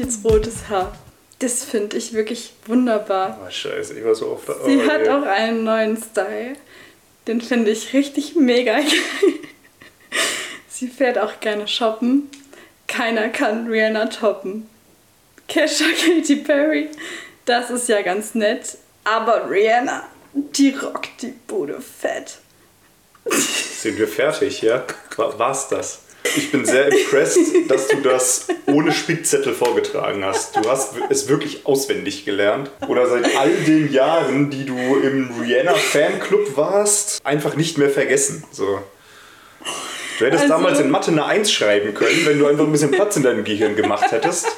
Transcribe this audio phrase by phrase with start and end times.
[0.00, 0.96] Jetzt rotes Haar.
[1.40, 3.38] Das finde ich wirklich wunderbar.
[3.46, 4.54] Oh, scheiße, ich war so oft da.
[4.64, 5.08] Sie oh, hat je.
[5.10, 6.54] auch einen neuen Style.
[7.26, 8.86] Den finde ich richtig mega geil.
[10.68, 12.30] Sie fährt auch gerne shoppen.
[12.86, 14.70] Keiner kann Rihanna toppen.
[15.48, 16.88] Kesha Katy Perry,
[17.44, 18.78] das ist ja ganz nett.
[19.04, 22.38] Aber Rihanna, die rockt die Bude fett.
[23.26, 24.82] Sind wir fertig, ja?
[25.16, 26.00] War, war's das?
[26.36, 27.38] Ich bin sehr impressed,
[27.68, 30.56] dass du das ohne Spickzettel vorgetragen hast.
[30.56, 32.70] Du hast es wirklich auswendig gelernt.
[32.86, 38.44] Oder seit all den Jahren, die du im Rihanna-Fanclub warst, einfach nicht mehr vergessen.
[38.52, 38.80] So.
[40.20, 42.90] Du hättest Also- damals in Mathe eine 1 schreiben können, wenn du einfach ein bisschen
[42.90, 44.46] Platz in deinem Gehirn gemacht hättest.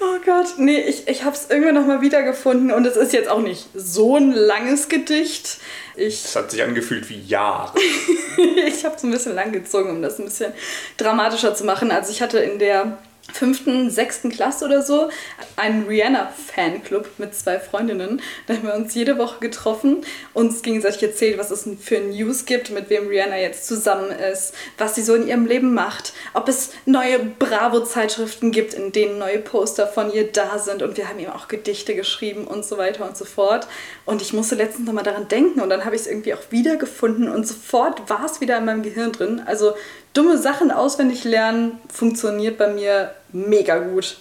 [0.00, 3.40] Oh Gott, nee, ich, ich habe es irgendwann nochmal wiedergefunden und es ist jetzt auch
[3.40, 5.58] nicht so ein langes Gedicht.
[5.96, 7.72] Ich Es hat sich angefühlt wie Jahre.
[8.66, 10.52] ich habe es ein bisschen lang gezogen, um das ein bisschen
[10.98, 11.90] dramatischer zu machen.
[11.90, 12.98] Also ich hatte in der
[13.32, 15.10] fünften, sechsten Klasse oder so
[15.56, 18.20] einen Rihanna-Fanclub mit zwei Freundinnen.
[18.46, 20.04] Da haben wir uns jede Woche getroffen,
[20.34, 24.94] uns gegenseitig erzählt, was es für News gibt, mit wem Rihanna jetzt zusammen ist, was
[24.94, 29.86] sie so in ihrem Leben macht, ob es neue Bravo-Zeitschriften gibt, in denen neue Poster
[29.86, 33.16] von ihr da sind und wir haben ihm auch Gedichte geschrieben und so weiter und
[33.16, 33.66] so fort.
[34.04, 37.28] Und ich musste letztens nochmal daran denken und dann habe ich es irgendwie auch wiedergefunden
[37.28, 39.42] und sofort war es wieder in meinem Gehirn drin.
[39.44, 39.74] Also
[40.12, 44.18] dumme Sachen auswendig lernen funktioniert bei mir mega gut.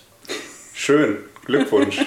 [0.74, 2.06] Schön, Glückwunsch.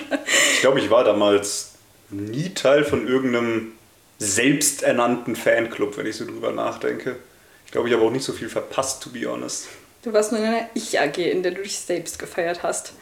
[0.54, 1.72] Ich glaube, ich war damals
[2.10, 3.72] nie Teil von irgendeinem
[4.18, 7.16] selbsternannten Fanclub, wenn ich so drüber nachdenke.
[7.64, 9.68] Ich glaube, ich habe auch nicht so viel verpasst, to be honest.
[10.02, 12.92] Du warst nur in einer Ich-AG, in der du dich selbst gefeiert hast.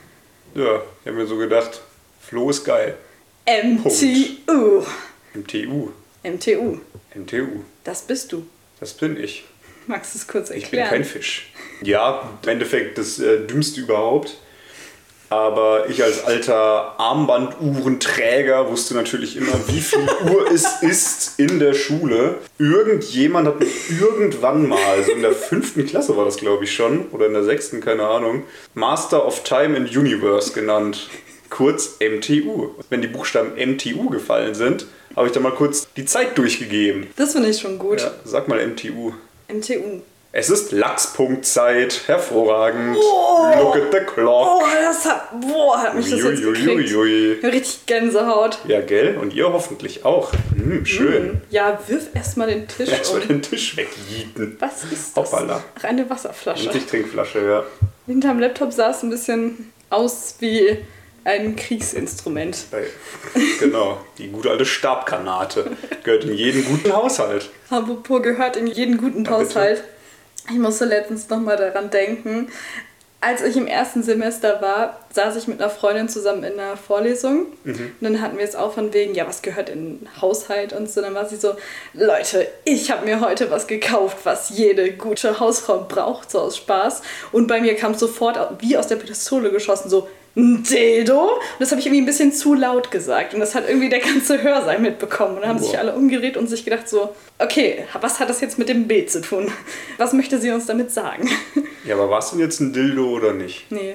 [0.55, 1.81] Ja, ich habe mir so gedacht,
[2.21, 2.97] Flo ist geil.
[3.47, 4.85] MTU.
[5.35, 5.91] MTU.
[6.23, 6.81] MTU.
[7.15, 7.65] MTU.
[7.85, 8.47] Das bist du.
[8.79, 9.45] Das bin ich.
[9.89, 10.89] Magst du es kurz Ich bin erklären?
[10.91, 11.51] kein Fisch.
[11.83, 14.37] Ja, im Endeffekt das äh, Dümmste überhaupt.
[15.31, 21.75] Aber ich als alter Armbanduhrenträger wusste natürlich immer, wie viel Uhr es ist in der
[21.75, 22.37] Schule.
[22.59, 23.69] Irgendjemand hat mich
[24.01, 27.45] irgendwann mal, also in der fünften Klasse war das glaube ich schon, oder in der
[27.45, 31.11] sechsten, keine Ahnung, Master of Time and Universe genannt.
[31.51, 32.71] Kurz MTU.
[32.89, 37.07] Wenn die Buchstaben MTU gefallen sind, habe ich da mal kurz die Zeit durchgegeben.
[37.17, 38.01] Das finde ich schon gut.
[38.01, 39.13] Ja, sag mal MTU.
[39.49, 40.03] MTU.
[40.31, 42.03] Es ist Lachspunktzeit.
[42.07, 42.97] Hervorragend.
[43.01, 43.47] Oh.
[43.59, 44.61] Look at the clock.
[44.61, 46.69] Oh, das hat, boah, hat mich das jetzt gekriegt.
[46.95, 47.41] Uiuiuiui.
[47.47, 48.59] Richtig Gänsehaut.
[48.67, 49.17] Ja, gell?
[49.17, 50.31] Und ihr hoffentlich auch.
[50.55, 51.41] Hm, schön.
[51.51, 53.29] Ja, wirf erstmal den Tisch Erstmal um.
[53.29, 54.57] den Tisch wegjieten.
[54.61, 55.33] Was ist das?
[55.33, 55.65] Hoppala.
[55.79, 56.69] Ach, eine Wasserflasche.
[56.69, 57.65] Die Trinkflasche, ja.
[58.07, 60.79] Hinterm Laptop sah es ein bisschen aus wie
[61.29, 62.57] ein Kriegsinstrument.
[63.61, 63.99] Genau.
[64.17, 65.73] Die gute alte Stabkanate.
[66.03, 67.51] Gehört in jeden guten Haushalt.
[67.69, 69.51] Apropos gehört in jeden guten Ja, bitte.
[69.51, 69.85] Haushalt.
[70.51, 72.49] Ich musste letztens nochmal daran denken.
[73.21, 77.47] Als ich im ersten Semester war, saß ich mit einer Freundin zusammen in einer Vorlesung.
[77.65, 77.93] Mhm.
[78.01, 80.89] Und dann hatten wir es auch von wegen, ja, was gehört in den Haushalt und
[80.89, 81.03] so.
[81.03, 81.57] Dann war sie so,
[81.93, 87.03] Leute, ich habe mir heute was gekauft, was jede gute Hausfrau braucht, so aus Spaß.
[87.33, 91.35] Und bei mir kam es sofort wie aus der Pistole geschossen, so, ein Dildo?
[91.35, 93.35] Und das habe ich irgendwie ein bisschen zu laut gesagt.
[93.35, 95.35] Und das hat irgendwie der ganze Hörsaal mitbekommen.
[95.37, 95.79] Und dann haben sich Boah.
[95.81, 99.21] alle umgedreht und sich gedacht so, okay, was hat das jetzt mit dem Bild zu
[99.21, 99.51] tun?
[99.97, 101.29] Was möchte sie uns damit sagen?
[101.85, 103.71] Ja, aber war es denn jetzt ein Dildo oder nicht?
[103.71, 103.95] nee.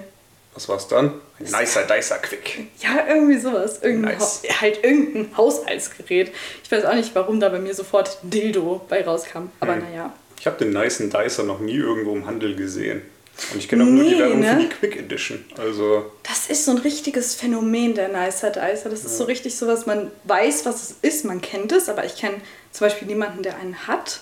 [0.56, 1.14] Was war's dann?
[1.40, 2.68] Ein nicer Dicer Quick.
[2.80, 3.80] Ja, irgendwie sowas.
[3.82, 4.44] Irgendein Nice.
[4.62, 6.32] Halt irgendein Haushaltsgerät.
[6.64, 9.50] Ich weiß auch nicht, warum da bei mir sofort Dildo bei rauskam.
[9.60, 9.82] Aber Hm.
[9.82, 10.14] naja.
[10.40, 13.02] Ich habe den nicen Dicer noch nie irgendwo im Handel gesehen.
[13.52, 14.54] Und ich kenne auch nur die Nee, Werbung ne?
[14.54, 15.44] für die Quick Edition.
[15.58, 18.90] Also, Das ist so ein richtiges Phänomen der Nicer Dicer.
[18.90, 22.06] Das ist so richtig so was, man weiß, was es ist, man kennt es, aber
[22.06, 22.36] ich kenne
[22.72, 24.20] zum Beispiel niemanden, der einen hat.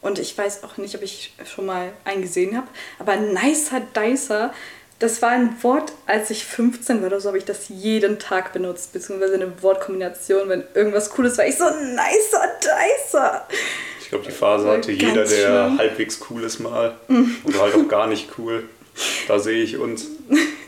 [0.00, 2.66] Und ich weiß auch nicht, ob ich schon mal einen gesehen habe.
[2.98, 4.52] Aber Nicer Dicer,
[4.98, 8.52] das war ein Wort, als ich 15 war oder so, habe ich das jeden Tag
[8.52, 8.92] benutzt.
[8.92, 11.46] Beziehungsweise eine Wortkombination, wenn irgendwas Cooles war.
[11.46, 13.46] Ich so, Nicer Dicer.
[14.06, 15.78] Ich glaube, die Phase hatte Ganz jeder, der schlimm.
[15.78, 16.94] halbwegs cool ist mal.
[17.44, 18.62] Oder halt auch gar nicht cool.
[19.26, 20.06] Da sehe ich uns.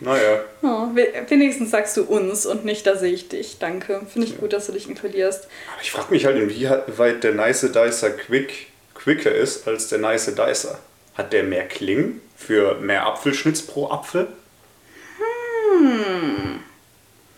[0.01, 3.59] Naja, Oh, we- wenigstens sagst du uns und nicht, da sehe ich dich.
[3.61, 4.03] Danke.
[4.13, 5.45] Finde ich gut, dass du dich inkludierst.
[5.73, 10.27] aber ich frage mich halt, inwieweit der nice Dicer Quick quicker ist als der nice
[10.35, 10.79] Dicer.
[11.15, 14.27] Hat der mehr Klingen für mehr Apfelschnitz pro Apfel?
[15.79, 16.61] Hm.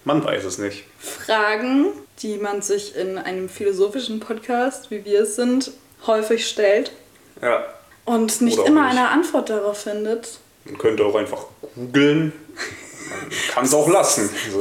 [0.05, 0.85] Man weiß es nicht.
[0.99, 1.89] Fragen,
[2.23, 5.71] die man sich in einem philosophischen Podcast, wie wir es sind,
[6.07, 6.93] häufig stellt
[7.43, 7.65] Ja,
[8.05, 8.99] und nicht immer nicht.
[8.99, 10.39] eine Antwort darauf findet.
[10.65, 12.33] man könnte auch einfach googeln.
[13.11, 14.29] Man kann es auch lassen.
[14.53, 14.59] So.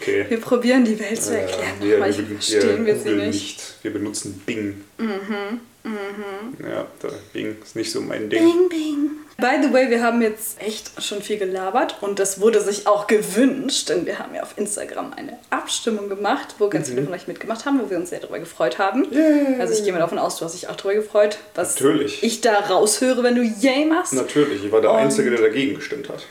[0.00, 0.26] Okay.
[0.28, 3.62] Wir probieren die Welt zu Äh, erklären, wir- aber wir- verstehen wir sie googeln nicht.
[3.82, 4.84] wir benutzen Bing.
[4.98, 5.60] Mhm.
[5.86, 6.66] Mhm.
[6.68, 8.42] Ja, da, Bing ist nicht so mein Ding.
[8.42, 9.10] Bing, Bing.
[9.38, 13.06] By the way, wir haben jetzt echt schon viel gelabert und das wurde sich auch
[13.06, 16.94] gewünscht, denn wir haben ja auf Instagram eine Abstimmung gemacht, wo ganz mhm.
[16.94, 19.06] viele von euch mitgemacht haben, wo wir uns sehr darüber gefreut haben.
[19.12, 19.60] Yeah.
[19.60, 22.22] Also ich gehe mal davon aus, du hast dich auch darüber gefreut, was Natürlich.
[22.22, 24.14] ich da raushöre, wenn du Yay machst.
[24.14, 26.26] Natürlich, ich war der und Einzige, der dagegen gestimmt hat.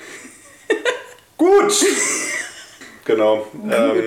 [1.38, 1.86] Gut!
[3.06, 3.48] genau.
[3.54, 3.72] Gut.
[3.72, 4.04] Ähm,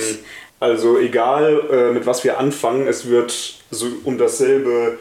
[0.61, 3.33] also egal, äh, mit was wir anfangen, es wird
[3.71, 4.99] so um dasselbe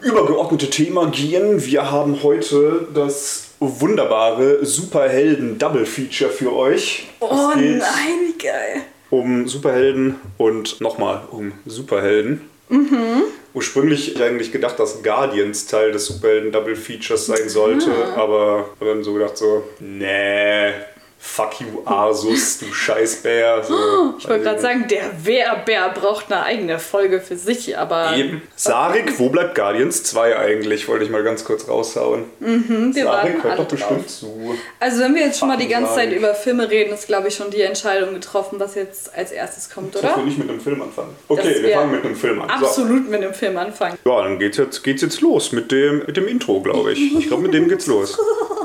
[0.00, 1.64] übergeordnete Thema gehen.
[1.64, 7.08] Wir haben heute das wunderbare Superhelden-Double-Feature für euch.
[7.20, 7.80] Oh nein,
[8.26, 8.82] wie geil.
[9.10, 12.42] Um Superhelden und nochmal um Superhelden.
[12.68, 13.22] Mhm.
[13.54, 18.20] Ursprünglich ich eigentlich gedacht, dass Guardians Teil des Superhelden-Double-Features sein sollte, ah.
[18.20, 20.72] aber dann so gedacht so, nee,
[21.18, 23.62] Fuck you, Asus, du Scheißbär.
[23.66, 28.16] So, ich wollte gerade sagen, der Wehrbär braucht eine eigene Folge für sich, aber.
[28.16, 28.42] Eben.
[28.54, 30.88] Sarik, wo bleibt Guardians 2 eigentlich?
[30.88, 32.24] Wollte ich mal ganz kurz raushauen.
[32.40, 34.06] Mhm, wir Sarik hört doch bestimmt drauf.
[34.06, 34.54] zu.
[34.78, 37.34] Also, wenn wir jetzt schon mal die ganze Zeit über Filme reden, ist, glaube ich,
[37.34, 40.08] schon die Entscheidung getroffen, was jetzt als erstes kommt, oder?
[40.08, 41.14] Dass wir nicht mit einem Film anfangen.
[41.28, 42.50] Okay, wir fangen mit einem Film an.
[42.50, 43.10] Absolut so.
[43.10, 43.98] mit einem Film anfangen.
[44.04, 47.16] Ja, dann geht's jetzt, geht's jetzt los mit dem, mit dem Intro, glaube ich.
[47.16, 48.18] Ich glaube, mit dem geht's los.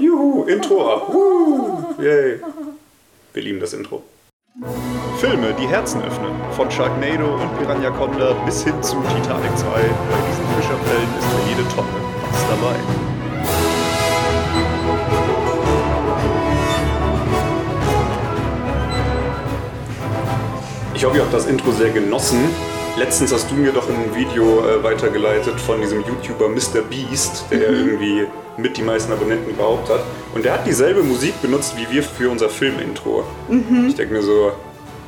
[0.00, 1.94] Juhu, Intro.
[1.98, 2.40] Yay.
[3.32, 4.02] Wir lieben das Intro.
[5.18, 6.32] Filme, die Herzen öffnen.
[6.52, 9.66] Von Sharknado und Piranha Conda bis hin zu Titanic 2.
[9.66, 9.80] Bei
[10.28, 11.88] diesen Fischerfällen ist für jede Tonne
[12.30, 12.76] was dabei.
[20.94, 22.48] Ich hoffe, ihr habt das Intro sehr genossen.
[22.98, 26.80] Letztens hast du mir doch ein Video äh, weitergeleitet von diesem YouTuber Mr.
[26.80, 27.88] Beast, der mhm.
[27.88, 28.26] irgendwie
[28.56, 30.00] mit die meisten Abonnenten überhaupt hat.
[30.34, 33.22] Und der hat dieselbe Musik benutzt wie wir für unser Filmintro.
[33.48, 33.88] Mhm.
[33.88, 34.52] Ich denke mir so,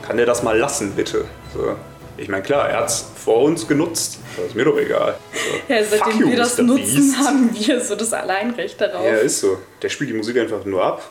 [0.06, 1.25] kann der das mal lassen, bitte?
[1.55, 1.76] So.
[2.19, 5.17] Ich meine, klar, er hat es vor uns genutzt, das ist mir doch egal.
[5.32, 6.64] So, ja, seitdem you, wir das Mr.
[6.64, 7.19] nutzen, Beast.
[7.19, 9.02] haben wir so das Alleinrecht darauf.
[9.02, 9.56] Ja, ist so.
[9.81, 11.11] Der spielt die Musik einfach nur ab.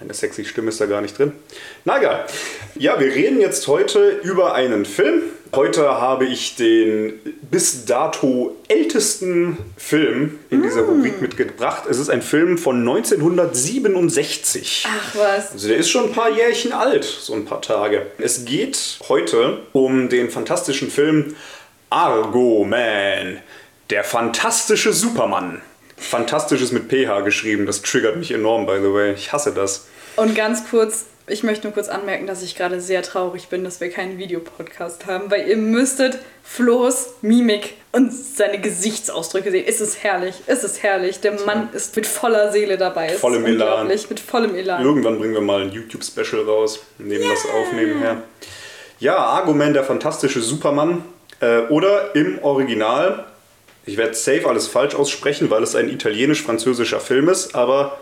[0.00, 1.32] Meine sexy Stimme ist da gar nicht drin.
[1.84, 2.26] Na egal.
[2.74, 5.22] Ja, wir reden jetzt heute über einen Film,
[5.56, 7.20] Heute habe ich den
[7.50, 10.88] bis dato ältesten Film in dieser mm.
[10.88, 11.84] Rubrik mitgebracht.
[11.88, 14.88] Es ist ein Film von 1967.
[14.88, 15.52] Ach was.
[15.52, 18.04] Also der ist schon ein paar Jährchen alt, so ein paar Tage.
[18.18, 21.36] Es geht heute um den fantastischen Film
[21.88, 23.38] Argo Man,
[23.90, 25.62] der fantastische Supermann.
[25.96, 29.12] Fantastisch ist mit PH geschrieben, das triggert mich enorm, by the way.
[29.12, 29.86] Ich hasse das.
[30.16, 33.80] Und ganz kurz, ich möchte nur kurz anmerken, dass ich gerade sehr traurig bin, dass
[33.80, 39.64] wir keinen Videopodcast haben, weil ihr müsstet Flo's Mimik und seine Gesichtsausdrücke sehen.
[39.66, 41.20] Es ist herrlich, es ist herrlich.
[41.20, 43.08] Der Mann ist mit voller Seele dabei.
[43.08, 43.88] Es vollem Elan.
[43.88, 44.84] Mit vollem Elan.
[44.84, 47.30] Irgendwann bringen wir mal ein YouTube-Special raus, nehmen yeah.
[47.30, 48.22] das auf nebenher.
[49.00, 51.04] Ja, Argument, der fantastische Superman.
[51.40, 53.24] Äh, oder im Original,
[53.86, 57.98] ich werde safe alles falsch aussprechen, weil es ein italienisch-französischer Film ist, aber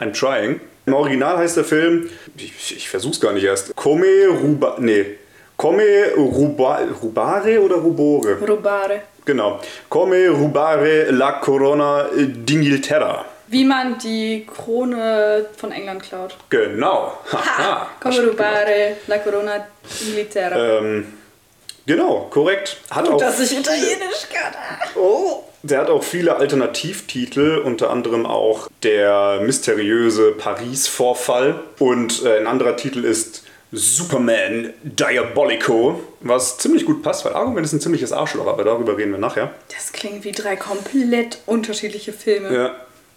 [0.00, 0.60] I'm trying.
[0.86, 4.06] Im Original heißt der Film, ich, ich versuch's gar nicht erst, Come
[4.42, 5.18] Ruba, nee,
[5.56, 5.82] Come
[6.16, 8.38] Ruba, Rubare oder Rubore?
[8.40, 9.02] Rubare.
[9.26, 9.60] Genau.
[9.90, 13.24] Come Rubare la Corona d'Inghilterra.
[13.48, 16.36] Wie man die Krone von England klaut.
[16.48, 17.18] Genau.
[17.32, 20.78] Ha, Come Rubare la Corona d'Inghilterra.
[20.78, 21.06] Ähm,
[21.90, 22.76] genau, korrekt.
[22.90, 24.54] Hat Gut, auch dass ich Italienisch kann.
[24.94, 25.42] Oh.
[25.62, 31.60] Der hat auch viele Alternativtitel, unter anderem auch der mysteriöse Paris-Vorfall.
[31.78, 33.42] Und äh, ein anderer Titel ist
[33.72, 39.12] Superman Diabolico, was ziemlich gut passt, weil Argument ist ein ziemliches Arschloch, aber darüber reden
[39.12, 39.50] wir nachher.
[39.74, 42.54] Das klingt wie drei komplett unterschiedliche Filme.
[42.54, 42.74] Ja,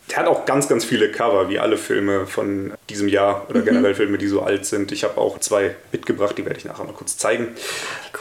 [0.09, 3.65] der hat auch ganz, ganz viele Cover, wie alle Filme von diesem Jahr oder mhm.
[3.65, 4.91] generell Filme, die so alt sind.
[4.91, 7.49] Ich habe auch zwei mitgebracht, die werde ich nachher mal kurz zeigen.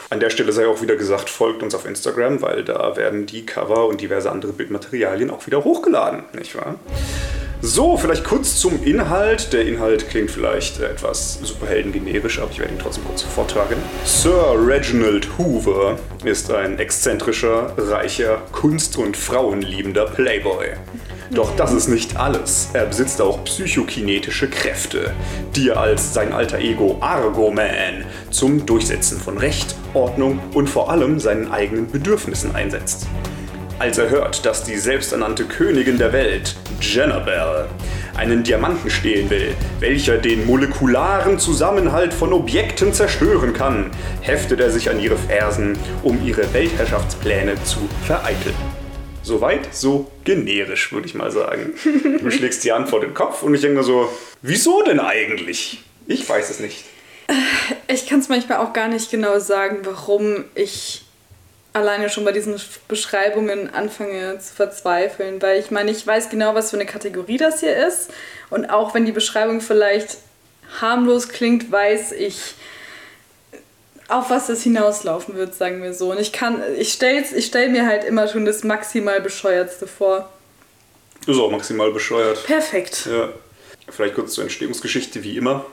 [0.09, 3.45] An der Stelle sei auch wieder gesagt, folgt uns auf Instagram, weil da werden die
[3.45, 6.75] Cover und diverse andere Bildmaterialien auch wieder hochgeladen, nicht wahr?
[7.65, 9.53] So, vielleicht kurz zum Inhalt.
[9.53, 13.77] Der Inhalt klingt vielleicht etwas superheldengenerisch, aber ich werde ihn trotzdem kurz vortragen.
[14.03, 20.71] Sir Reginald Hoover ist ein exzentrischer, reicher, kunst- und frauenliebender Playboy.
[21.31, 22.69] Doch das ist nicht alles.
[22.73, 25.11] Er besitzt auch psychokinetische Kräfte,
[25.55, 31.19] die er als sein alter Ego Argo-Man zum Durchsetzen von Recht, Ordnung und vor allem
[31.19, 33.07] seinen eigenen Bedürfnissen einsetzt.
[33.79, 37.67] Als er hört, dass die selbsternannte Königin der Welt, Jennabel,
[38.15, 43.89] einen Diamanten stehlen will, welcher den molekularen Zusammenhalt von Objekten zerstören kann,
[44.21, 48.82] heftet er sich an ihre Fersen, um ihre Weltherrschaftspläne zu vereiteln.
[49.23, 51.73] Soweit, so generisch, würde ich mal sagen.
[52.19, 54.09] Du schlägst die Hand vor den Kopf und ich denke mir so,
[54.41, 55.81] wieso denn eigentlich?
[56.07, 56.83] Ich weiß es nicht.
[57.87, 61.05] Ich kann es manchmal auch gar nicht genau sagen, warum ich
[61.71, 66.69] alleine schon bei diesen Beschreibungen anfange zu verzweifeln, weil ich meine, ich weiß genau, was
[66.69, 68.11] für eine Kategorie das hier ist
[68.49, 70.17] und auch wenn die Beschreibung vielleicht
[70.81, 72.55] harmlos klingt, weiß ich,
[74.07, 76.11] auf was das hinauslaufen wird, sagen wir so.
[76.11, 80.29] Und ich kann, ich stelle ich stell mir halt immer schon das maximal bescheuertste vor.
[81.25, 82.45] Ist auch maximal bescheuert.
[82.45, 83.07] Perfekt.
[83.09, 83.29] Ja.
[83.89, 85.65] Vielleicht kurz zur Entstehungsgeschichte, wie immer.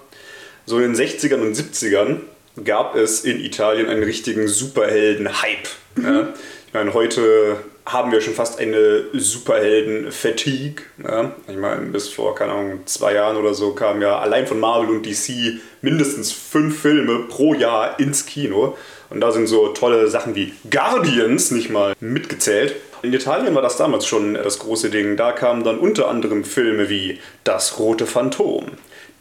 [0.66, 2.20] So in den 60ern und 70ern
[2.64, 5.68] gab es in Italien einen richtigen Superhelden-Hype.
[5.96, 6.04] Mhm.
[6.04, 6.28] Ja.
[6.66, 10.82] Ich meine, heute haben wir schon fast eine Superhelden-Fatigue.
[11.02, 11.32] Ja.
[11.48, 14.90] Ich meine, bis vor, keine Ahnung, zwei Jahren oder so kamen ja allein von Marvel
[14.90, 18.76] und DC mindestens fünf Filme pro Jahr ins Kino.
[19.08, 22.76] Und da sind so tolle Sachen wie Guardians nicht mal mitgezählt.
[23.02, 25.16] In Italien war das damals schon das große Ding.
[25.16, 28.66] Da kamen dann unter anderem Filme wie Das Rote Phantom,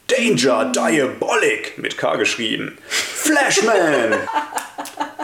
[0.08, 4.16] Danger Diabolic mit K geschrieben, Flashman,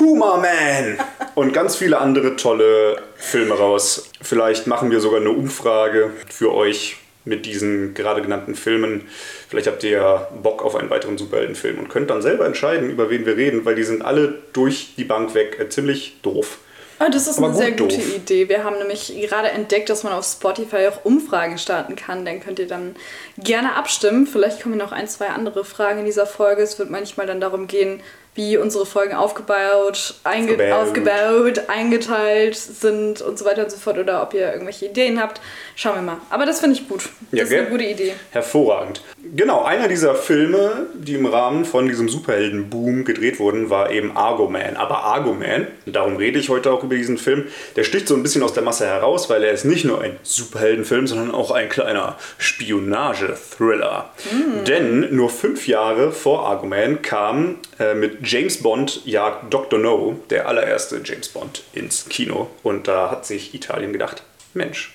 [0.00, 0.98] Puma Man
[1.34, 4.08] und ganz viele andere tolle Filme raus.
[4.22, 9.06] Vielleicht machen wir sogar eine Umfrage für euch mit diesen gerade genannten Filmen.
[9.50, 13.10] Vielleicht habt ihr ja Bock auf einen weiteren Superheldenfilm und könnt dann selber entscheiden, über
[13.10, 16.60] wen wir reden, weil die sind alle durch die Bank weg äh, ziemlich doof.
[16.98, 18.16] Oh, das ist Aber eine sehr gute doof.
[18.16, 18.48] Idee.
[18.48, 22.24] Wir haben nämlich gerade entdeckt, dass man auf Spotify auch Umfragen starten kann.
[22.24, 22.94] Dann könnt ihr dann
[23.36, 24.26] gerne abstimmen.
[24.26, 26.62] Vielleicht kommen noch ein, zwei andere Fragen in dieser Folge.
[26.62, 28.02] Es wird manchmal dann darum gehen,
[28.34, 34.22] wie unsere Folgen aufgebaut, einge aufgebaut, eingeteilt sind und so weiter und so fort oder
[34.22, 35.40] ob ihr irgendwelche Ideen habt.
[35.74, 36.16] Schauen wir mal.
[36.30, 37.08] Aber das finde ich gut.
[37.30, 38.12] Das ja, ist eine gute Idee.
[38.30, 39.02] Hervorragend.
[39.34, 44.48] Genau, einer dieser Filme, die im Rahmen von diesem Superheldenboom gedreht wurden, war eben Argo
[44.48, 44.76] Man.
[44.76, 47.46] Aber Argo Man, darum rede ich heute auch über diesen Film,
[47.76, 50.18] der sticht so ein bisschen aus der Masse heraus, weil er ist nicht nur ein
[50.22, 54.10] Superheldenfilm, sondern auch ein kleiner Spionage-Thriller.
[54.30, 54.64] Mhm.
[54.64, 59.78] Denn nur fünf Jahre vor Argo Man kam äh, mit James Bond jagt Dr.
[59.78, 62.50] No, der allererste James Bond, ins Kino.
[62.62, 64.22] Und da hat sich Italien gedacht,
[64.52, 64.94] Mensch,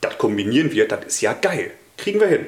[0.00, 1.72] das kombinieren wir, das ist ja geil.
[1.96, 2.46] Kriegen wir hin.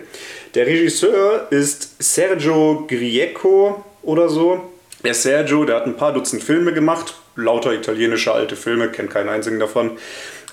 [0.55, 4.71] Der Regisseur ist Sergio Grieco oder so.
[5.05, 9.29] Der Sergio, der hat ein paar Dutzend Filme gemacht, lauter italienische alte Filme, kennt keinen
[9.29, 9.99] einzigen davon.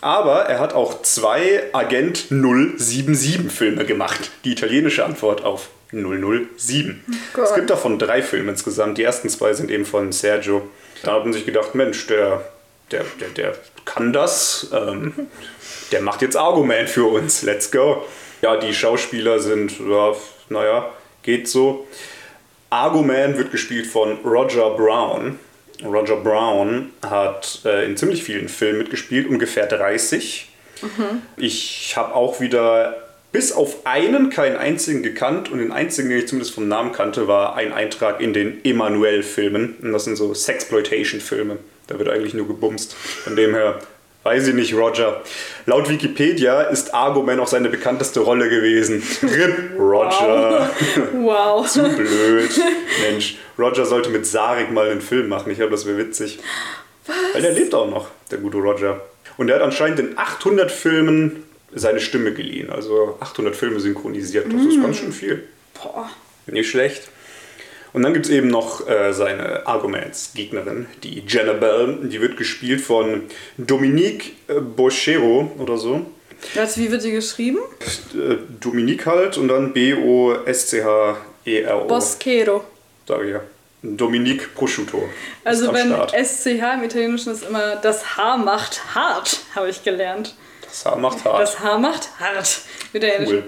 [0.02, 4.32] Aber er hat auch zwei Agent 077 Filme gemacht.
[4.46, 7.04] Die italienische Antwort auf 007.
[7.38, 8.98] Oh es gibt davon drei Filme insgesamt.
[8.98, 10.70] Die ersten zwei sind eben von Sergio.
[11.04, 12.44] Da hat man sich gedacht, Mensch, der,
[12.92, 14.70] der, der, der kann das.
[14.74, 15.14] Ähm,
[15.92, 17.44] der macht jetzt Argument für uns.
[17.44, 18.06] Let's go.
[18.42, 20.14] Ja, die Schauspieler sind, ja,
[20.50, 20.92] naja,
[21.24, 21.88] geht so.
[22.70, 25.40] Argument wird gespielt von Roger Brown.
[25.84, 30.50] Roger Brown hat äh, in ziemlich vielen Filmen mitgespielt, ungefähr 30.
[30.82, 31.22] Mhm.
[31.38, 33.07] Ich habe auch wieder
[33.38, 37.28] bis auf einen keinen einzigen gekannt und den einzigen, den ich zumindest vom Namen kannte,
[37.28, 39.76] war ein Eintrag in den Emanuel-Filmen.
[39.80, 41.58] Und das sind so Sexploitation-Filme.
[41.86, 42.96] Da wird eigentlich nur gebumst.
[42.96, 43.78] Von dem her
[44.24, 45.22] weiß ich nicht, Roger.
[45.68, 49.04] Laut Wikipedia ist Argoman auch seine bekannteste Rolle gewesen.
[49.22, 50.72] RIP, Roger.
[51.14, 51.62] Wow.
[51.62, 51.68] wow.
[51.68, 52.50] Zu blöd.
[53.08, 55.52] Mensch, Roger sollte mit Sarik mal einen Film machen.
[55.52, 56.40] Ich glaube, das wäre witzig.
[57.06, 57.16] Was?
[57.34, 59.00] Weil der lebt auch noch, der gute Roger.
[59.38, 61.44] Und er hat anscheinend in 800 Filmen
[61.78, 62.70] seine Stimme geliehen.
[62.70, 64.46] Also 800 Filme synchronisiert.
[64.48, 64.70] Das mm.
[64.70, 65.44] ist ganz schön viel.
[65.74, 66.10] Boah.
[66.48, 67.10] Nicht schlecht.
[67.94, 71.98] Und dann gibt es eben noch äh, seine Arguments-Gegnerin, die Bell.
[72.04, 73.24] Die wird gespielt von
[73.58, 76.06] Dominique äh, Boschero oder so.
[76.56, 77.58] Also wie wird sie geschrieben?
[78.14, 81.18] Äh, Dominique halt und dann B-O-S-C-H-E-R-O.
[81.88, 82.64] Boschero.
[83.08, 83.42] Sag ich ja.
[83.82, 85.10] Dominique Prosciutto.
[85.44, 86.12] Also wenn Start.
[86.12, 90.36] SCH im Italienischen ist immer das Haar macht hart, habe ich gelernt.
[90.78, 91.42] Das Haar macht hart.
[91.42, 92.62] Das Haar macht hart.
[92.94, 93.44] Cool.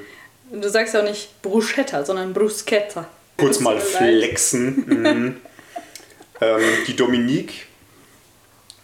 [0.52, 3.08] Du sagst ja auch nicht Bruschetta, sondern Bruschetta.
[3.38, 4.84] Kurz mal flexen.
[4.88, 5.38] mhm.
[6.42, 7.68] ähm, die Dominique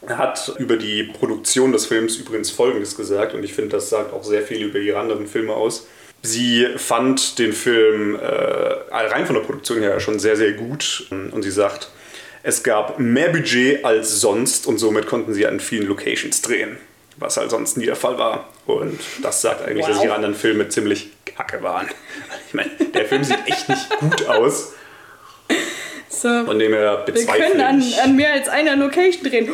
[0.07, 4.23] hat über die Produktion des Films übrigens Folgendes gesagt und ich finde, das sagt auch
[4.23, 5.87] sehr viel über ihre anderen Filme aus.
[6.21, 11.41] Sie fand den Film äh, rein von der Produktion her schon sehr, sehr gut und
[11.41, 11.89] sie sagt,
[12.43, 16.77] es gab mehr Budget als sonst und somit konnten sie an vielen Locations drehen
[17.17, 18.49] was halt sonst nie der Fall war.
[18.65, 19.93] Und das sagt eigentlich, wow.
[19.93, 21.87] dass ihre anderen Filme ziemlich kacke waren.
[22.47, 24.73] Ich meine, der Film sieht echt nicht gut aus.
[26.07, 29.49] So, Von dem her bezweifle Wir können an, an mehr als einer Location drehen.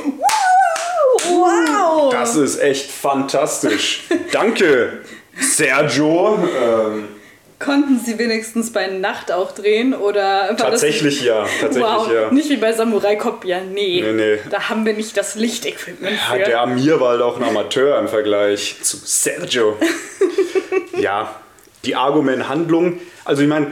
[1.30, 2.12] Wow!
[2.12, 4.03] Das ist echt fantastisch.
[4.32, 5.00] Danke,
[5.39, 6.38] Sergio.
[6.63, 7.08] Ähm,
[7.63, 12.32] Konnten sie wenigstens bei Nacht auch drehen oder Tatsächlich ja, tatsächlich wow, ja.
[12.32, 14.01] Nicht wie bei Samurai Cop, ja, nee.
[14.01, 14.39] nee, nee.
[14.50, 16.39] Da haben wir nicht das Lichtequipment für.
[16.39, 19.77] Ja, der Amir war halt auch ein Amateur im Vergleich zu Sergio.
[21.00, 21.36] ja,
[21.86, 23.68] die Argument-Handlung, also ich meine,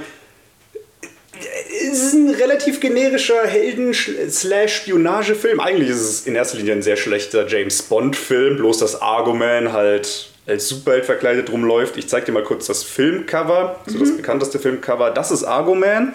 [1.82, 5.60] ist ein relativ generischer Helden-Spionagefilm.
[5.60, 10.30] Eigentlich ist es in erster Linie ein sehr schlechter James Bond-Film, bloß dass Arguman halt
[10.50, 11.98] als Superheld verkleidet rumläuft.
[11.98, 15.12] Ich zeig dir mal kurz das Filmcover, also das bekannteste Filmcover.
[15.12, 16.14] Das ist Arguman.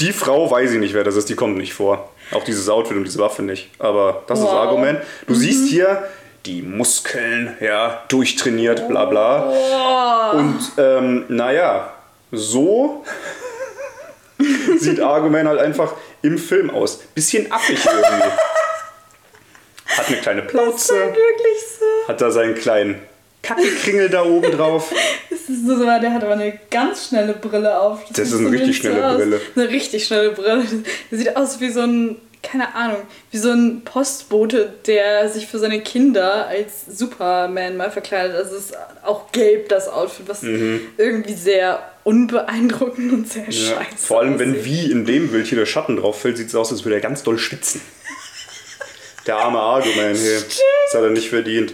[0.00, 2.10] Die Frau weiß ich nicht, wer das ist, die kommt nicht vor.
[2.30, 3.70] Auch dieses Outfit und diese Waffe nicht.
[3.78, 4.52] Aber das ist Wow.
[4.52, 5.00] Argument.
[5.26, 6.04] Du siehst hier
[6.46, 10.30] die Muskeln, ja, durchtrainiert, bla bla.
[10.32, 11.92] Und ähm, naja,
[12.30, 13.04] so
[14.78, 16.98] sieht Argument halt einfach im Film aus.
[17.14, 18.28] Bisschen affig irgendwie.
[19.98, 22.08] Hat eine kleine Das ist Plauze, wirklich so.
[22.08, 22.96] hat da seinen kleinen
[23.42, 24.92] Kackekringel da oben drauf.
[25.30, 28.00] Das ist so, der hat aber eine ganz schnelle Brille auf.
[28.10, 29.16] Das ist sieht eine richtig schnelle aus.
[29.16, 29.40] Brille.
[29.56, 30.62] Eine richtig schnelle Brille.
[31.10, 32.98] Der sieht aus wie so ein, keine Ahnung,
[33.30, 38.36] wie so ein Postbote, der sich für seine Kinder als Superman mal verkleidet.
[38.36, 38.74] Also es ist
[39.04, 43.50] auch gelb, das Outfit, was irgendwie sehr unbeeindruckend und sehr Mhm.
[43.52, 44.64] Ja, scheiße vor allem, wenn aussieht.
[44.66, 47.00] wie in dem Bild hier der Schatten drauf fällt, sieht es aus, als würde er
[47.00, 47.80] ganz doll schwitzen.
[49.28, 50.40] Der arme Argument hier.
[50.40, 51.72] Das hat er nicht verdient.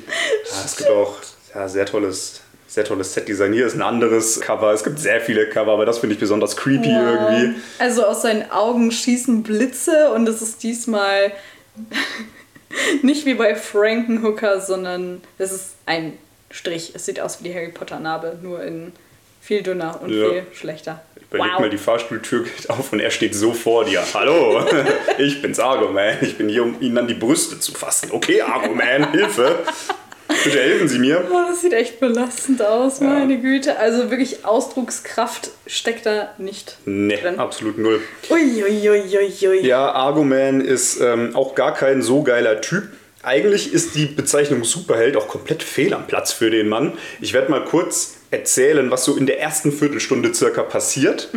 [0.50, 1.14] Ja, es gibt auch
[1.54, 3.52] ja, sehr tolles, sehr tolles Setdesign.
[3.52, 4.72] Hier ist ein anderes Cover.
[4.72, 7.30] Es gibt sehr viele Cover, aber das finde ich besonders creepy Wow.
[7.30, 7.60] irgendwie.
[7.78, 11.30] Also aus seinen Augen schießen Blitze und es ist diesmal
[13.02, 16.18] nicht wie bei Frankenhooker, sondern es ist ein
[16.50, 16.92] Strich.
[16.94, 18.92] Es sieht aus wie die Harry Potter Narbe, nur in
[19.44, 20.30] viel dünner und Ja.
[20.30, 21.02] viel schlechter.
[21.30, 24.02] Überleg mal, die Fahrstuhltür geht auf und er steht so vor dir.
[24.14, 24.64] Hallo,
[25.18, 26.22] ich bin's Argument.
[26.22, 28.10] Ich bin hier, um Ihnen an die Brüste zu fassen.
[28.12, 29.58] Okay, Argument, Hilfe.
[30.44, 31.24] Bitte helfen Sie mir.
[31.30, 33.78] Oh, das sieht echt belastend aus, meine Güte.
[33.78, 37.38] Also wirklich Ausdruckskraft steckt da nicht Nee, drin.
[37.38, 38.00] absolut null.
[38.30, 39.66] Uiuiuiui.
[39.66, 42.84] Ja, Arguman ist ähm, auch gar kein so geiler Typ.
[43.22, 46.92] Eigentlich ist die Bezeichnung Superheld auch komplett fehl am Platz für den Mann.
[47.20, 51.30] Ich werde mal kurz erzählen, was so in der ersten Viertelstunde circa passiert.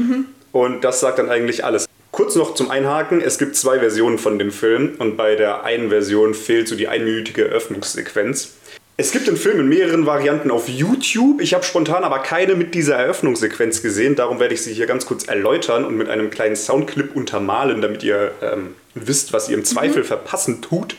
[0.51, 1.85] Und das sagt dann eigentlich alles.
[2.11, 5.89] Kurz noch zum Einhaken, es gibt zwei Versionen von dem Film und bei der einen
[5.89, 8.55] Version fehlt so die einminütige Eröffnungssequenz.
[8.99, 11.39] Es gibt den Film in mehreren Varianten auf YouTube.
[11.39, 14.15] Ich habe spontan aber keine mit dieser Eröffnungssequenz gesehen.
[14.15, 18.01] Darum werde ich sie hier ganz kurz erläutern und mit einem kleinen Soundclip untermalen, damit
[18.01, 20.95] ihr ähm, wisst, was ihr im Zweifel verpassen tut.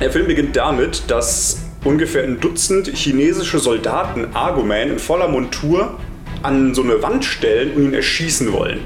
[0.00, 5.98] Der Film beginnt damit, dass ungefähr ein Dutzend chinesische Soldaten Arguman in voller Montur
[6.42, 8.80] an so eine Wand stellen und ihn erschießen wollen.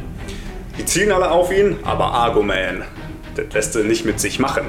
[0.78, 2.82] Die zielen alle auf ihn, aber Arguman,
[3.36, 4.64] das lässt er nicht mit sich machen.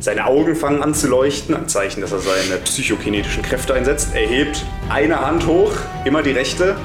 [0.00, 4.10] Seine Augen fangen an zu leuchten, ein Zeichen, dass er seine psychokinetischen Kräfte einsetzt.
[4.14, 5.72] Er hebt eine Hand hoch,
[6.04, 6.76] immer die rechte,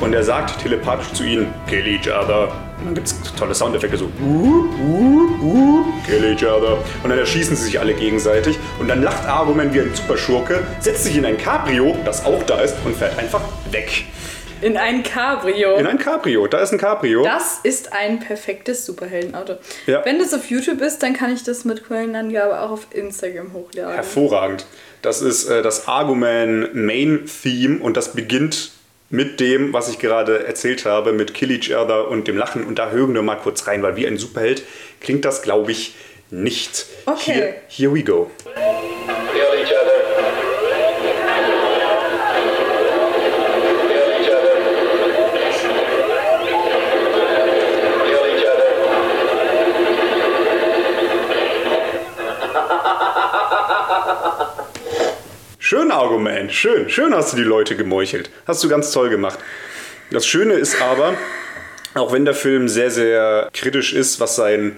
[0.00, 2.67] und er sagt telepathisch zu ihnen, kill each other.
[2.78, 6.78] Und dann gibt es tolle Soundeffekte, so, uh, uh, uh, kill each other.
[7.02, 8.58] Und dann erschießen sie sich alle gegenseitig.
[8.78, 12.60] Und dann lacht Argument wie ein Superschurke, setzt sich in ein Cabrio, das auch da
[12.60, 14.04] ist, und fährt einfach weg.
[14.60, 15.76] In ein Cabrio.
[15.76, 17.22] In ein Cabrio, da ist ein Cabrio.
[17.22, 19.54] Das ist ein perfektes Superheldenauto.
[19.86, 20.04] Ja.
[20.04, 23.94] Wenn das auf YouTube ist, dann kann ich das mit Quellenangabe auch auf Instagram hochladen.
[23.94, 24.66] Hervorragend.
[25.02, 28.72] Das ist äh, das Argument Main Theme und das beginnt
[29.10, 32.64] mit dem, was ich gerade erzählt habe, mit Kill Each Other und dem Lachen.
[32.64, 34.62] Und da hören wir mal kurz rein, weil wie ein Superheld
[35.00, 35.94] klingt das, glaube ich,
[36.30, 36.86] nicht.
[37.06, 37.32] Okay.
[37.32, 38.30] Here, here we go.
[55.88, 56.90] Schön Argument, schön.
[56.90, 58.28] Schön hast du die Leute gemeuchelt.
[58.46, 59.38] Hast du ganz toll gemacht.
[60.10, 61.14] Das Schöne ist aber,
[61.94, 64.76] auch wenn der Film sehr, sehr kritisch ist, was seinen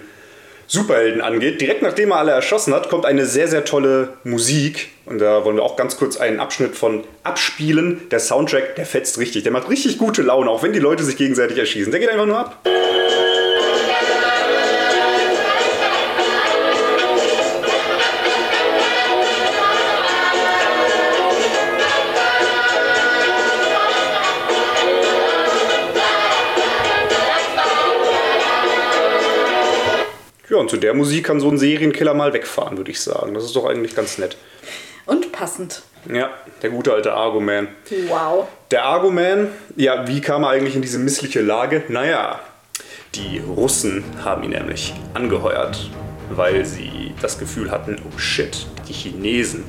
[0.67, 4.87] Superhelden angeht, direkt nachdem er alle erschossen hat, kommt eine sehr, sehr tolle Musik.
[5.05, 8.07] Und da wollen wir auch ganz kurz einen Abschnitt von abspielen.
[8.09, 9.43] Der Soundtrack, der fetzt richtig.
[9.43, 11.91] Der macht richtig gute Laune, auch wenn die Leute sich gegenseitig erschießen.
[11.91, 12.65] Der geht einfach nur ab.
[30.51, 33.33] Ja, und zu der Musik kann so ein Serienkiller mal wegfahren, würde ich sagen.
[33.33, 34.35] Das ist doch eigentlich ganz nett.
[35.05, 35.81] Und passend.
[36.11, 36.29] Ja,
[36.61, 37.69] der gute alte Arguman.
[38.09, 38.47] Wow.
[38.69, 41.83] Der Arguman, ja, wie kam er eigentlich in diese missliche Lage?
[41.87, 42.41] Naja,
[43.15, 45.89] die Russen haben ihn nämlich angeheuert,
[46.31, 49.63] weil sie das Gefühl hatten, oh shit, die Chinesen,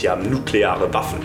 [0.00, 1.22] die haben nukleare Waffen.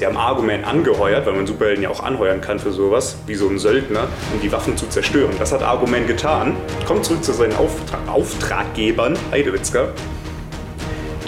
[0.00, 3.50] Sie haben Argument angeheuert, weil man Superhelden ja auch anheuern kann für sowas, wie so
[3.50, 5.34] ein Söldner, um die Waffen zu zerstören.
[5.38, 6.56] Das hat Argument getan.
[6.86, 9.88] Kommt zurück zu seinen Auftra Auftraggebern, Heidewitzka,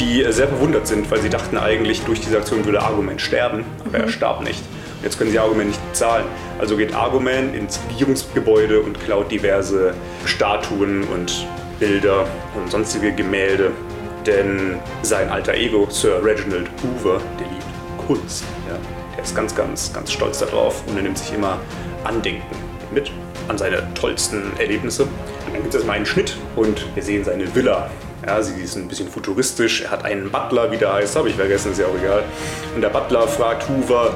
[0.01, 3.99] die sehr bewundert sind, weil sie dachten eigentlich, durch diese Aktion würde Argument sterben, aber
[3.99, 4.63] er starb nicht.
[5.03, 6.25] Jetzt können sie Argument nicht bezahlen.
[6.59, 9.93] Also geht Argument ins Regierungsgebäude und klaut diverse
[10.25, 11.47] Statuen und
[11.79, 12.25] Bilder
[12.57, 13.73] und sonstige Gemälde.
[14.25, 17.67] Denn sein alter Ego, Sir Reginald Hoover, der liebt
[18.07, 18.45] Kunst.
[19.17, 21.59] Der ist ganz, ganz, ganz stolz darauf und er nimmt sich immer
[22.05, 22.57] Andenken
[22.93, 23.11] mit
[23.49, 25.05] an seine tollsten Erlebnisse.
[25.05, 27.91] Und dann gibt es mal einen Schnitt und wir sehen seine Villa.
[28.27, 29.83] Ja, sie ist ein bisschen futuristisch.
[29.83, 32.23] Er hat einen Butler, wie der heißt, habe ich vergessen, ist ja auch egal.
[32.75, 34.15] Und der Butler fragt Hoover,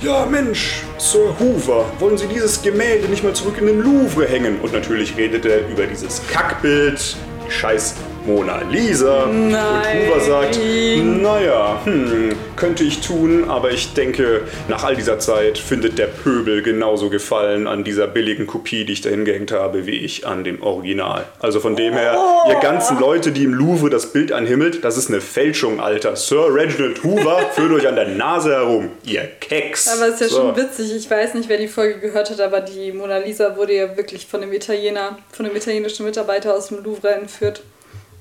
[0.00, 4.60] ja Mensch, Sir Hoover, wollen Sie dieses Gemälde nicht mal zurück in den Louvre hängen?
[4.60, 9.24] Und natürlich redet er über dieses Kackbild, die scheiß Mona Lisa.
[9.24, 10.58] Und Hoover sagt,
[11.02, 16.62] naja, hm, könnte ich tun, aber ich denke, nach all dieser Zeit findet der Pöbel
[16.62, 20.62] genauso Gefallen an dieser billigen Kopie, die ich dahin gehängt habe, wie ich an dem
[20.62, 21.24] Original.
[21.40, 25.08] Also von dem her, ihr ganzen Leute, die im Louvre das Bild anhimmelt, das ist
[25.08, 26.16] eine Fälschung, Alter.
[26.16, 29.88] Sir Reginald Hoover führt euch an der Nase herum, ihr Keks.
[29.88, 30.36] Aber es ist ja So.
[30.36, 33.74] schon witzig, ich weiß nicht, wer die Folge gehört hat, aber die Mona Lisa wurde
[33.74, 37.62] ja wirklich von einem Italiener, von einem italienischen Mitarbeiter aus dem Louvre entführt.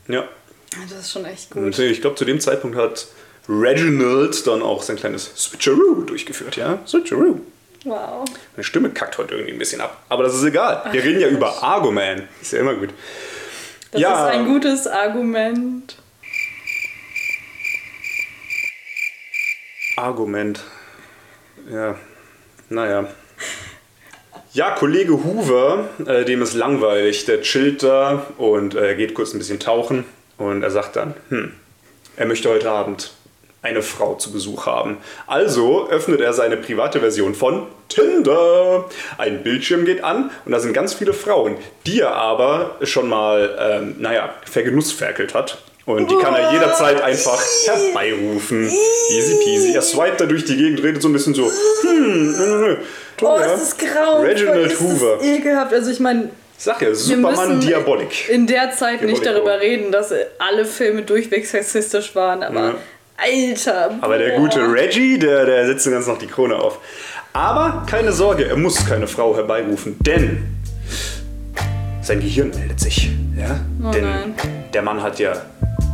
[0.10, 0.28] Ja,
[0.89, 1.63] Das ist schon echt gut.
[1.63, 3.08] Und ich glaube, zu dem Zeitpunkt hat
[3.48, 6.80] Reginald dann auch sein kleines Switcheroo durchgeführt, ja?
[6.86, 7.39] Switcheroo.
[7.86, 8.28] Wow.
[8.56, 10.04] Meine Stimme kackt heute irgendwie ein bisschen ab.
[10.10, 10.84] Aber das ist egal.
[10.91, 12.24] Wir reden ja über Argument.
[12.41, 12.89] Ist ja immer gut.
[13.91, 14.28] Das Ja.
[14.30, 15.95] ist ein gutes Argument.
[19.95, 20.63] Argument.
[21.72, 21.95] Ja,
[22.69, 23.10] naja.
[24.51, 27.25] Ja, Kollege Hoover, äh, dem ist langweilig.
[27.25, 30.05] Der chillt da und äh, geht kurz ein bisschen tauchen.
[30.39, 31.51] Und er sagt dann, hm,
[32.17, 33.12] er möchte heute Abend
[33.62, 34.97] eine Frau zu Besuch haben.
[35.27, 38.85] Also öffnet er seine private Version von Tinder.
[39.19, 43.55] Ein Bildschirm geht an und da sind ganz viele Frauen, die er aber schon mal,
[43.59, 45.62] ähm, naja, vergenussferkelt hat.
[45.85, 48.69] Und die kann er jederzeit einfach herbeirufen.
[49.09, 49.73] Easy peasy.
[49.73, 52.77] Er swiped da durch die Gegend, redet so ein bisschen so, hm,
[53.21, 53.27] nö.
[53.27, 54.21] Oh, es ist grau.
[54.21, 55.17] Reginald Hoover.
[55.21, 55.73] Ist ekelhaft.
[55.73, 58.27] Also ich meine, Sag ja, Superman Diabolik.
[58.29, 59.45] in der Zeit nicht Diabolico.
[59.47, 62.75] darüber reden, dass alle Filme durchweg sexistisch waren, aber Ja.
[63.21, 63.95] Alter.
[64.01, 64.39] Aber der boah.
[64.39, 66.79] gute Reggie, der, der setzt ganz noch die Krone auf.
[67.34, 70.43] Aber keine Sorge, er muss keine Frau herbeirufen, denn
[72.01, 73.10] sein Gehirn meldet sich.
[73.38, 73.60] Ja?
[73.86, 74.34] Oh denn nein.
[74.73, 75.34] der Mann hat ja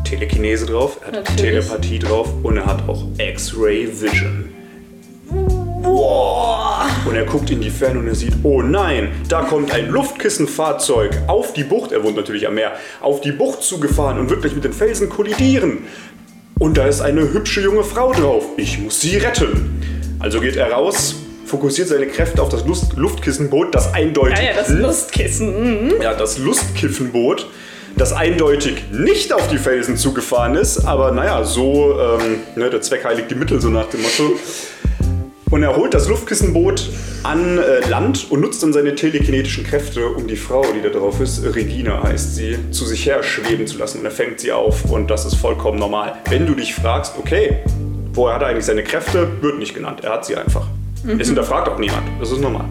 [0.08, 1.66] Telekinese drauf, er hat Natürlich.
[1.68, 4.52] Telepathie drauf und er hat auch X-Ray Vision.
[7.06, 11.12] Und er guckt in die Ferne und er sieht, oh nein, da kommt ein Luftkissenfahrzeug
[11.28, 14.64] auf die Bucht, er wohnt natürlich am Meer, auf die Bucht zugefahren und wirklich mit
[14.64, 15.80] den Felsen kollidieren.
[16.58, 18.46] Und da ist eine hübsche junge Frau drauf.
[18.58, 19.82] Ich muss sie retten.
[20.20, 21.16] Also geht er raus,
[21.46, 25.88] fokussiert seine Kräfte auf das Lust Luftkissenboot, das eindeutig Ja, ja, das Lustkissen.
[25.88, 26.02] Mhm.
[26.02, 27.48] ja, das Lustkiffenboot,
[27.98, 33.06] das eindeutig nicht auf die Felsen zugefahren ist, aber naja, so, ähm, ne, der Zweck
[33.06, 34.40] heiligt die Mittel, so nach dem Motto.
[35.56, 36.90] Und er holt das Luftkissenboot
[37.24, 41.22] an äh, Land und nutzt dann seine telekinetischen Kräfte, um die Frau, die da drauf
[41.22, 44.00] ist, Regina heißt sie, zu sich her schweben zu lassen.
[44.00, 46.18] Und er fängt sie auf und das ist vollkommen normal.
[46.30, 47.60] Wenn du dich fragst, okay,
[48.12, 50.02] woher hat er eigentlich seine Kräfte, wird nicht genannt.
[50.04, 50.68] Er hat sie einfach.
[51.18, 52.04] Es hinterfragt auch niemand.
[52.20, 52.66] Das ist normal.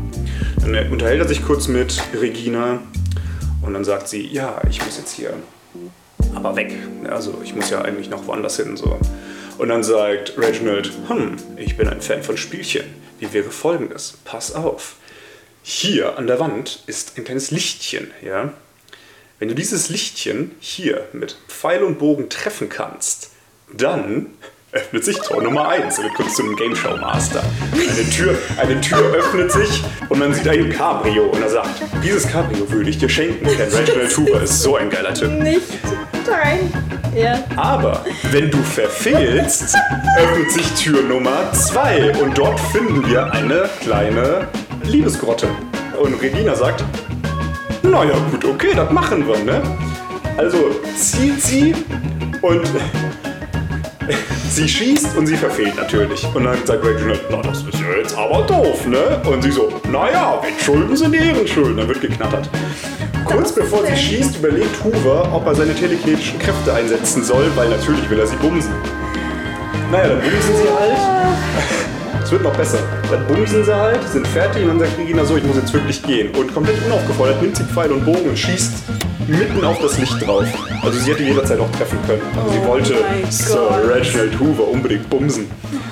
[0.61, 2.81] Dann äh, unterhält er sich kurz mit Regina
[3.63, 5.33] und dann sagt sie, ja, ich muss jetzt hier
[6.35, 6.77] aber weg.
[7.09, 8.77] Also ich muss ja eigentlich noch woanders hin.
[8.77, 8.99] So.
[9.59, 12.85] Und dann sagt Reginald, hm, ich bin ein Fan von Spielchen.
[13.21, 14.19] Wie wäre folgendes?
[14.25, 14.97] Pass auf.
[15.63, 18.53] Hier an der Wand ist ein kleines Lichtchen, ja?
[19.39, 23.31] Wenn du dieses Lichtchen hier mit Pfeil und Bogen treffen kannst,
[23.73, 24.27] dann
[24.75, 25.99] öffnet sich Tor Nummer 1.
[25.99, 27.43] Er wird kurz zu einem Game Show Master.
[27.73, 31.27] Eine Tür, eine Tür öffnet sich und man sieht ein Cabrio.
[31.27, 34.91] Und er sagt, dieses Cabrio würde ich dir schenken, denn Reginald Hoover ist so ein
[34.91, 35.31] geiler Typ.
[35.31, 35.63] Nicht
[36.27, 36.73] dein.
[37.15, 37.45] Ja.
[37.55, 39.77] Aber wenn du verfehlst,
[40.19, 44.49] öffnet sich Tür Nummer 2 und dort finden wir eine kleine
[44.83, 45.47] Liebesgrotte.
[46.01, 46.83] Und Regina sagt,
[47.83, 49.63] naja gut, okay, das machen wir, ne?
[50.37, 50.59] Also
[50.97, 51.75] zieht sie
[52.43, 52.67] und
[54.51, 56.27] sie schießt und sie verfehlt natürlich.
[56.35, 59.21] Und dann sagt Reginald, na das ist ja jetzt aber doof, ne?
[59.25, 61.77] Und sie so, naja, Wettschulden sind Ehrenschulden.
[61.77, 62.49] Dann wird geknattert.
[63.25, 68.09] Kurz bevor sie schießt, überlegt Hoover, ob er seine telekinetischen Kräfte einsetzen soll, weil natürlich
[68.11, 68.73] will er sie bumsen.
[69.91, 70.99] Naja, dann bumsen sie halt.
[72.23, 72.79] Es wird noch besser.
[73.11, 76.03] Dann bumsen sie halt, sind fertig und dann sagt Regina so, ich muss jetzt wirklich
[76.03, 76.35] gehen.
[76.35, 78.73] Und komplett unaufgefordert nimmt sie Pfeil und Bogen und schießt
[79.29, 80.47] mitten auf das Licht drauf.
[80.83, 82.23] Also sie hätte jederzeit auch treffen können.
[82.37, 83.89] Aber sie Oh wollte mein Sir.
[83.89, 85.51] Reginald Hoover unbedingt bumsen.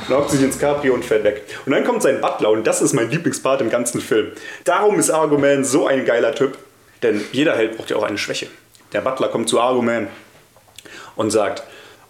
[0.09, 1.43] Dann hockt sich ins Cabrio und fährt weg.
[1.67, 4.33] Und dann kommt sein Butler und das ist mein Lieblingspart im ganzen Film.
[4.65, 6.59] Darum ist Argument so ein geiler Typ.
[7.03, 8.47] Denn jeder Held braucht ja auch eine Schwäche.
[8.93, 10.09] Der Butler kommt zu Argument
[11.17, 11.63] und sagt,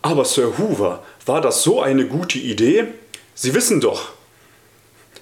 [0.02, 2.86] aber Sir Hoover, war das so eine gute Idee?
[3.34, 4.12] Sie wissen doch,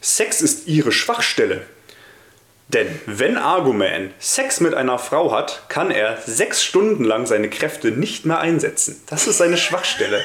[0.00, 1.62] Sex ist ihre Schwachstelle.
[2.72, 7.88] Denn wenn Arguman Sex mit einer Frau hat, kann er sechs Stunden lang seine Kräfte
[7.90, 9.02] nicht mehr einsetzen.
[9.08, 10.20] Das ist seine Schwachstelle.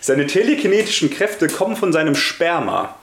[0.00, 2.96] Seine telekinetischen Kräfte kommen von seinem Sperma.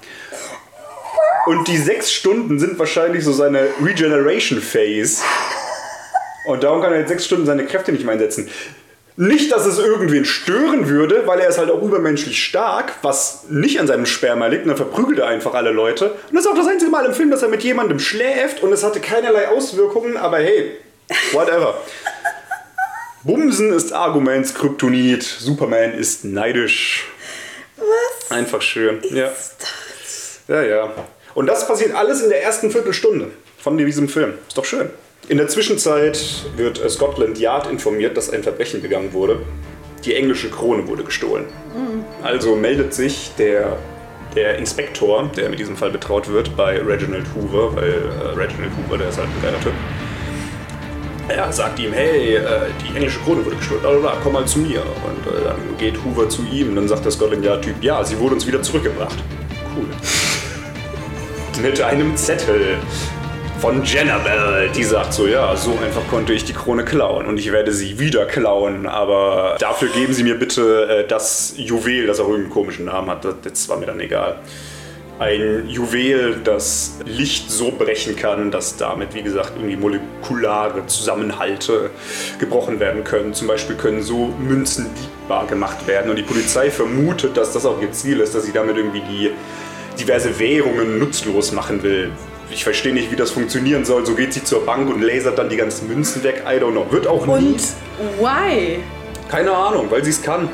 [1.46, 5.24] Und die sechs Stunden sind wahrscheinlich so seine Regeneration Phase.
[6.46, 8.50] Und darum kann er jetzt sechs Stunden seine Kräfte nicht mehr einsetzen.
[9.22, 13.78] Nicht, dass es irgendwen stören würde, weil er ist halt auch übermenschlich stark, was nicht
[13.78, 14.62] an seinem Sperma liegt.
[14.64, 16.12] Und dann verprügelt er einfach alle Leute.
[16.12, 18.72] Und das ist auch das einzige Mal im Film, dass er mit jemandem schläft und
[18.72, 20.78] es hatte keinerlei Auswirkungen, aber hey,
[21.34, 21.82] whatever.
[23.26, 25.24] Bumsen ist Arguments Kryptonit.
[25.24, 27.06] Superman ist neidisch.
[27.76, 28.32] Was?
[28.32, 29.02] Einfach schön.
[29.12, 29.28] Ja.
[29.28, 30.40] ist das?
[30.48, 30.94] Ja, ja.
[31.34, 34.36] Und das passiert alles in der ersten Viertelstunde von diesem Film.
[34.48, 34.90] Ist doch schön.
[35.30, 36.20] In der Zwischenzeit
[36.58, 39.44] wird äh, Scotland Yard informiert, dass ein Verbrechen begangen wurde.
[40.04, 41.46] Die englische Krone wurde gestohlen.
[42.24, 43.78] Also meldet sich der,
[44.36, 48.98] der Inspektor, der mit diesem Fall betraut wird, bei Reginald Hoover, weil äh, Reginald Hoover,
[48.98, 49.74] der ist halt ein geiler Typ.
[51.28, 52.42] Er sagt ihm, hey, äh,
[52.84, 54.82] die englische Krone wurde gestohlen, bla, bla, bla, komm mal zu mir.
[54.82, 58.18] Und äh, dann geht Hoover zu ihm und dann sagt der Scotland Yard-Typ, ja, sie
[58.18, 59.20] wurde uns wieder zurückgebracht.
[59.78, 59.86] Cool.
[61.62, 62.80] Mit einem Zettel
[63.60, 67.52] von Jennabel, die sagt so, ja, so einfach konnte ich die Krone klauen und ich
[67.52, 72.30] werde sie wieder klauen, aber dafür geben Sie mir bitte äh, das Juwel, das auch
[72.30, 74.38] irgendeinen komischen Namen hat, das, das war mir dann egal.
[75.20, 81.90] Ein Juwel, das Licht so brechen kann, dass damit, wie gesagt, irgendwie molekulare Zusammenhalte
[82.40, 83.34] gebrochen werden können.
[83.34, 87.82] Zum Beispiel können so Münzen diebbar gemacht werden und die Polizei vermutet, dass das auch
[87.82, 89.32] ihr Ziel ist, dass sie damit irgendwie die
[90.00, 92.12] diverse Währungen nutzlos machen will.
[92.52, 94.06] Ich verstehe nicht, wie das funktionieren soll.
[94.06, 96.44] So geht sie zur Bank und lasert dann die ganzen Münzen weg.
[96.46, 96.86] I don't know.
[96.92, 97.32] Wird auch nie.
[97.32, 97.62] Und
[98.20, 98.80] why?
[99.30, 100.50] Keine Ahnung, weil sie es kann.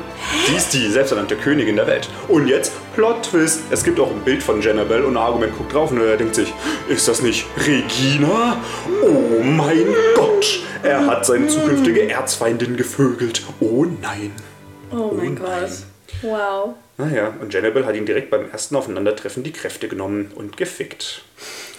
[0.46, 2.10] Sie ist die selbsternannte Königin der Welt.
[2.28, 3.60] Und jetzt Plot-Twist.
[3.70, 6.52] Es gibt auch ein Bild von Jennabel und Argument guckt drauf und er denkt sich,
[6.86, 8.58] ist das nicht Regina?
[9.02, 10.60] Oh mein Gott!
[10.82, 13.42] Er hat seine zukünftige Erzfeindin gevögelt.
[13.60, 14.32] Oh nein.
[14.92, 15.36] Oh mein nein.
[15.36, 15.70] Gott.
[16.22, 16.74] Wow.
[16.98, 21.22] Naja, und Jennabel hat ihn direkt beim ersten Aufeinandertreffen die Kräfte genommen und gefickt.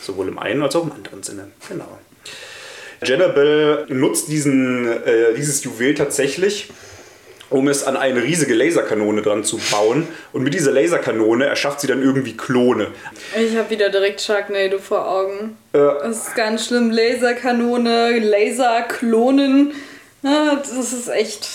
[0.08, 1.52] Sowohl im einen als auch im anderen Sinne.
[1.68, 1.98] Genau.
[3.04, 6.70] Jennabel nutzt diesen, äh, dieses Juwel tatsächlich,
[7.50, 10.08] um es an eine riesige Laserkanone dran zu bauen.
[10.32, 12.88] Und mit dieser Laserkanone erschafft sie dann irgendwie Klone.
[13.38, 15.58] Ich habe wieder direkt Sharknado vor Augen.
[15.74, 16.90] Äh, Das ist ganz schlimm.
[16.90, 19.74] Laserkanone, Laserklonen.
[20.24, 21.48] Ja, das ist echt.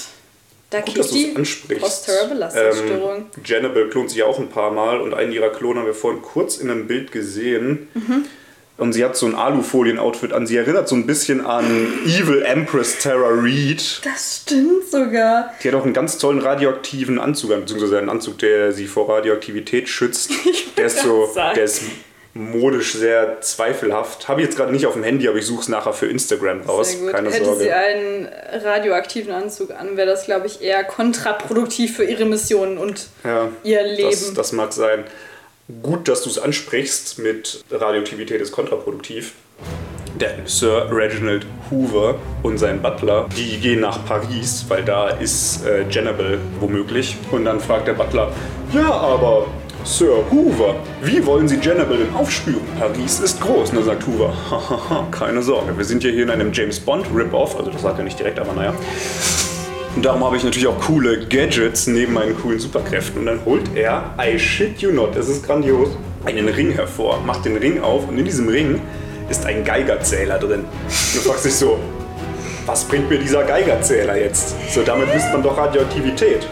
[0.70, 1.82] Da Gut, dass du es ansprichst.
[1.82, 3.16] posterior Belastungsstörung.
[3.16, 5.92] Ähm, Jannibal klont sich ja auch ein paar Mal und einen ihrer Klone haben wir
[5.94, 7.88] vorhin kurz in einem Bild gesehen.
[8.82, 10.44] Und sie hat so ein Alufolien-Outfit an.
[10.44, 11.64] Sie erinnert so ein bisschen an
[12.04, 14.00] Evil Empress Tara Reid.
[14.02, 15.54] Das stimmt sogar.
[15.62, 19.08] Die hat auch einen ganz tollen radioaktiven Anzug an, beziehungsweise einen Anzug, der sie vor
[19.08, 20.32] Radioaktivität schützt.
[20.76, 21.54] Der ist so, sagen.
[21.54, 21.82] der ist
[22.34, 24.26] modisch sehr zweifelhaft.
[24.26, 26.62] Habe ich jetzt gerade nicht auf dem Handy, aber ich suche es nachher für Instagram
[26.62, 26.96] raus.
[27.12, 27.62] Keine Hätte Sorge.
[27.62, 28.26] sie einen
[28.64, 33.82] radioaktiven Anzug an, wäre das, glaube ich, eher kontraproduktiv für ihre Mission und Ja, ihr
[33.84, 34.10] Leben.
[34.10, 35.04] Das, das mag sein.
[35.80, 39.32] Gut, dass du es ansprichst mit Radioaktivität ist kontraproduktiv.
[40.20, 45.88] Denn Sir Reginald Hoover und sein Butler, die gehen nach Paris, weil da ist äh,
[45.88, 47.16] Jennabel womöglich.
[47.30, 48.32] Und dann fragt der Butler,
[48.74, 49.46] ja, aber
[49.84, 52.62] Sir Hoover, wie wollen Sie Jennabel denn aufspüren?
[52.78, 53.70] Paris ist groß.
[53.70, 57.06] Und dann sagt Hoover, hahaha, keine Sorge, wir sind ja hier in einem James Bond
[57.14, 58.74] Rip-Off, also das sagt er nicht direkt, aber naja.
[59.94, 63.20] Und darum habe ich natürlich auch coole Gadgets neben meinen coolen Superkräften.
[63.20, 65.90] Und dann holt er, I shit you not, es ist grandios,
[66.24, 68.80] einen Ring hervor, macht den Ring auf und in diesem Ring
[69.28, 70.60] ist ein Geigerzähler drin.
[70.60, 71.78] Und du fragst dich so,
[72.64, 74.54] was bringt mir dieser Geigerzähler jetzt?
[74.72, 76.46] So, damit misst man doch Radioaktivität.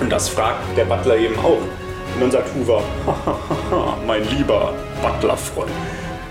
[0.00, 1.58] Und das fragt der Butler eben auch.
[2.14, 2.82] Und dann sagt Hoover,
[4.06, 5.70] mein lieber Butlerfreund.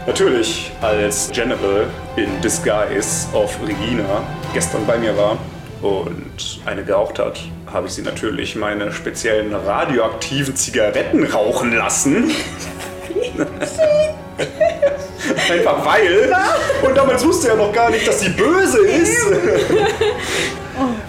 [0.05, 5.37] Natürlich, als Jennabel in Disguise auf Regina gestern bei mir war
[5.81, 7.39] und eine geraucht hat,
[7.71, 12.31] habe ich sie natürlich meine speziellen radioaktiven Zigaretten rauchen lassen.
[15.51, 16.33] Einfach weil.
[16.83, 19.25] Und damals wusste er noch gar nicht, dass sie böse ist.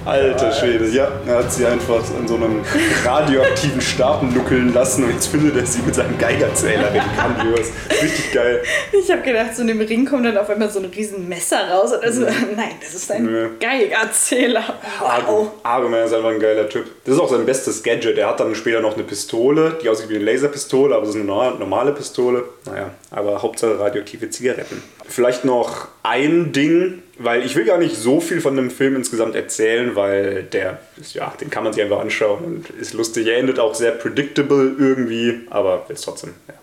[0.09, 2.63] Alter Schwede, ja, er hat sie einfach an so einem
[3.05, 7.03] radioaktiven Stab nuckeln lassen und jetzt findet er sie mit seinem Geigerzähler weg.
[7.15, 7.67] Grandios.
[7.91, 8.63] Richtig geil.
[8.93, 11.59] Ich habe gedacht, so in dem Ring kommt dann auf einmal so ein riesen Messer
[11.71, 11.93] raus.
[11.93, 13.51] Und also, nein, das ist ein Nö.
[13.61, 14.65] Geigerzähler.
[14.99, 15.51] Wow.
[15.63, 16.87] Argument ist einfach ein geiler Typ.
[17.05, 18.17] Das ist auch sein bestes Gadget.
[18.17, 21.21] Er hat dann später noch eine Pistole, die aussieht wie eine Laserpistole, aber das ist
[21.21, 22.45] eine nor- normale Pistole.
[22.65, 24.83] Naja, aber Hauptsache radioaktive Zigaretten.
[25.07, 29.35] Vielleicht noch ein Ding, weil ich will gar nicht so viel von dem Film insgesamt
[29.35, 30.79] erzählen, weil der,
[31.13, 33.27] ja, den kann man sich einfach anschauen und ist lustig.
[33.27, 36.55] Er endet auch sehr predictable irgendwie, aber jetzt trotzdem, ja.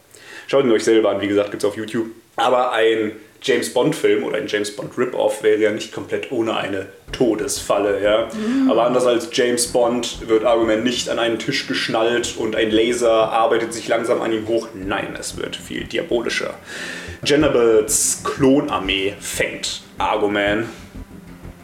[0.48, 2.08] Schaut ihn euch selber an, wie gesagt, gibt es auf YouTube.
[2.36, 6.88] Aber ein James Bond-Film oder ein James Bond Rip-Off wäre ja nicht komplett ohne eine
[7.12, 8.02] Todesfalle.
[8.04, 8.28] Ja?
[8.70, 13.12] Aber anders als James Bond wird Argument nicht an einen Tisch geschnallt und ein Laser
[13.32, 14.70] arbeitet sich langsam an ihm hoch.
[14.74, 16.56] Nein, es wird viel diabolischer.
[17.26, 20.68] Jennibals Klonarmee fängt Argument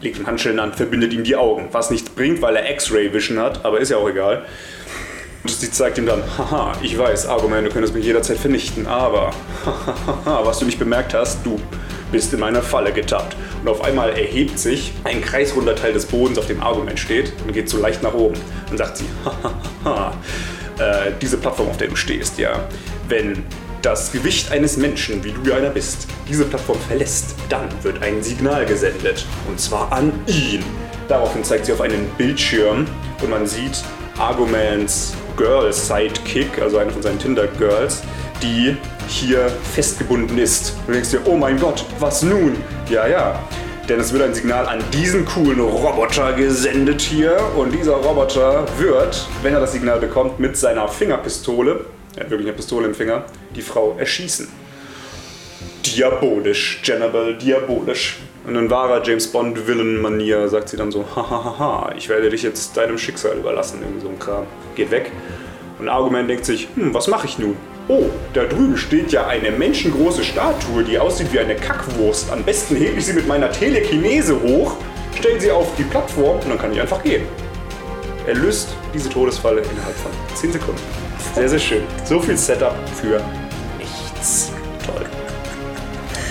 [0.02, 1.68] legt ihm Handschellen an, verbindet ihm die Augen.
[1.72, 4.44] Was nichts bringt, weil er X-Ray-Vision hat, aber ist ja auch egal.
[5.42, 9.32] Und sie zeigt ihm dann, haha, ich weiß, Argument, du könntest mich jederzeit vernichten, aber,
[9.64, 11.60] hahaha, was du nicht bemerkt hast, du
[12.12, 13.36] bist in meine Falle getappt.
[13.62, 17.52] Und auf einmal erhebt sich ein kreisrunder Teil des Bodens, auf dem Argument steht, und
[17.52, 18.38] geht so leicht nach oben.
[18.68, 19.06] Dann sagt sie,
[19.84, 20.12] hahaha,
[20.78, 22.68] äh, diese Plattform, auf der du stehst, ja,
[23.08, 23.44] wenn
[23.82, 28.22] das Gewicht eines Menschen, wie du ja einer bist, diese Plattform verlässt, dann wird ein
[28.22, 29.26] Signal gesendet.
[29.48, 30.62] Und zwar an ihn.
[31.08, 32.86] Daraufhin zeigt sie auf einen Bildschirm
[33.20, 33.82] und man sieht
[34.18, 38.02] Arguments Girl Sidekick, also eine von seinen Tinder-Girls,
[38.40, 38.76] die
[39.08, 40.74] hier festgebunden ist.
[40.86, 42.56] Du denkst dir, oh mein Gott, was nun?
[42.88, 43.38] Ja, ja.
[43.88, 47.36] Denn es wird ein Signal an diesen coolen Roboter gesendet hier.
[47.56, 52.46] Und dieser Roboter wird, wenn er das Signal bekommt, mit seiner Fingerpistole, er hat wirklich
[52.46, 54.48] eine Pistole im Finger, die Frau erschießen.
[55.84, 58.18] Diabolisch, Jannibal, diabolisch.
[58.46, 62.98] Und in wahrer James Bond-Villain-Manier sagt sie dann so, hahaha, ich werde dich jetzt deinem
[62.98, 64.46] Schicksal überlassen, irgendwie so ein Kram.
[64.74, 65.12] Geht weg.
[65.78, 67.56] Und Argument denkt sich, hm, was mache ich nun?
[67.88, 72.30] Oh, da drüben steht ja eine menschengroße Statue, die aussieht wie eine Kackwurst.
[72.30, 74.76] Am besten hebe ich sie mit meiner Telekinese hoch,
[75.18, 77.24] stelle sie auf die Plattform und dann kann ich einfach gehen.
[78.26, 80.80] Er löst diese Todesfalle innerhalb von 10 Sekunden.
[81.34, 81.82] Sehr, sehr schön.
[82.04, 83.20] So viel Setup für
[84.22, 84.52] nichts.
[84.86, 84.94] Toll.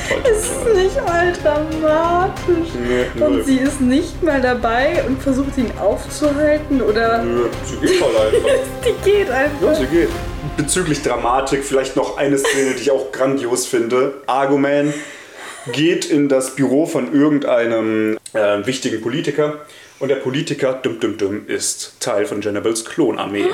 [0.10, 2.70] Toll, toll, Es ist nicht mal dramatisch.
[3.16, 3.24] Nee.
[3.24, 8.16] Und sie ist nicht mal dabei und versucht ihn aufzuhalten oder Nö, sie geht voll
[8.16, 8.50] einfach.
[8.86, 9.76] die geht Ja, einfach.
[9.76, 10.10] sie geht.
[10.58, 14.16] Bezüglich Dramatik vielleicht noch eine Szene, die ich auch grandios finde.
[14.28, 14.94] Argument
[15.72, 19.60] geht in das Büro von irgendeinem äh, wichtigen Politiker
[20.00, 23.46] und der Politiker, dum dum dum, ist Teil von Jannibals Klonarmee.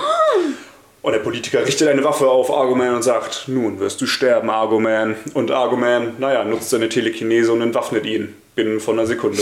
[1.08, 5.16] Und der Politiker richtet eine Waffe auf Argument und sagt, nun wirst du sterben, Argument.
[5.36, 9.42] Und Argument, naja, nutzt seine Telekinese und entwaffnet ihn binnen von einer Sekunde.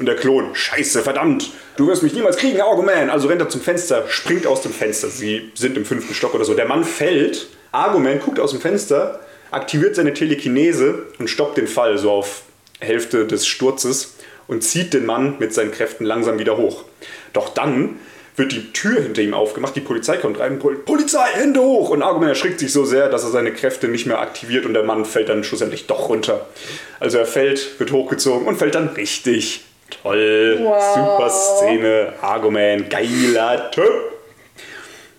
[0.00, 3.08] Und der Klon, scheiße, verdammt, du wirst mich niemals kriegen, Argument.
[3.08, 5.10] Also rennt er zum Fenster, springt aus dem Fenster.
[5.10, 6.54] Sie sind im fünften Stock oder so.
[6.54, 9.20] Der Mann fällt, Argument guckt aus dem Fenster,
[9.52, 12.42] aktiviert seine Telekinese und stoppt den Fall so auf
[12.80, 14.16] Hälfte des Sturzes
[14.48, 16.82] und zieht den Mann mit seinen Kräften langsam wieder hoch.
[17.32, 18.00] Doch dann
[18.40, 21.90] wird die Tür hinter ihm aufgemacht, die Polizei kommt rein, Pol Polizei, Hände hoch!
[21.90, 24.82] Und Argument erschrickt sich so sehr, dass er seine Kräfte nicht mehr aktiviert und der
[24.82, 26.46] Mann fällt dann schlussendlich doch runter.
[26.98, 29.64] Also er fällt, wird hochgezogen und fällt dann richtig.
[30.02, 30.94] Toll, Wow.
[30.94, 33.92] super Szene, Argument, geiler Typ.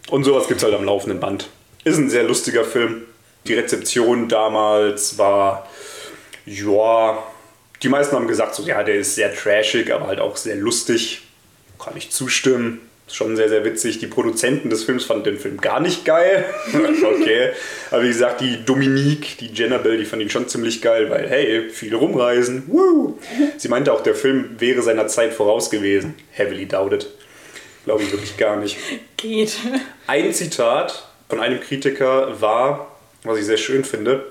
[0.10, 1.48] Und sowas gibt es halt am laufenden Band.
[1.84, 3.04] Ist ein sehr lustiger Film.
[3.46, 5.68] Die Rezeption damals war,
[6.46, 7.22] ja,
[7.84, 11.22] die meisten haben gesagt, so, ja, der ist sehr trashig, aber halt auch sehr lustig.
[11.80, 12.82] Kann ich zustimmen.
[13.12, 14.00] Schon sehr, sehr witzig.
[14.00, 16.46] Die Produzenten des Films fanden den Film gar nicht geil.
[16.74, 17.50] okay.
[17.90, 21.70] Aber wie gesagt, die Dominique, die Jannibal, die fand ihn schon ziemlich geil, weil, hey,
[21.70, 22.64] viele rumreisen.
[22.68, 23.20] Woo.
[23.58, 26.16] Sie meinte auch, der Film wäre seiner Zeit voraus gewesen.
[26.32, 27.08] Heavily doubted.
[27.86, 28.78] Glaube ich wirklich gar nicht.
[29.18, 29.58] Geht.
[30.08, 34.26] Ein Zitat von einem Kritiker war, was ich sehr schön finde,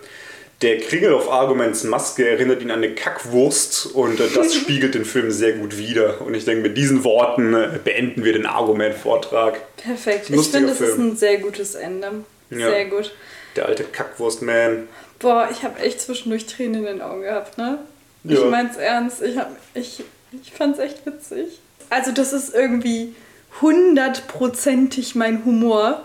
[0.62, 5.04] der Kringel auf Arguments Maske erinnert ihn an eine Kackwurst und äh, das spiegelt den
[5.04, 6.20] Film sehr gut wider.
[6.20, 9.76] Und ich denke, mit diesen Worten äh, beenden wir den Argument-Vortrag.
[9.78, 10.28] Perfekt.
[10.28, 12.24] Ich Lustiger finde, das ist ein sehr gutes Ende.
[12.50, 12.70] Ja.
[12.70, 13.12] Sehr gut.
[13.56, 14.88] Der alte Kackwurst-Man.
[15.18, 17.78] Boah, ich habe echt zwischendurch Tränen in den Augen gehabt, ne?
[18.24, 18.38] Ja.
[18.38, 19.22] Ich mein's ernst.
[19.22, 21.60] Ich, hab, ich, ich fand's echt witzig.
[21.88, 23.14] Also, das ist irgendwie
[23.60, 26.04] hundertprozentig mein Humor,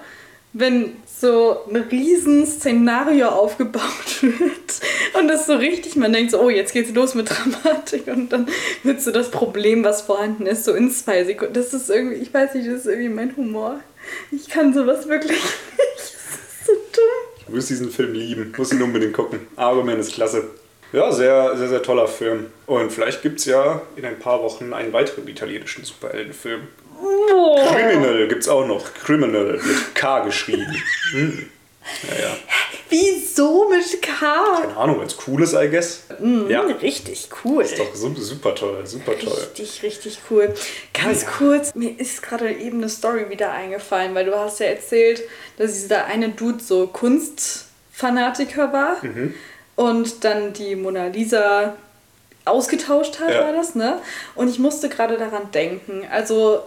[0.57, 3.81] wenn so ein riesen Szenario aufgebaut
[4.21, 8.29] wird und das so richtig, man denkt so, oh, jetzt geht's los mit Dramatik und
[8.29, 8.47] dann
[8.83, 11.53] wird so das Problem, was vorhanden ist, so in zwei Sekunden.
[11.53, 13.81] Das ist irgendwie, ich weiß nicht, das ist irgendwie mein Humor.
[14.31, 15.97] Ich kann sowas wirklich nicht.
[15.97, 17.47] Das ist so dumm.
[17.47, 18.53] Du wirst diesen Film lieben.
[18.57, 19.41] Muss ihn unbedingt gucken.
[19.57, 20.45] Argument ist klasse.
[20.93, 22.47] Ja, sehr, sehr, sehr toller Film.
[22.67, 26.67] Und vielleicht gibt es ja in ein paar Wochen einen weiteren italienischen Superheldenfilm.
[27.01, 27.65] Boah.
[27.75, 28.93] Criminal gibt es auch noch.
[28.93, 30.65] Criminal mit K geschrieben.
[31.11, 31.49] Hm.
[32.09, 32.35] Ja, ja.
[32.89, 34.09] Wieso mit K?
[34.61, 36.05] Keine Ahnung, weil es cool ist, I guess.
[36.49, 37.61] Ja, Richtig cool.
[37.63, 39.33] ist doch su- super toll, super toll.
[39.33, 40.51] Richtig, richtig cool.
[40.93, 41.27] Ganz ja.
[41.29, 45.21] kurz, mir ist gerade eben eine Story wieder eingefallen, weil du hast ja erzählt,
[45.57, 49.35] dass dieser eine Dude so Kunstfanatiker war Mhm.
[49.75, 51.75] Und dann die Mona Lisa
[52.45, 53.41] ausgetauscht hat, Ja.
[53.45, 53.99] war das, ne?
[54.35, 56.05] Und ich musste gerade daran denken.
[56.11, 56.61] Also,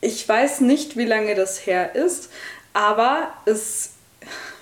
[0.00, 2.30] ich weiß nicht, wie lange das her ist,
[2.74, 3.90] aber es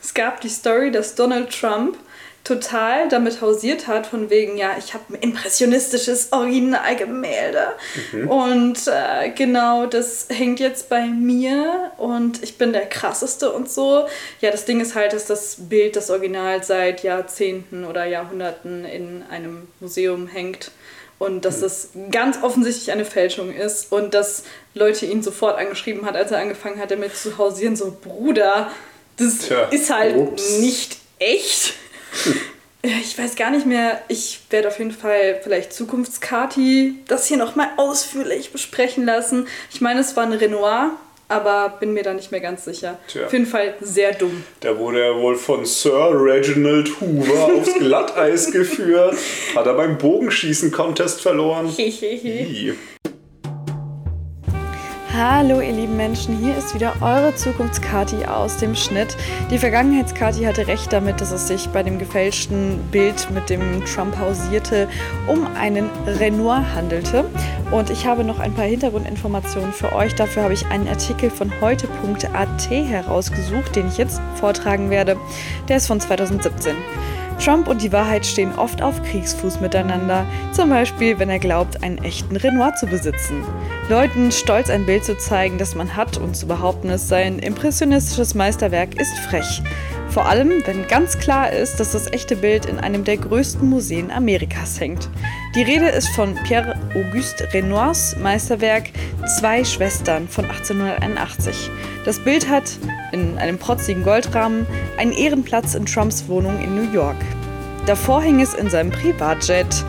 [0.03, 1.99] es gab die Story, dass Donald Trump
[2.45, 7.75] total damit hausiert hat, von wegen, ja, ich habe ein impressionistisches Originalgemälde.
[8.29, 14.07] Und äh, genau, das hängt jetzt bei mir und ich bin der krasseste und so.
[14.41, 19.23] Ja, das Ding ist halt, dass das Bild, das Original seit Jahrzehnten oder Jahrhunderten in
[19.31, 20.71] einem Museum hängt.
[21.19, 26.17] Und dass das ganz offensichtlich eine Fälschung ist und dass Leute ihn sofort angeschrieben hat,
[26.17, 28.71] als er angefangen hat, damit zu hausieren, so Bruder,
[29.19, 30.61] das Tja, ist halt ups.
[30.61, 31.75] nicht echt.
[32.85, 34.01] Ja, Ich weiß gar nicht mehr.
[34.09, 39.47] Ich werde auf jeden Fall vielleicht Zukunftskati das hier nochmal ausführlich besprechen lassen.
[39.73, 40.93] Ich meine, es war ein Renoir,
[41.29, 42.99] aber bin mir da nicht mehr ganz sicher.
[43.07, 43.27] Tja.
[43.27, 44.45] Auf jeden Fall sehr dumm.
[44.61, 49.15] Da wurde er wohl von Sir Reginald Hoover aufs Glatteis geführt.
[49.55, 51.69] Hat er beim Bogenschießen-Contest verloren.
[51.69, 52.77] Hehehe.
[55.13, 59.17] Hallo ihr lieben Menschen, hier ist wieder eure Zukunftskati aus dem Schnitt.
[59.51, 64.17] Die Vergangenheitskati hatte recht damit, dass es sich bei dem gefälschten Bild, mit dem Trump
[64.17, 64.89] hausierte,
[65.27, 67.25] um einen Renoir handelte.
[67.73, 70.15] Und ich habe noch ein paar Hintergrundinformationen für euch.
[70.15, 75.17] Dafür habe ich einen Artikel von heute.at herausgesucht, den ich jetzt vortragen werde.
[75.69, 76.77] Der ist von 2017.
[77.45, 81.99] Trump und die Wahrheit stehen oft auf Kriegsfuß miteinander, zum Beispiel wenn er glaubt, einen
[81.99, 83.43] echten Renoir zu besitzen.
[83.91, 87.41] Leuten stolz ein Bild zu zeigen, das man hat und zu behaupten, es sei ein
[87.41, 89.63] impressionistisches Meisterwerk, ist frech.
[90.11, 94.13] Vor allem, wenn ganz klar ist, dass das echte Bild in einem der größten Museen
[94.13, 95.09] Amerikas hängt.
[95.57, 98.91] Die Rede ist von Pierre-Auguste Renoirs Meisterwerk
[99.41, 101.69] Zwei Schwestern von 1881.
[102.05, 102.79] Das Bild hat
[103.11, 104.69] in einem protzigen Goldrahmen
[104.99, 107.19] einen Ehrenplatz in Trumps Wohnung in New York.
[107.87, 109.85] Davor hing es in seinem Privatjet.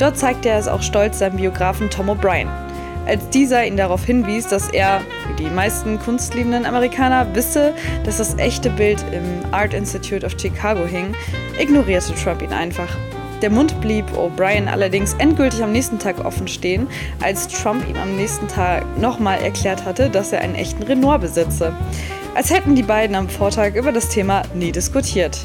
[0.00, 2.67] Dort zeigte er es auch stolz seinem Biografen Tom O'Brien.
[3.08, 7.72] Als dieser ihn darauf hinwies, dass er, wie die meisten kunstliebenden Amerikaner, wisse,
[8.04, 11.14] dass das echte Bild im Art Institute of Chicago hing,
[11.58, 12.88] ignorierte Trump ihn einfach.
[13.40, 16.86] Der Mund blieb O'Brien allerdings endgültig am nächsten Tag offen stehen,
[17.22, 21.72] als Trump ihm am nächsten Tag nochmal erklärt hatte, dass er einen echten Renoir besitze.
[22.34, 25.38] Als hätten die beiden am Vortag über das Thema nie diskutiert.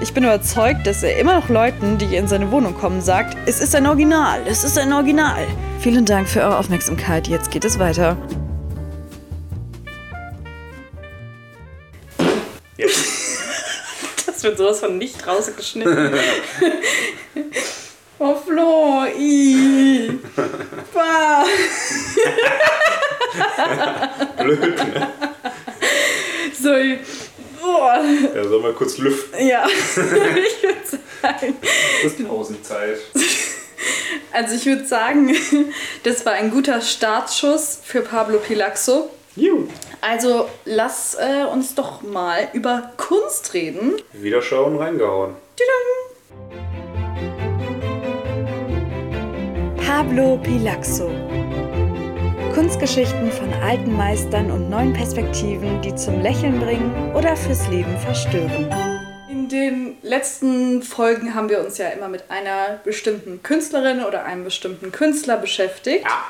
[0.00, 3.60] Ich bin überzeugt, dass er immer noch Leuten, die in seine Wohnung kommen, sagt, es
[3.60, 5.46] ist ein Original, es ist ein Original.
[5.80, 7.26] Vielen Dank für eure Aufmerksamkeit.
[7.28, 8.16] Jetzt geht es weiter.
[14.38, 16.14] Das wird sowas von nicht rausgeschnitten.
[18.20, 20.16] oh Flo, i.
[20.94, 21.44] Bah.
[24.36, 25.08] Blöd, ne?
[26.60, 26.70] So,
[27.60, 28.02] boah.
[28.34, 29.46] Ja, soll mal kurz lüften.
[29.46, 31.56] Ja, ich würde sagen.
[32.02, 32.98] Das ist Pausenzeit.
[34.32, 35.34] Also ich würde sagen,
[36.04, 39.10] das war ein guter Startschuss für Pablo Pilaxo.
[39.36, 39.68] Juhu.
[40.00, 43.94] Also lass äh, uns doch mal über Kunst reden.
[44.12, 45.34] Wieder schauen, reingehauen.
[49.84, 51.10] Pablo Pilaxo.
[52.58, 58.68] Kunstgeschichten von alten Meistern und neuen Perspektiven, die zum Lächeln bringen oder fürs Leben verstören.
[59.30, 64.42] In den letzten Folgen haben wir uns ja immer mit einer bestimmten Künstlerin oder einem
[64.42, 66.02] bestimmten Künstler beschäftigt.
[66.02, 66.24] Ja.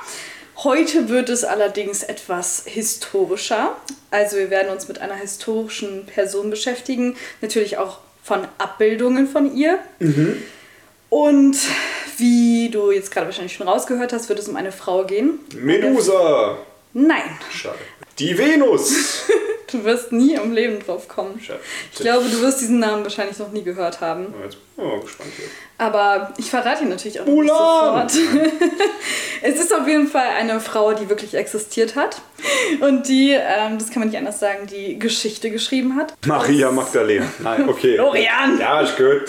[0.64, 3.74] Heute wird es allerdings etwas historischer.
[4.10, 9.78] Also wir werden uns mit einer historischen Person beschäftigen, natürlich auch von Abbildungen von ihr.
[11.08, 11.56] Und
[12.18, 15.40] wie du jetzt gerade wahrscheinlich schon rausgehört hast, wird es um eine Frau gehen.
[15.54, 16.58] Medusa.
[16.92, 17.78] Nein, Schade.
[18.18, 19.24] Die Venus.
[19.70, 21.40] du wirst nie im Leben drauf kommen.
[21.40, 21.60] Schade.
[21.92, 24.34] Ich glaube, du wirst diesen Namen wahrscheinlich noch nie gehört haben.
[24.42, 25.46] Jetzt bin ich mal gespannt hier.
[25.78, 28.08] Aber ich verrate ihn natürlich auch nicht Mulan!
[28.08, 28.12] sofort.
[29.42, 32.20] es ist auf jeden Fall eine Frau, die wirklich existiert hat.
[32.80, 36.14] Und die, ähm, das kann man nicht anders sagen, die Geschichte geschrieben hat.
[36.26, 37.26] Maria Magdalena.
[37.38, 37.94] Nein, okay.
[37.94, 38.58] Florian!
[38.58, 39.22] Ja, ist gut.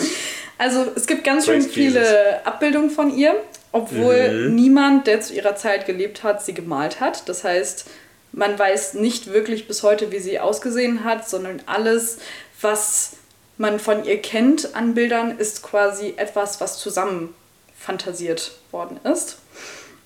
[0.60, 3.34] Also es gibt ganz schön viele Abbildungen von ihr,
[3.72, 7.30] obwohl niemand, der zu ihrer Zeit gelebt hat, sie gemalt hat.
[7.30, 7.86] Das heißt,
[8.32, 12.18] man weiß nicht wirklich bis heute, wie sie ausgesehen hat, sondern alles,
[12.60, 13.12] was
[13.56, 17.34] man von ihr kennt an Bildern, ist quasi etwas, was zusammen
[17.78, 19.38] fantasiert worden ist.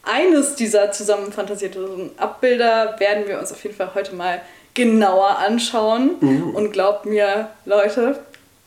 [0.04, 4.40] Eines dieser zusammenfantasierten Abbilder werden wir uns auf jeden Fall heute mal
[4.74, 6.10] genauer anschauen.
[6.54, 8.20] Und glaubt mir, Leute,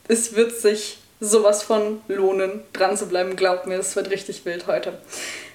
[0.09, 3.35] es wird sich sowas von lohnen, dran zu bleiben.
[3.35, 4.93] Glaubt mir, es wird richtig wild heute.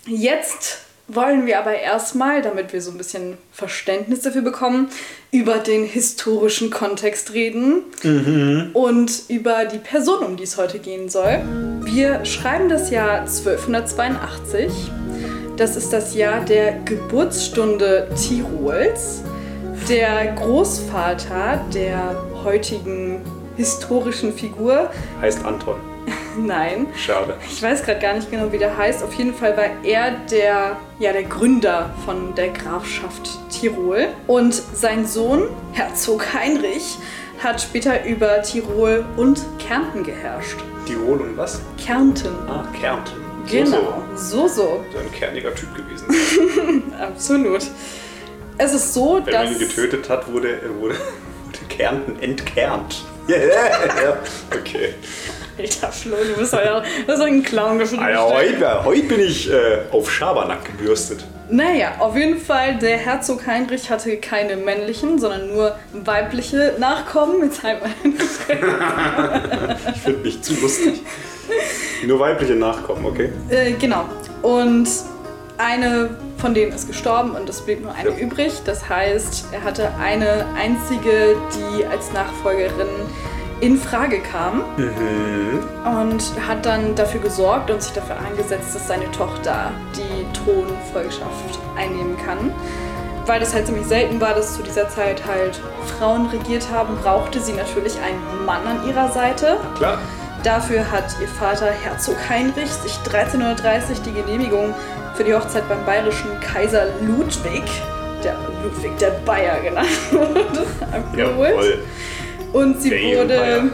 [0.06, 4.88] Jetzt wollen wir aber erstmal, damit wir so ein bisschen Verständnis dafür bekommen,
[5.30, 7.82] über den historischen Kontext reden
[8.72, 11.42] und über die Person, um die es heute gehen soll.
[11.82, 14.72] Wir schreiben das Jahr 1282.
[15.56, 19.22] Das ist das Jahr der Geburtsstunde Tirols.
[19.88, 23.20] Der Großvater der heutigen
[23.62, 24.90] historischen Figur.
[25.20, 25.76] Heißt Anton.
[26.36, 27.34] Nein, Schade.
[27.48, 29.02] ich weiß gerade gar nicht genau, wie der heißt.
[29.04, 34.08] Auf jeden Fall war er der, ja, der Gründer von der Grafschaft Tirol.
[34.26, 36.98] Und sein Sohn, Herzog Heinrich,
[37.42, 40.58] hat später über Tirol und Kärnten geherrscht.
[40.86, 41.60] Tirol und was?
[41.84, 42.32] Kärnten.
[42.48, 43.14] Ah, Kärnten.
[43.48, 46.92] Genau, so, so, So, so ein kerniger Typ gewesen.
[47.00, 47.62] absolut.
[48.58, 49.44] Es ist so, Wenn dass.
[49.44, 50.94] man ihn getötet hat, wurde, wurde,
[51.44, 53.04] wurde Kärnten entkernt.
[53.28, 54.16] Yeah.
[54.50, 54.94] Okay.
[55.58, 58.04] Alter Flo, du bist ja das ist ein Clown gefunden.
[58.04, 61.24] Ah ja, heute, heute bin ich äh, auf Schabernack gebürstet.
[61.50, 67.42] Naja, auf jeden Fall, der Herzog Heinrich hatte keine männlichen, sondern nur weibliche Nachkommen.
[67.44, 67.90] Jetzt halt mal.
[69.94, 71.02] Ich finde mich zu lustig.
[72.06, 73.30] Nur weibliche Nachkommen, okay?
[73.50, 74.06] äh, genau.
[74.40, 74.88] Und
[75.62, 78.16] eine von denen ist gestorben und es blieb nur eine Ja.
[78.16, 78.62] übrig.
[78.64, 82.88] Das heißt, er hatte eine einzige, die als Nachfolgerin
[83.60, 84.64] in Frage kam
[85.84, 92.16] und hat dann dafür gesorgt und sich dafür eingesetzt, dass seine Tochter die Thronfolgschaft einnehmen
[92.26, 92.52] kann.
[93.24, 95.60] Weil das halt ziemlich selten war, dass zu dieser Zeit halt
[95.96, 99.58] Frauen regiert haben, brauchte sie natürlich einen Mann an ihrer Seite.
[99.76, 99.98] Klar.
[100.42, 104.74] Dafür hat ihr Vater Herzog Heinrich sich 1330 die Genehmigung
[105.22, 107.62] für die Hochzeit beim bayerischen Kaiser Ludwig,
[108.24, 111.78] der Ludwig der Bayer genannt wurde, abgeholt.
[112.52, 113.70] Und sie Der wurde,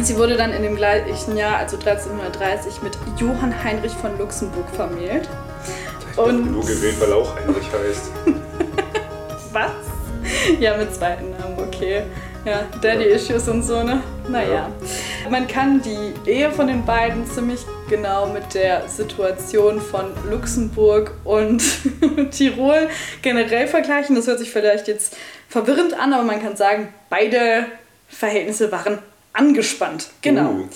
[0.00, 5.28] sie wurde dann in dem gleichen Jahr, also 1330, mit Johann Heinrich von Luxemburg vermählt.
[6.14, 8.10] Und Nur gewählt, weil auch Heinrich heißt.
[9.52, 9.72] was?
[10.60, 12.04] Ja, mit zweiten Namen, okay.
[12.44, 14.02] Ja, Daddy-Issues und so, ne?
[14.28, 14.70] Naja.
[15.28, 17.60] Man kann die Ehe von den beiden ziemlich
[17.90, 21.62] genau mit der Situation von Luxemburg und
[22.30, 22.88] Tirol
[23.20, 24.16] generell vergleichen.
[24.16, 25.16] Das hört sich vielleicht jetzt
[25.48, 27.66] verwirrend an, aber man kann sagen, beide
[28.08, 28.98] Verhältnisse waren
[29.34, 30.08] angespannt.
[30.22, 30.50] Genau.
[30.50, 30.68] Uh.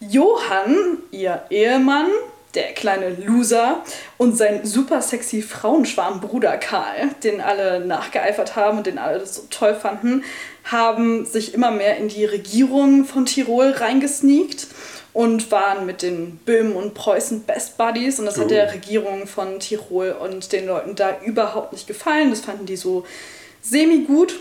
[0.00, 2.10] Johann, ihr Ehemann,
[2.54, 3.82] der kleine Loser
[4.16, 9.42] und sein super sexy Frauenschwarm Bruder Karl, den alle nachgeeifert haben und den alle so
[9.50, 10.24] toll fanden,
[10.64, 14.66] haben sich immer mehr in die Regierung von Tirol reingesneakt
[15.12, 18.48] und waren mit den Böhmen und Preußen Best Buddies und das hat Oh.
[18.48, 22.30] der Regierung von Tirol und den Leuten da überhaupt nicht gefallen.
[22.30, 23.04] Das fanden die so
[23.62, 24.38] semi gut.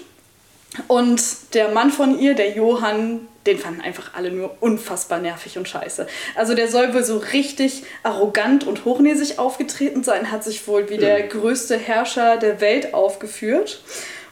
[0.87, 1.21] Und
[1.53, 6.07] der Mann von ihr, der Johann, den fanden einfach alle nur unfassbar nervig und scheiße.
[6.35, 10.97] Also der soll wohl so richtig arrogant und hochnäsig aufgetreten sein, hat sich wohl wie
[10.97, 13.81] der größte Herrscher der Welt aufgeführt.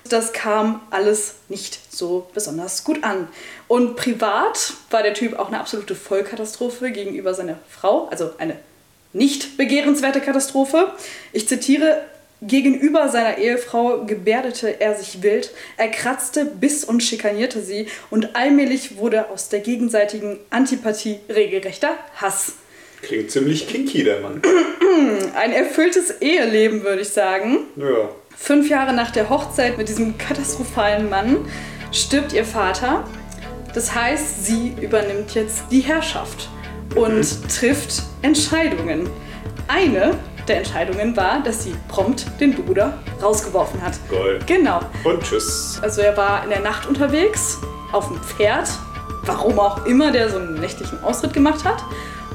[0.08, 3.28] Das kam alles nicht so besonders gut an.
[3.68, 8.58] Und privat war der Typ auch eine absolute Vollkatastrophe gegenüber seiner Frau, also eine
[9.14, 10.92] nicht begehrenswerte Katastrophe.
[11.32, 12.02] Ich zitiere,
[12.48, 18.98] gegenüber seiner Ehefrau gebärdete er sich wild, er kratzte, biss und schikanierte sie und allmählich
[18.98, 22.54] wurde aus der gegenseitigen Antipathie regelrechter Hass.
[23.02, 24.42] Klingt ziemlich kinky, der Mann.
[25.36, 27.66] Ein erfülltes Eheleben, würde ich sagen.
[27.76, 28.10] Ja.
[28.36, 31.46] Fünf Jahre nach der Hochzeit mit diesem katastrophalen Mann
[31.92, 33.08] stirbt ihr Vater.
[33.74, 36.50] Das heißt, sie übernimmt jetzt die Herrschaft
[36.96, 39.10] und trifft Entscheidungen.
[39.68, 40.18] Eine
[40.48, 43.94] der Entscheidungen war, dass sie prompt den Bruder rausgeworfen hat.
[44.10, 44.40] Geil.
[44.46, 44.80] Genau.
[45.04, 45.80] Und tschüss.
[45.82, 47.60] Also er war in der Nacht unterwegs,
[47.92, 48.70] auf dem Pferd,
[49.24, 51.84] warum auch immer der so einen nächtlichen Ausritt gemacht hat.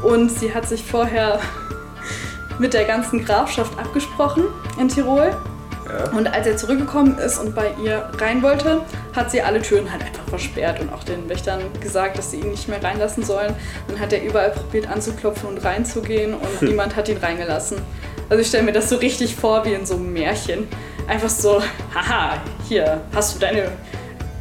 [0.02, 1.40] Und sie hat sich vorher
[2.58, 4.44] mit der ganzen Grafschaft abgesprochen
[4.78, 5.36] in Tirol.
[5.88, 6.16] Ja.
[6.16, 8.82] Und als er zurückgekommen ist und bei ihr rein wollte,
[9.14, 12.50] hat sie alle Türen halt einfach versperrt und auch den Wächtern gesagt, dass sie ihn
[12.50, 13.54] nicht mehr reinlassen sollen.
[13.88, 17.78] Dann hat er überall probiert anzuklopfen und reinzugehen und niemand hat ihn reingelassen.
[18.28, 20.68] Also ich stelle mir das so richtig vor wie in so einem Märchen.
[21.08, 21.60] Einfach so,
[21.92, 23.72] haha, hier hast du deine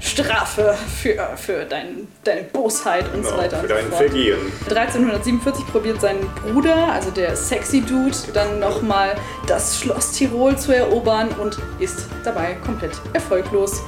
[0.10, 4.02] Strafe für, für dein, deine Bosheit und so Genau, weiter für und so dein fort.
[4.02, 4.38] Vergehen.
[4.68, 9.16] 1347 probiert sein Bruder, also der sexy Dude, dann nochmal
[9.48, 13.82] das Schloss Tirol zu erobern und ist dabei komplett erfolglos.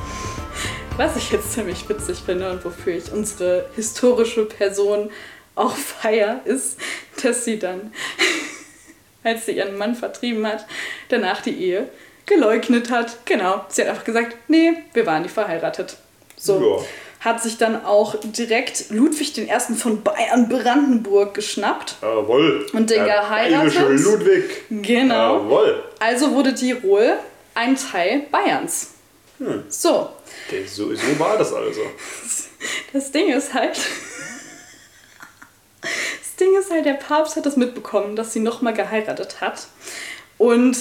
[0.98, 5.10] Was ich jetzt ziemlich witzig finde und wofür ich unsere historische Person
[5.56, 6.80] auch feier, ist,
[7.24, 7.92] dass sie dann,
[9.24, 10.66] als sie ihren Mann vertrieben hat,
[11.10, 11.90] danach die Ehe
[12.26, 13.26] geleugnet hat.
[13.26, 15.98] Genau, sie hat einfach gesagt, nee, wir waren nicht verheiratet.
[16.44, 16.86] So Ja.
[17.20, 19.50] hat sich dann auch direkt Ludwig I.
[19.76, 21.98] von Bayern-Brandenburg geschnappt.
[22.02, 22.66] Jawohl.
[22.74, 23.76] Und den Der geheiratet?
[23.76, 24.44] bayerische Ludwig.
[24.70, 25.38] Genau.
[25.44, 25.84] Jawohl.
[26.00, 27.14] Also wurde Tirol
[27.54, 28.92] ein Teil Bayerns.
[29.38, 29.64] Hm.
[29.70, 30.10] So,
[30.68, 31.82] so, so war das also.
[32.94, 33.78] das Ding ist halt.
[35.82, 39.68] Das Ding ist halt, der Papst hat das mitbekommen, dass sie nochmal geheiratet hat.
[40.38, 40.78] Und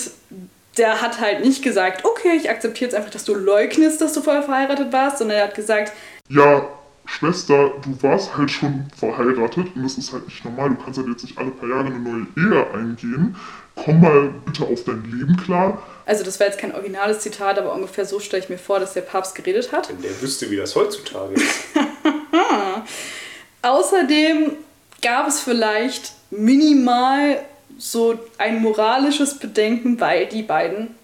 [0.76, 4.20] der hat halt nicht gesagt, okay, ich akzeptiere jetzt einfach, dass du leugnest, dass du
[4.20, 5.92] vorher verheiratet warst, sondern er hat gesagt,
[6.28, 6.68] ja,
[7.06, 10.70] Schwester, du warst halt schon verheiratet und das ist halt nicht normal.
[10.70, 13.36] Du kannst halt jetzt nicht alle paar Jahre eine neue Ehe eingehen.
[13.74, 15.82] Komm mal bitte auf dein Leben klar.
[16.06, 18.92] Also das war jetzt kein originales Zitat, aber ungefähr so stelle ich mir vor, dass
[18.92, 19.88] der Papst geredet hat.
[19.88, 21.64] Wenn der wüsste, wie das heutzutage ist.
[23.62, 24.52] Außerdem
[25.02, 27.40] gab es vielleicht minimal
[27.80, 30.94] so ein moralisches Bedenken, weil die beiden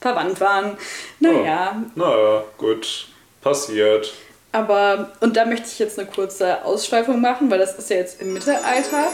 [0.00, 0.76] verwandt waren.
[1.20, 3.06] Naja, Naja, gut.
[3.40, 4.12] Passiert.
[4.52, 8.20] aber, und da möchte ich jetzt eine kurze Ausschweifung machen, weil das ist ja jetzt
[8.20, 9.10] im Mittelalter.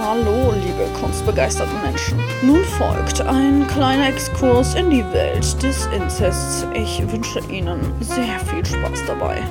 [0.00, 2.22] Hallo, liebe kunstbegeisterten Menschen.
[2.42, 6.66] Nun folgt ein kleiner Exkurs in die Welt des Inzests.
[6.74, 9.42] Ich wünsche Ihnen sehr viel Spaß dabei.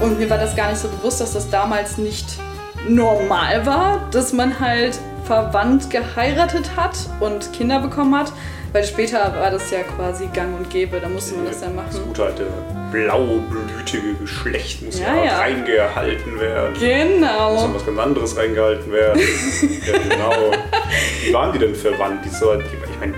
[0.00, 2.26] Und mir war das gar nicht so bewusst, dass das damals nicht
[2.88, 8.32] normal war, dass man halt verwandt geheiratet hat und Kinder bekommen hat.
[8.72, 11.76] Weil später war das ja quasi gang und gäbe, da musste man das ja Das
[11.76, 12.06] machen.
[12.08, 12.46] gute alte
[12.92, 16.70] blaublütige Geschlecht muss ja, Ja, reingehalten werden.
[16.72, 17.54] Muss Genau.
[17.68, 19.20] noch was ganz anderes reingehalten werden.
[19.86, 20.52] ja, genau.
[21.24, 22.24] Wie waren die denn verwandt?
[22.24, 23.14] Die so, ich meine,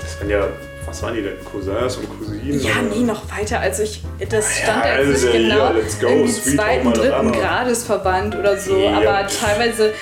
[0.00, 0.44] das waren ja,
[0.90, 1.44] was waren die denn?
[1.44, 2.60] Cousins und Cousinen?
[2.60, 3.60] Ja, nee, noch weiter.
[3.60, 5.70] Also ich, das stand Ja, jetzt also nicht genau
[6.02, 7.30] irgendwie sweet zweiten, dritten Alabama.
[7.30, 8.76] Grades verwandt oder so.
[8.76, 8.96] Ja.
[8.96, 9.92] Aber teilweise,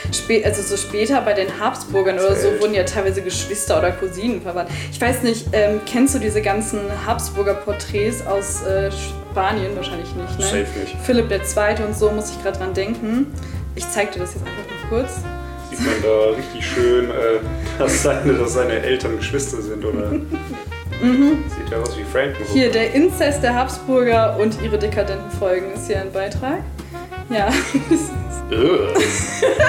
[0.44, 4.70] also so später bei den Habsburgern oder so, wurden ja teilweise Geschwister oder Cousinen verwandt.
[4.90, 9.76] Ich weiß nicht, ähm, kennst du diese ganzen Habsburger Porträts aus äh, Spanien?
[9.76, 10.44] Wahrscheinlich nicht, ne?
[10.44, 10.96] Safe nicht.
[11.04, 11.84] Philipp II.
[11.86, 13.26] und so, muss ich gerade dran denken.
[13.74, 15.18] Ich zeig dir das jetzt einfach mal kurz.
[15.70, 17.40] Sieht man da richtig schön, äh,
[17.78, 20.12] dass, seine, dass seine Eltern Geschwister sind, oder?
[21.00, 22.50] Sieht ja aus wie Frankenhooker.
[22.50, 22.52] Mhm.
[22.52, 26.62] Hier, der Inzest der Habsburger und ihre dekadenten Folgen ist hier ein Beitrag.
[27.30, 27.48] Ja,
[28.50, 28.88] Ugh.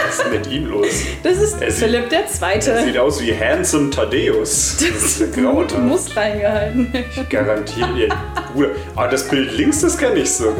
[0.07, 0.87] Was ist mit ihm los?
[1.21, 2.81] das ist Er sieht- Philipp der Er Zweite.
[2.83, 4.77] sieht aus wie Handsome Thaddeus.
[4.77, 5.77] Das ist der Grauter.
[5.79, 6.91] muss reingehalten.
[7.29, 7.89] Garantiert.
[7.97, 8.15] Ja,
[8.53, 8.69] Bruder.
[8.95, 10.55] Aber das Bild links, das kenne ich sogar.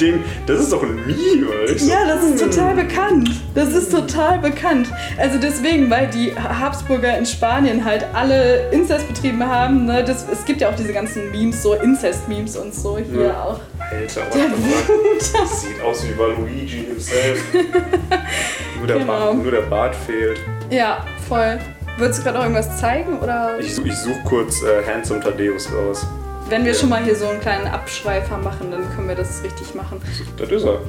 [0.00, 1.70] Den, das ist doch ein Meme, oder?
[1.70, 3.30] Ich so, Ja, das ist total bekannt.
[3.54, 4.88] Das ist total bekannt.
[5.18, 9.84] Also deswegen, weil die Habsburger in Spanien halt alle Inzest betrieben haben.
[9.84, 10.02] Ne?
[10.02, 13.42] Das, es gibt ja auch diese ganzen Memes, so Inzest-Memes und so hier Ja.
[13.44, 13.60] auch.
[13.90, 15.32] Alter, fuck?
[15.32, 16.12] Das sieht aus wie
[16.42, 17.40] Waluigi himself.
[18.78, 19.06] nur, der Genau.
[19.06, 20.40] Bart, nur der Bart fehlt.
[20.70, 21.58] Ja, voll.
[21.96, 23.18] Würdest du gerade noch irgendwas zeigen?
[23.18, 26.06] Oder Ich, ich suche kurz äh, Handsome Thaddeus raus.
[26.48, 26.78] wenn wir Ja.
[26.78, 30.00] schon mal hier so einen kleinen Abschweifer machen, dann können wir das richtig machen.
[30.36, 30.80] Das ist er.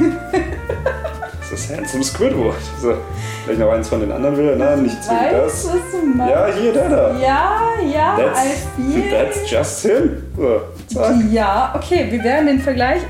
[1.52, 2.56] Das ist Handsome Squidward.
[2.80, 2.94] So,
[3.44, 4.56] vielleicht noch eins von den anderen will.
[4.56, 5.66] Nein, nicht zu das.
[5.66, 6.34] was du meinst?
[6.34, 7.18] Ja, hier, der da.
[7.18, 7.60] Ja,
[7.92, 8.40] ja, That's,
[8.78, 10.22] I feel that's just him.
[10.34, 11.14] So, zack.
[11.30, 13.02] Ja, okay, wir werden den Vergleich.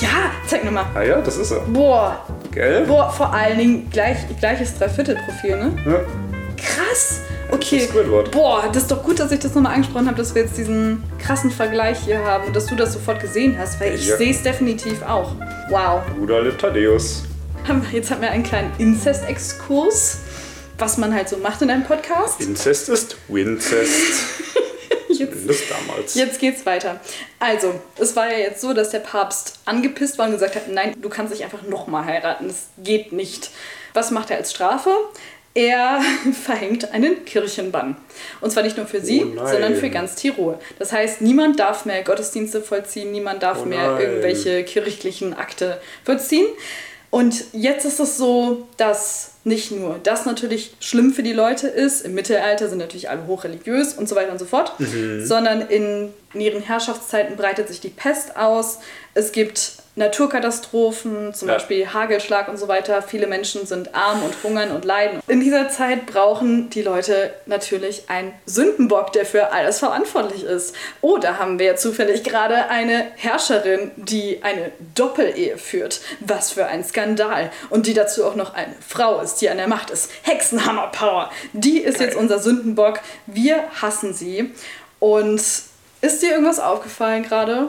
[0.00, 0.84] Ja, zeig nochmal.
[0.94, 1.58] Ah ja, das ist er.
[1.72, 2.16] Boah,
[2.52, 2.84] Gell?
[2.86, 5.72] boah, vor allen Dingen gleich, gleiches Dreiviertelprofil, ne?
[5.84, 5.98] Ja.
[6.56, 7.20] Krass.
[7.50, 7.80] Okay.
[7.80, 8.30] Squidward.
[8.30, 11.02] Boah, das ist doch gut, dass ich das nochmal angesprochen habe, dass wir jetzt diesen
[11.18, 14.16] krassen Vergleich hier haben und dass du das sofort gesehen hast, weil ich Ja.
[14.18, 15.32] sehe es definitiv auch.
[15.68, 16.02] Wow.
[16.16, 17.24] Guter Lip Thaddeus.
[17.92, 20.20] Jetzt haben wir einen kleinen Inzest-Exkurs,
[20.78, 22.40] was man halt so macht in einem Podcast.
[22.40, 23.90] Inzest ist Wincest.
[25.10, 26.14] Jetzt Zumindest damals.
[26.14, 26.98] Jetzt geht's weiter.
[27.38, 30.94] Also, es war ja jetzt so, dass der Papst angepisst war und gesagt hat, nein,
[30.98, 32.48] du kannst dich einfach nochmal heiraten.
[32.48, 33.50] Das geht nicht.
[33.92, 34.90] Was macht er als Strafe?
[35.52, 36.00] Er
[36.44, 37.96] verhängt einen Kirchenbann.
[38.40, 40.58] Und zwar nicht nur für sie, Oh sondern für ganz Tirol.
[40.78, 46.46] Das heißt, niemand darf mehr Gottesdienste vollziehen, niemand darf Oh mehr irgendwelche kirchlichen Akte vollziehen.
[47.10, 52.02] Und jetzt ist es so, dass nicht nur das natürlich schlimm für die Leute ist,
[52.02, 54.72] im Mittelalter sind natürlich alle hochreligiös und so weiter und so fort,
[55.22, 58.78] sondern in, in ihren Herrschaftszeiten breitet sich die Pest aus.
[59.14, 61.54] Es gibt Naturkatastrophen, zum Ja.
[61.54, 63.02] Beispiel Hagelschlag und so weiter.
[63.02, 65.20] Viele Menschen sind arm und hungern und leiden.
[65.26, 70.74] In dieser Zeit brauchen die Leute natürlich einen Sündenbock, der für alles verantwortlich ist.
[71.00, 76.00] Oh, da haben wir ja zufällig gerade eine Herrscherin, die eine Doppelehe führt.
[76.20, 77.50] Was für ein Skandal.
[77.70, 80.10] Und die dazu auch noch eine Frau ist, die an der Macht ist.
[80.22, 81.30] Hexenhammer-Power.
[81.52, 83.00] Die ist jetzt unser Sündenbock.
[83.26, 84.54] Wir hassen sie.
[85.00, 85.40] Und
[86.00, 87.68] ist dir irgendwas aufgefallen gerade?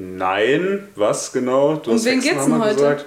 [0.00, 1.74] Nein, was genau?
[1.74, 3.04] Du Um hast wen geht's denn heute?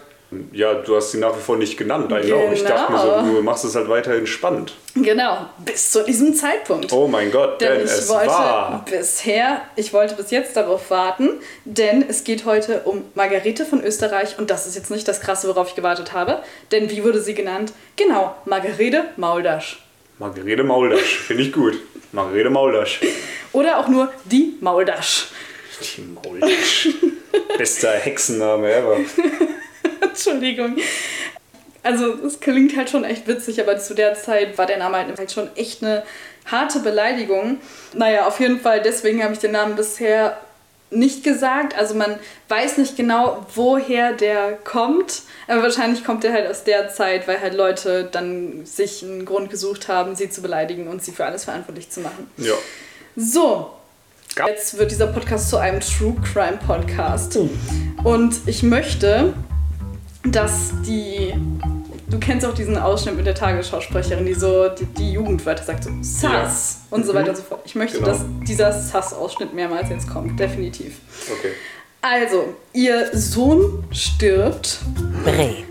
[0.52, 2.12] Ja, du hast sie nach wie vor nicht genannt.
[2.12, 2.50] I know.
[2.52, 3.24] Ich dachte mir Genau.
[3.26, 4.74] so, du machst es halt weiterhin spannend.
[4.96, 6.92] Genau, bis zu diesem Zeitpunkt.
[6.92, 8.84] Oh mein Gott, Denn denn ich es wollte war.
[8.90, 11.30] bisher, ich wollte bis jetzt darauf warten,
[11.66, 15.48] denn es geht heute um Margarete von Österreich und das ist jetzt nicht das Krasse,
[15.50, 16.40] worauf ich gewartet habe.
[16.72, 17.72] Denn wie wurde sie genannt?
[17.96, 19.84] Genau, Margarete Mauldasch.
[20.18, 21.76] Margarete Mauldasch, finde ich gut.
[22.12, 23.02] Margarete Mauldasch.
[23.52, 25.28] Oder auch nur die Mauldasch.
[25.82, 26.90] Die Mauldasch.
[27.58, 28.98] Bester Hexenname ever.
[30.02, 30.78] Entschuldigung.
[31.82, 35.32] Also es klingt halt schon echt witzig, aber zu der Zeit war der Name halt
[35.32, 36.04] schon echt eine
[36.46, 37.60] harte Beleidigung.
[37.94, 40.40] Naja, auf jeden Fall, deswegen habe ich den Namen bisher
[40.92, 41.78] nicht gesagt.
[41.78, 42.20] Also man
[42.50, 45.24] weiß nicht genau, woher der kommt.
[45.48, 49.50] Aber wahrscheinlich kommt der halt aus der Zeit, weil halt Leute dann sich einen Grund
[49.50, 52.32] gesucht haben, sie zu beleidigen und sie für alles verantwortlich zu machen.
[52.38, 52.54] Ja.
[53.16, 53.72] So,
[54.38, 57.38] jetzt wird dieser Podcast zu einem True Crime Podcast.
[58.04, 59.34] Und ich möchte,
[60.26, 61.34] dass die.
[62.10, 65.90] Du kennst auch diesen Ausschnitt mit der Tagesschausprecherin, die so die, die Jugendwörter sagt, so
[66.02, 66.22] Sass
[66.92, 66.96] Ja.
[66.96, 67.18] und so Mhm.
[67.18, 67.62] weiter und so fort.
[67.66, 68.10] Ich möchte, Genau.
[68.10, 70.98] dass dieser Sass-Ausschnitt mehrmals jetzt kommt, definitiv.
[71.40, 71.54] Okay.
[72.02, 74.80] Also, ihr Sohn stirbt.
[75.24, 75.64] Bree.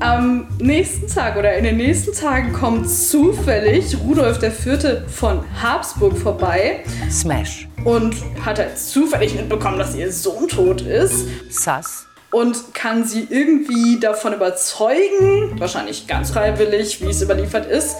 [0.00, 5.02] Am nächsten Tag oder in den nächsten Tagen kommt zufällig Rudolf IV.
[5.08, 7.68] von Habsburg vorbei Smash.
[7.84, 12.06] und hat halt zufällig mitbekommen, dass ihr Sohn tot ist Sass.
[12.30, 17.96] und kann sie irgendwie davon überzeugen, wahrscheinlich ganz freiwillig, wie es überliefert ist,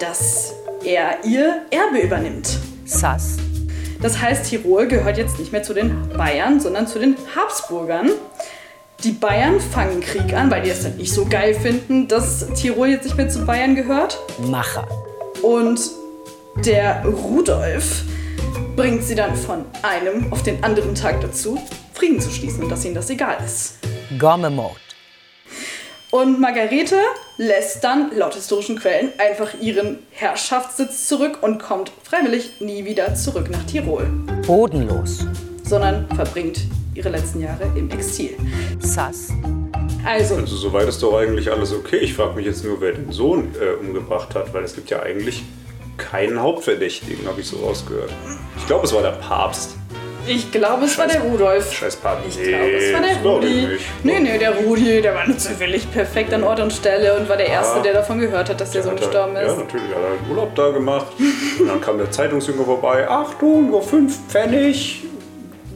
[0.00, 2.58] dass er ihr Erbe übernimmt.
[2.86, 3.36] Sass.
[4.00, 8.08] Das heißt, Tirol gehört jetzt nicht mehr zu den Bayern, sondern zu den Habsburgern.
[9.04, 12.86] Die Bayern fangen Krieg an, weil die es halt nicht so geil finden, dass Tirol
[12.86, 14.16] jetzt nicht mehr zu Bayern gehört.
[14.46, 14.86] Macher.
[15.42, 15.80] Und
[16.64, 18.04] der Rudolf
[18.76, 21.60] bringt sie dann von einem auf den anderen Tag dazu,
[21.94, 23.78] Frieden zu schließen und dass ihnen das egal ist.
[24.20, 24.76] Gommemot.
[26.12, 27.00] Und Margarete
[27.38, 33.50] lässt dann, laut historischen Quellen, einfach ihren Herrschaftssitz zurück und kommt freiwillig nie wieder zurück
[33.50, 34.06] nach Tirol,
[34.46, 35.26] Bodenlos.
[35.64, 36.60] sondern verbringt
[36.94, 38.36] ihre letzten Jahre im Exil.
[38.80, 39.28] Sass.
[40.04, 41.96] Also, Also soweit ist doch eigentlich alles okay.
[41.98, 45.00] Ich frage mich jetzt nur, wer den Sohn äh, umgebracht hat, weil es gibt ja
[45.02, 45.42] eigentlich
[45.96, 48.10] keinen Hauptverdächtigen, habe ich so rausgehört.
[48.58, 49.76] Ich glaube, es war der Papst.
[50.26, 51.72] ich glaube, es war Scheiß- der Rudolf.
[51.72, 52.38] Scheiß Papst.
[52.40, 53.66] Ich glaube, es war der das Rudi.
[53.66, 53.84] nicht.
[54.02, 57.46] Nee, nee, der Rudi, der war zufällig perfekt an Ort und Stelle und war der
[57.48, 57.82] Erste, Ah.
[57.82, 59.56] der davon gehört hat, dass der Sohn Hat er- gestorben Ja, ist.
[59.58, 59.88] natürlich.
[59.88, 61.06] Hat er einen Urlaub da gemacht.
[61.60, 63.08] Und dann kam der Zeitungsjunge vorbei.
[63.08, 65.04] Achtung, nur fünf Pfennig.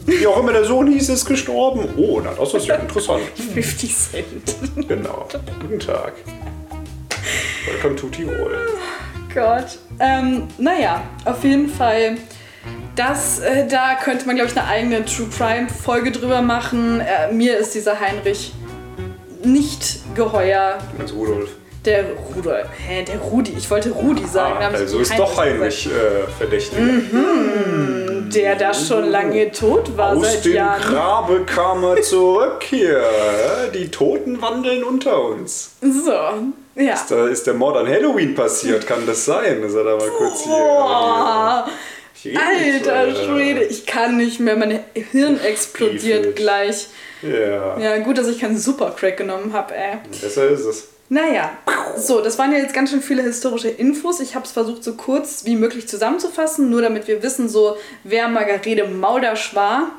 [0.06, 1.88] Wie auch immer der Sohn hieß, ist gestorben.
[1.96, 3.22] Oh, na, das ist ja interessant.
[3.54, 4.88] 50 Cent.
[4.88, 5.26] Genau.
[5.60, 6.12] Guten Tag.
[7.66, 8.56] Welcome to Tirol.
[9.34, 9.78] Gott.
[9.98, 12.18] Ähm, naja, auf jeden Fall.
[12.94, 17.00] Das, äh, da könnte man, glaube ich, eine eigene True Crime Folge drüber machen.
[17.00, 18.52] Äh, mir ist dieser Heinrich
[19.44, 20.78] nicht geheuer.
[20.98, 21.50] Als Rudolf.
[21.86, 22.66] Der Rudolf.
[22.86, 23.54] Hä, der Rudi.
[23.56, 24.56] Ich wollte Rudi sagen.
[24.56, 26.76] Ah, da hab ich also ist doch Heinrich äh, verdächtig.
[26.78, 28.34] gesagt.
[28.34, 30.82] Der da schon lange tot war Aus seit dem Jahren.
[30.82, 33.00] Grabe kam er zurück hier.
[33.72, 35.76] Die Toten wandeln unter uns.
[35.80, 36.10] So,
[36.74, 36.94] ja.
[37.08, 39.62] Da ist der Mord an Halloween passiert, kann das sein?
[39.62, 40.52] Hat er mal kurz hier.
[40.52, 41.68] Boah,
[42.24, 43.24] rede nicht, alter Alter.
[43.24, 43.62] Schwede.
[43.62, 44.56] Ich kann nicht mehr.
[44.56, 44.80] Mein
[45.12, 46.32] Hirn explodiert Stiefel.
[46.32, 46.88] gleich.
[47.22, 49.98] Ja, Ja, gut, dass ich keinen Supercrack genommen habe, ey.
[50.20, 50.88] besser ist es.
[51.08, 51.56] Naja,
[51.96, 54.20] so, das waren ja jetzt ganz schön viele historische Infos.
[54.20, 58.28] Ich habe es versucht, so kurz wie möglich zusammenzufassen, nur damit wir wissen, so wer
[58.28, 59.92] Margarete Maudasch war.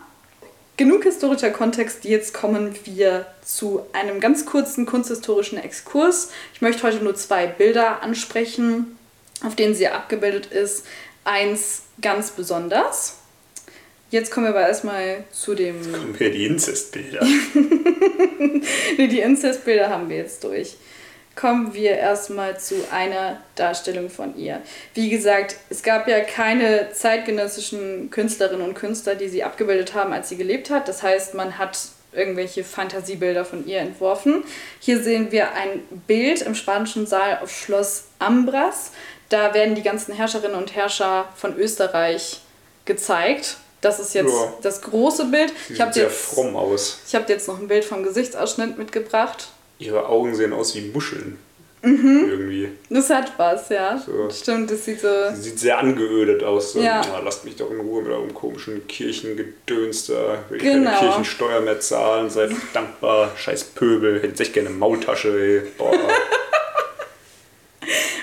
[0.75, 6.29] Genug historischer Kontext, jetzt kommen wir zu einem ganz kurzen kunsthistorischen Exkurs.
[6.53, 8.97] Ich möchte heute nur zwei Bilder ansprechen,
[9.43, 10.85] auf denen sie abgebildet ist.
[11.23, 13.15] Eins ganz besonders.
[14.11, 17.25] Jetzt kommen wir aber erstmal zu dem Kommen hier die Inzestbilder.
[18.97, 20.75] Nee, die Inzestbilder haben wir jetzt durch.
[21.39, 24.61] Kommen wir erstmal zu einer Darstellung von ihr.
[24.95, 30.29] Wie gesagt, es gab ja keine zeitgenössischen Künstlerinnen und Künstler, die sie abgebildet haben, als
[30.29, 30.87] sie gelebt hat.
[30.87, 31.77] Das heißt, man hat
[32.11, 34.43] irgendwelche Fantasiebilder von ihr entworfen.
[34.79, 38.91] Hier sehen wir ein Bild im spanischen Saal auf Schloss Ambras.
[39.29, 42.39] Da werden die ganzen Herrscherinnen und Herrscher von Österreich
[42.85, 43.57] gezeigt.
[43.81, 44.53] Das ist jetzt Ja.
[44.63, 45.53] das große Bild.
[45.67, 46.99] Sie Ich habe sieht sehr jetzt fromm aus.
[47.07, 49.49] ich habe jetzt noch ein Bild vom Gesichtsausschnitt mitgebracht.
[49.79, 51.37] Ihre Augen sehen aus wie Muscheln.
[51.83, 52.25] Mhm.
[52.29, 52.69] Irgendwie.
[52.89, 54.01] Das hat was, ja.
[54.03, 54.29] So.
[54.31, 55.07] Stimmt, das sieht so.
[55.35, 56.73] Sie sieht sehr angeödet aus.
[56.73, 56.81] So.
[56.81, 57.01] Ja.
[57.01, 60.39] Ah, lasst mich doch in Ruhe mit eurem komischen Kirchengedöns da.
[60.49, 60.89] Will ich Genau.
[60.89, 62.29] keine Kirchensteuer mehr zahlen.
[62.31, 63.31] Seid dankbar.
[63.37, 64.21] Scheiß Pöbel.
[64.21, 65.61] Hätte sich gerne eine Maultasche, ey.
[65.77, 65.93] Boah.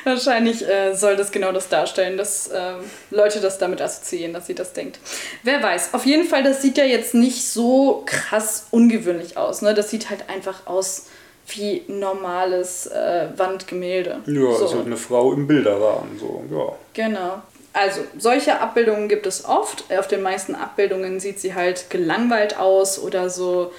[0.04, 2.80] Wahrscheinlich äh, soll das genau das darstellen, dass ähm,
[3.10, 4.98] Leute das damit assoziieren, dass sie das denkt.
[5.44, 5.94] Wer weiß.
[5.94, 9.62] Auf jeden Fall, das sieht ja jetzt nicht so krass ungewöhnlich aus.
[9.62, 9.72] Ne?
[9.72, 11.06] Das sieht halt einfach aus
[11.48, 14.20] wie normales äh, Wandgemälde.
[14.26, 14.64] Ja, so.
[14.64, 16.18] ist halt eine Frau im Bilderrahmen.
[16.18, 16.72] So, ja.
[16.94, 17.42] Genau.
[17.72, 19.84] Also, solche Abbildungen gibt es oft.
[19.96, 23.72] Auf den meisten Abbildungen sieht sie halt gelangweilt aus oder so,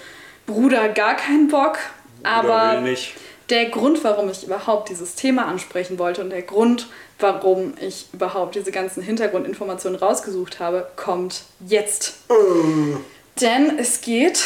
[0.46, 1.78] Bruder, gar keinen Bock.
[2.24, 2.84] Aber
[3.50, 6.88] der Grund, warum ich überhaupt dieses Thema ansprechen wollte und der Grund,
[7.20, 12.16] warum ich überhaupt diese ganzen Hintergrundinformationen rausgesucht habe, kommt jetzt.
[13.42, 14.44] Denn es geht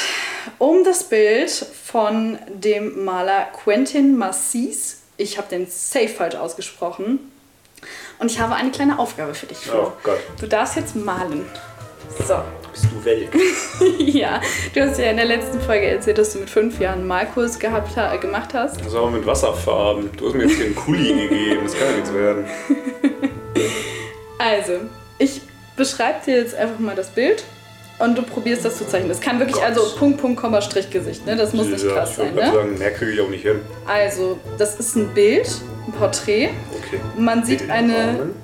[0.57, 5.01] um das Bild von dem Maler Quentin Massis.
[5.17, 7.19] Ich habe den safe falsch ausgesprochen.
[8.19, 9.87] Und ich habe eine kleine Aufgabe für dich, Flo.
[9.87, 10.19] Oh Gott.
[10.39, 11.45] Du darfst jetzt malen.
[12.27, 12.39] So.
[12.71, 13.31] Bist du welk?
[13.99, 14.41] ja,
[14.73, 17.57] du hast ja in der letzten Folge erzählt, dass du mit fünf Jahren einen Malkurs
[17.59, 18.83] gehabt, ha- gemacht hast.
[18.83, 20.09] Das aber mit Wasserfarben.
[20.17, 21.61] Du hast mir jetzt hier einen Kuli gegeben.
[21.63, 22.45] Das kann ja nichts werden.
[24.37, 24.73] Also,
[25.17, 25.41] ich
[25.75, 27.43] beschreibe dir jetzt einfach mal das Bild
[27.99, 29.09] und du probierst das zu zeichnen.
[29.09, 29.65] Das kann wirklich, Gott.
[29.65, 31.35] also Punkt, Punkt, Komma, Strich, Gesicht, ne?
[31.35, 32.63] Das muss nicht Ja, krass ich sein, wollte gerade ne?
[32.63, 33.61] sagen, mehr kriege ich auch nicht hin.
[33.87, 35.49] Also, das ist ein Bild,
[35.87, 36.49] ein Porträt.
[36.77, 36.99] Okay.
[37.17, 38.35] Man sieht eine, Bilderrahmen.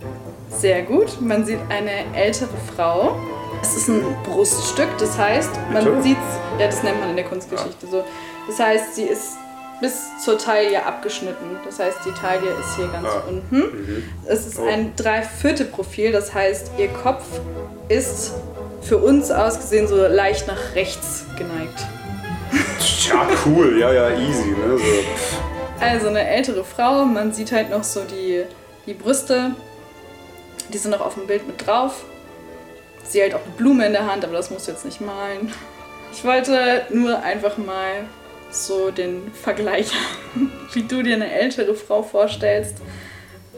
[0.49, 3.15] sehr gut, man sieht eine ältere Frau.
[3.61, 6.17] Es ist ein Bruststück, das heißt, man sieht
[6.59, 8.03] ja, das nennt man in der Kunstgeschichte so.
[8.47, 9.37] Das heißt, sie ist
[9.81, 9.93] bis
[10.23, 11.57] zur Taille abgeschnitten.
[11.65, 13.23] Das heißt, die Taille ist hier ganz Ah.
[13.27, 14.03] unten.
[14.27, 14.65] Es ist Oh.
[14.67, 17.23] ein Dreiviertel-Profil, das heißt, ihr Kopf
[17.89, 18.33] ist
[18.85, 21.85] für uns ausgesehen so leicht nach rechts geneigt.
[23.07, 23.79] Ja, cool.
[23.79, 24.49] Ja, ja, easy.
[24.49, 24.77] Ne?
[24.77, 24.83] So.
[25.79, 28.43] Also eine ältere Frau, man sieht halt noch so die,
[28.85, 29.51] die Brüste,
[30.71, 32.05] die sind noch auf dem Bild mit drauf.
[33.03, 35.51] Sie hält auch eine Blume in der Hand, aber das musst du jetzt nicht malen.
[36.11, 38.05] Ich wollte nur einfach mal
[38.49, 42.77] so den Vergleich haben, wie du dir eine ältere Frau vorstellst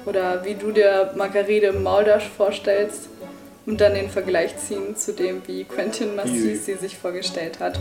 [0.06, 3.10] oder wie du dir Margarete Mauldasch vorstellst
[3.68, 7.78] und dann den Vergleich ziehen zu dem, wie Quentin Massis sie sich vorgestellt hat.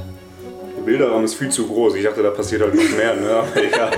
[0.77, 1.95] Der Bilderrahmen ist viel zu groß.
[1.95, 3.15] Ich dachte, da passiert halt noch mehr.
[3.15, 3.31] Ne?
[3.31, 3.93] Aber egal.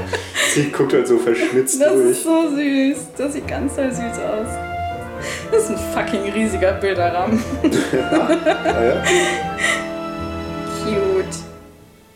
[0.52, 2.10] Sie guckt halt so verschmitzt Das durch.
[2.10, 2.98] ist so süß.
[3.16, 4.48] Das sieht ganz doll süß aus.
[5.50, 7.42] Das ist ein fucking riesiger Bilderrahmen.
[8.12, 9.04] Ah, ja?
[10.84, 11.36] Cute.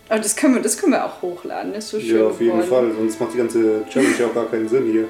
[0.08, 1.72] Aber das können wir, das können wir auch hochladen.
[1.72, 2.90] Das ist so schön ja, auf jeden geworden.
[2.90, 2.96] Fall.
[2.96, 5.08] Sonst macht die ganze Challenge ja auch gar keinen Sinn hier.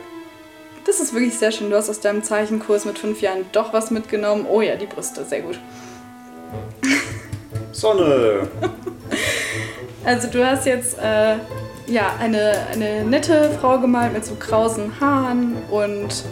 [0.84, 1.70] Das ist wirklich sehr schön.
[1.70, 4.46] Du hast aus deinem Zeichenkurs mit fünf Jahren doch was mitgenommen.
[4.50, 5.24] Oh ja, die Brüste.
[5.24, 5.58] Sehr gut.
[7.72, 8.48] Sonne!
[10.04, 11.36] Also du hast jetzt äh,
[11.86, 16.24] ja, eine, eine nette Frau gemalt mit so krausen Haaren und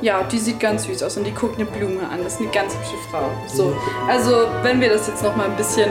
[0.00, 2.24] ja, die sieht ganz süß aus und die guckt eine Blume an.
[2.24, 3.30] Das ist eine ganz hübsche Frau.
[3.46, 3.76] So,
[4.08, 5.90] also wenn wir das jetzt noch mal ein bisschen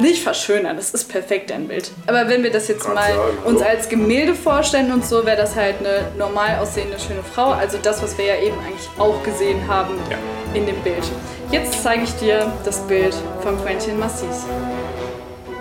[0.00, 1.90] nicht verschönern, das ist perfekt ein Bild.
[2.06, 3.12] Aber wenn wir das jetzt mal
[3.44, 3.64] uns also.
[3.76, 7.50] als Gemälde vorstellen und so, wäre das halt eine normal aussehende schöne Frau.
[7.50, 10.18] Also das, was wir ja eben eigentlich auch gesehen haben Ja.
[10.54, 11.04] in dem Bild.
[11.50, 14.44] Jetzt zeige ich dir das Bild von Quentin Massis.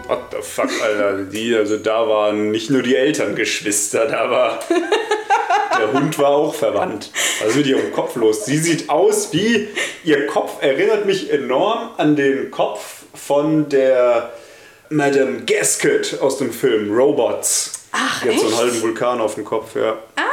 [0.08, 1.24] What the fuck, Alter.
[1.24, 4.60] Die, also da waren nicht nur die Eltern Geschwister, da war.
[5.80, 7.12] Der Hund war auch verwandt.
[7.40, 8.46] Was ist mit ihrem Kopf los?
[8.46, 9.68] Sie sieht aus wie.
[10.04, 14.32] Ihr Kopf erinnert mich enorm an den Kopf von der
[14.90, 17.74] Madame Gasket aus dem Film Robots.
[17.92, 18.62] Ach, Die hat so einen echt?
[18.62, 19.98] halben Vulkan auf dem Kopf, ja.
[20.16, 20.24] Ah!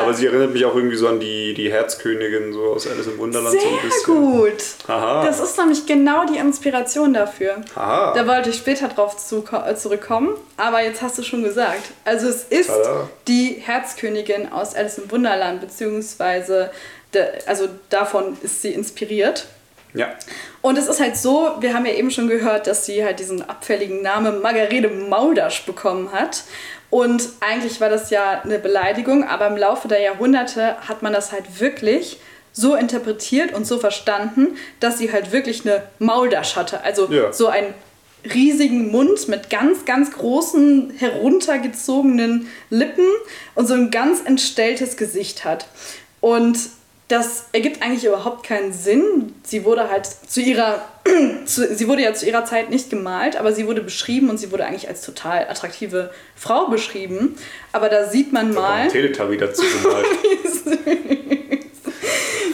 [0.00, 3.18] Aber sie erinnert mich auch irgendwie so an die, die Herzkönigin so aus Alice im
[3.18, 4.14] Wunderland so ein Sehr bisschen.
[4.14, 4.62] gut.
[4.88, 5.24] Aha.
[5.24, 7.62] Das ist nämlich genau die Inspiration dafür.
[7.74, 8.12] Aha.
[8.14, 11.82] Da wollte ich später drauf zu, äh, zurückkommen, aber jetzt hast du schon gesagt.
[12.04, 13.08] Also es ist Tada.
[13.26, 16.70] die Herzkönigin aus Alice im Wunderland, beziehungsweise
[17.14, 19.46] de, also davon ist sie inspiriert.
[19.94, 20.12] Ja.
[20.60, 23.48] Und es ist halt so, wir haben ja eben schon gehört, dass sie halt diesen
[23.48, 26.44] abfälligen Namen Margarete Maudasch bekommen hat.
[26.90, 31.32] Und eigentlich war das ja eine Beleidigung, aber im Laufe der Jahrhunderte hat man das
[31.32, 32.18] halt wirklich
[32.52, 36.82] so interpretiert und so verstanden, dass sie halt wirklich eine Mauldasch hatte.
[36.82, 37.32] Also Ja.
[37.32, 37.74] so einen
[38.32, 43.06] riesigen Mund mit ganz, ganz großen, heruntergezogenen Lippen
[43.54, 45.66] und so ein ganz entstelltes Gesicht hat.
[46.20, 46.58] Und
[47.08, 49.34] das ergibt eigentlich überhaupt keinen Sinn.
[49.42, 50.88] Sie wurde halt zu ihrer,
[51.44, 54.50] zu, sie wurde ja zu ihrer Zeit nicht gemalt, aber sie wurde beschrieben und sie
[54.50, 57.36] wurde eigentlich als total attraktive Frau beschrieben.
[57.72, 58.88] Aber da sieht man mal.
[58.88, 60.06] Teletubby dazu gemalt.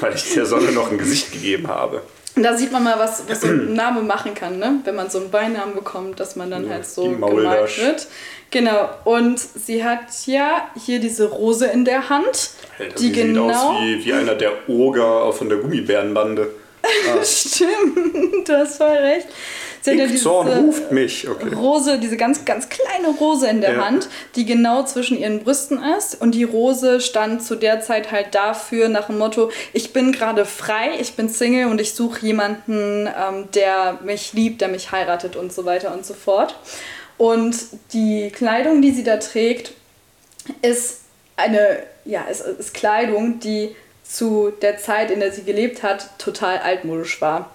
[0.01, 2.03] Weil ich der Sonne noch ein Gesicht gegeben habe.
[2.43, 4.81] Da sieht man mal, was, was so ein Name machen kann, ne?
[4.85, 8.07] wenn man so einen Beinamen bekommt, dass man dann Ja, halt so gemalt wird.
[8.51, 13.49] Genau, und sie hat ja hier diese Rose in der Hand, Alter, die sie genau.
[13.49, 16.51] sieht aus wie, wie einer der Oger von der Gummibärenbande.
[17.25, 19.27] Stimmt, du hast voll recht.
[19.83, 21.27] Sie hat ja diese ruft mich.
[21.29, 21.55] Okay.
[21.55, 23.87] Rose, diese ganz, ganz kleine Rose in der Ja.
[23.87, 26.21] Hand, die genau zwischen ihren Brüsten ist.
[26.21, 30.45] Und die Rose stand zu der Zeit halt dafür nach dem Motto, ich bin gerade
[30.45, 35.37] frei, ich bin Single und ich suche jemanden, ähm, der mich liebt, der mich heiratet
[35.37, 36.57] und so weiter und so fort.
[37.17, 37.57] Und
[37.93, 39.73] die Kleidung, die sie da trägt,
[40.63, 41.01] ist
[41.37, 43.75] eine, ja, es ist Kleidung, die
[44.13, 47.51] zu der Zeit, in der sie gelebt hat, total altmodisch war.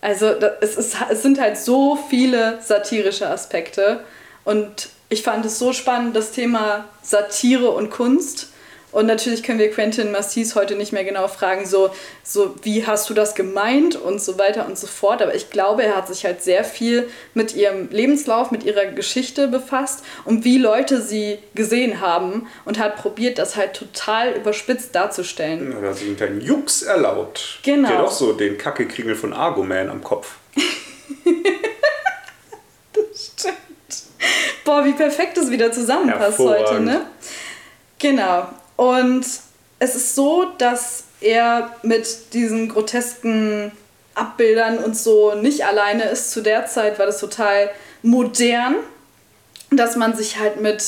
[0.00, 4.00] Also da- es, ist, es sind halt so viele satirische Aspekte
[4.44, 8.48] und ich fand es so spannend, das Thema Satire und Kunst
[8.94, 11.90] Und natürlich können wir Quentin Massis heute nicht mehr genau fragen, so,
[12.22, 15.20] so wie hast du das gemeint und so weiter und so fort.
[15.20, 19.48] Aber ich glaube, er hat sich halt sehr viel mit ihrem Lebenslauf, mit ihrer Geschichte
[19.48, 25.72] befasst und wie Leute sie gesehen haben und hat probiert, das halt total überspitzt darzustellen.
[25.72, 27.58] Ja, Da hat sich einen kleinen Jux erlaubt.
[27.64, 27.88] Genau.
[27.88, 30.36] Der auch so den Kackekringel von Argoman am Kopf.
[33.12, 33.56] Stimmt.
[34.64, 37.06] Boah, wie perfekt das wieder zusammenpasst heute, ne?
[37.98, 38.46] Genau.
[38.76, 39.26] Und
[39.78, 43.72] es ist so, dass er mit diesen grotesken
[44.14, 46.30] Abbildern und so nicht alleine ist.
[46.30, 47.70] Zu der Zeit war das total
[48.02, 48.76] modern,
[49.70, 50.84] dass man sich halt mit,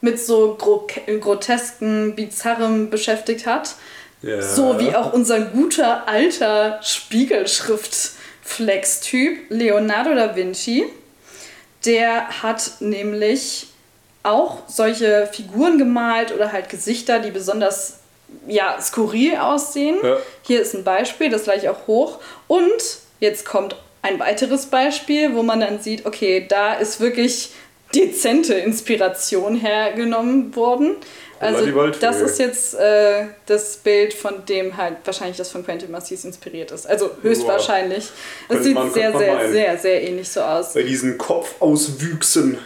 [0.00, 0.88] mit so gro
[1.20, 3.76] grotesken, bizarrem beschäftigt hat.
[4.22, 4.42] Ja.
[4.42, 10.84] So wie auch unser guter alter Spiegelschrift-Flex-Typ Leonardo da Vinci.
[11.84, 13.71] Der hat nämlich
[14.22, 17.98] auch solche Figuren gemalt oder halt Gesichter, die besonders
[18.46, 19.96] ja, skurril aussehen.
[20.02, 20.16] Ja.
[20.42, 22.18] Hier ist ein Beispiel, das gleich auch hoch.
[22.46, 27.52] Und jetzt kommt ein weiteres Beispiel, wo man dann sieht, okay, da ist wirklich
[27.94, 30.96] dezente Inspiration hergenommen worden.
[31.40, 36.24] Also das ist jetzt äh, das Bild, von dem halt wahrscheinlich das von Quentin Massis
[36.24, 36.86] inspiriert ist.
[36.86, 38.04] Also höchstwahrscheinlich.
[38.04, 38.12] Es
[38.48, 40.72] Könnte sieht man- sehr, sehr, sehr, sehr ähnlich so aus.
[40.74, 42.58] Bei diesen Kopfauswüchsen.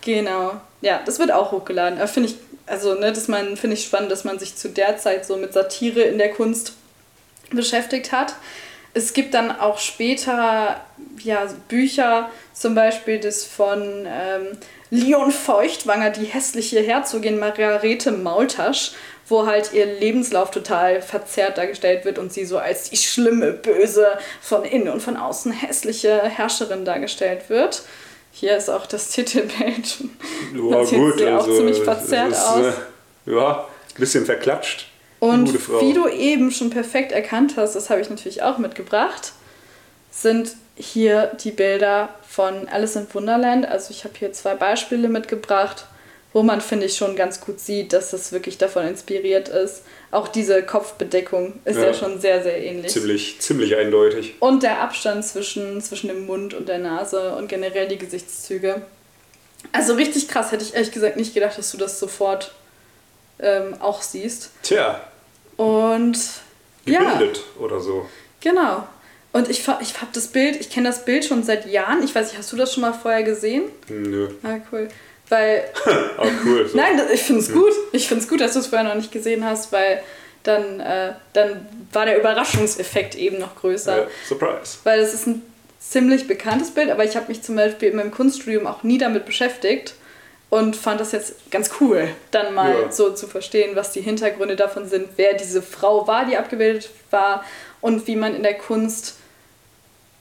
[0.00, 0.52] Genau.
[0.80, 1.98] Ja, das wird auch hochgeladen.
[1.98, 5.26] Aber finde ich, also, ne, man, finde ich spannend, dass man sich zu der Zeit
[5.26, 6.72] so mit Satire in der Kunst
[7.50, 8.34] beschäftigt hat.
[8.92, 10.80] Es gibt dann auch später
[11.22, 14.58] ja, Bücher, zum Beispiel das von ähm,
[14.90, 18.92] Leon Feuchtwanger, die hässliche Herzogin Margarete Maultasch,
[19.28, 24.18] wo halt ihr Lebenslauf total verzerrt dargestellt wird und sie so als die schlimme, böse,
[24.40, 27.82] von innen und von außen hässliche Herrscherin dargestellt wird.
[28.32, 29.98] Hier ist auch das Titelbild.
[30.54, 31.22] Ja, Das sieht gut.
[31.22, 32.64] auch also, ziemlich es verzerrt ist, aus.
[33.26, 34.86] Äh, ja, ein bisschen verklatscht.
[35.18, 35.52] Und
[35.82, 39.32] wie du eben schon perfekt erkannt hast, das habe ich natürlich auch mitgebracht,
[40.10, 43.66] sind hier die Bilder von Alice in Wonderland.
[43.66, 45.84] Also ich habe hier zwei Beispiele mitgebracht,
[46.32, 49.82] wo man, finde ich, schon ganz gut sieht, dass das wirklich davon inspiriert ist.
[50.12, 51.94] Auch diese Kopfbedeckung ist ja, Ja.
[51.94, 52.92] schon sehr, sehr ähnlich.
[52.92, 54.34] Ziemlich, ziemlich eindeutig.
[54.40, 58.82] Und der Abstand zwischen, zwischen dem Mund und der Nase und generell die Gesichtszüge.
[59.72, 62.52] Also richtig krass, hätte ich ehrlich gesagt nicht gedacht, dass du das sofort
[63.38, 64.50] ähm, auch siehst.
[64.62, 65.00] Tja,
[65.56, 66.18] Und
[66.86, 68.06] ja, gebildet oder so.
[68.40, 68.86] genau.
[69.32, 72.02] Und ich, ich habe das Bild, ich kenne das Bild schon seit Jahren.
[72.02, 73.62] Ich weiß nicht, hast du das schon mal vorher gesehen?
[73.88, 74.28] Nö.
[74.42, 74.88] Ah, cool.
[75.30, 75.64] Weil,
[76.18, 76.68] Ah, cool.
[76.68, 76.76] So.
[76.76, 77.72] nein, ich finde es gut.
[77.92, 80.02] Ich finde es gut, dass du es vorher noch nicht gesehen hast, weil
[80.42, 84.02] dann, äh, dann war der Überraschungseffekt eben noch größer.
[84.02, 84.78] Ja, Surprise.
[84.84, 85.42] Weil es ist ein
[85.78, 89.24] ziemlich bekanntes Bild, aber ich habe mich zum Beispiel in meinem Kunststudium auch nie damit
[89.24, 89.94] beschäftigt
[90.50, 92.92] und fand das jetzt ganz cool, dann mal Ja.
[92.92, 97.44] so zu verstehen, was die Hintergründe davon sind, wer diese Frau war, die abgebildet war
[97.80, 99.14] und wie man in der Kunst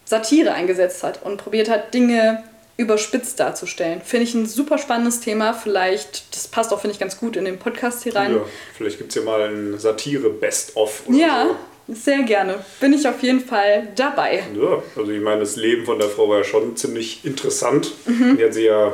[0.05, 2.43] Satire eingesetzt hat und probiert hat, Dinge
[2.79, 4.01] überspitzt darzustellen.
[4.03, 5.53] Finde ich ein super spannendes Thema.
[5.53, 8.33] Vielleicht, das passt auch, finde ich, ganz gut in den Podcast hier rein.
[8.35, 8.41] Ja,
[8.77, 11.47] vielleicht gibt es ja mal ein Satire-Best-of oder Ja,
[11.87, 12.55] sehr gerne.
[12.79, 14.43] Bin ich auf jeden Fall dabei.
[14.55, 14.63] so.
[14.63, 17.91] Ja, also ich meine, das Leben von der Frau war ja schon ziemlich interessant.
[18.05, 18.37] Mhm.
[18.37, 18.93] Die hat sie ja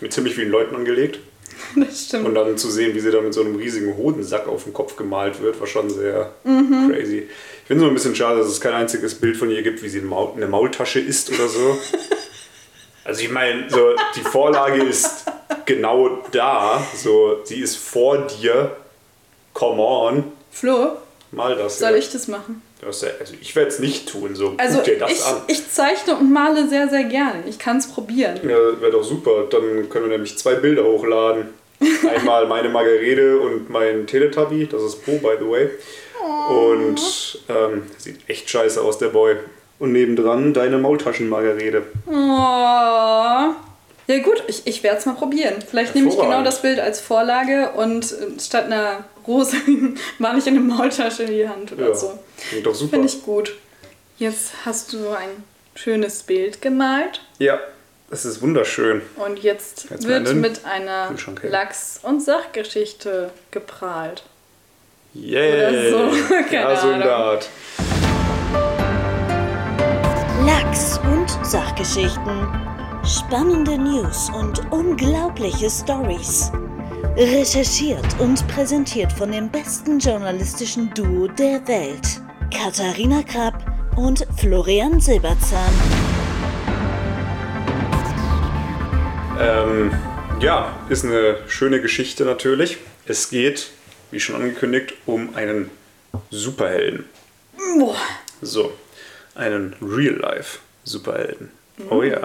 [0.00, 1.18] mit ziemlich vielen Leuten angelegt.
[1.76, 2.26] Das stimmt.
[2.26, 4.96] Und dann zu sehen, wie sie da mit so einem riesigen Hodensack auf dem Kopf
[4.96, 6.90] gemalt wird, war schon sehr Mhm.
[6.92, 7.18] crazy.
[7.18, 9.80] Ich finde es nur ein bisschen schade, dass es kein einziges Bild von ihr gibt,
[9.82, 11.78] wie sie eine Maultasche isst oder so.
[13.04, 15.24] Also ich meine, so, die Vorlage ist
[15.66, 16.86] genau da.
[16.96, 18.76] So, sie ist vor dir.
[19.54, 20.32] Come on.
[20.50, 20.92] Flo,
[21.30, 21.78] Mal das.
[21.78, 21.96] soll ja.
[21.96, 22.62] ich das machen?
[22.80, 24.34] Das ja, also ich werde es nicht tun.
[24.34, 25.42] So, Also guck dir das ich, an.
[25.46, 27.44] ich zeichne und male sehr, sehr gerne.
[27.48, 28.40] Ich kann es probieren.
[28.42, 29.44] Ja, wäre doch super.
[29.50, 31.48] Dann können wir nämlich zwei Bilder hochladen.
[32.14, 34.66] Einmal meine Margarete und mein Teletubby.
[34.66, 35.70] Das ist Po, by the way.
[36.48, 39.36] Und ähm, sieht echt scheiße aus, der Boy.
[39.82, 41.82] Und nebendran deine Maultaschen-Margarete.
[42.06, 42.12] Oh.
[42.12, 43.56] Ja
[44.22, 45.54] gut, ich, ich werde es mal probieren.
[45.68, 49.56] Vielleicht nehme ich genau das Bild als Vorlage und äh, statt einer Rose
[50.18, 52.16] male ich eine Maultasche in die Hand oder Ja, so.
[52.48, 52.90] klingt doch super.
[52.92, 53.56] Finde ich gut.
[54.18, 55.42] Jetzt hast du ein
[55.74, 57.58] schönes Bild gemalt Ja,
[58.08, 59.02] das ist wunderschön.
[59.16, 61.12] und jetzt, Jetzt wird mit einer.
[61.42, 64.22] Lachs- und Sachgeschichte geprahlt.
[65.12, 65.70] Yeah.
[65.70, 67.16] Oder so, keine ja, so in der.
[67.16, 67.48] Art.
[70.46, 72.48] Lachs und Sachgeschichten.
[73.04, 76.50] Spannende News und unglaubliche Stories.
[77.16, 82.20] Recherchiert und präsentiert von dem besten journalistischen Duo der Welt.
[82.52, 83.54] Katharina Krapp
[83.96, 85.72] und Florian Silberzahn.
[89.38, 89.92] Ähm,
[90.40, 92.78] ja, ist eine schöne Geschichte natürlich.
[93.06, 93.70] Es geht
[94.10, 95.70] wie schon angekündigt, um einen
[96.30, 97.04] Superhelden.
[97.78, 97.96] Boah.
[98.40, 98.72] So,
[99.34, 101.50] einen Real-Life-Superhelden.
[101.90, 102.20] Oh ja.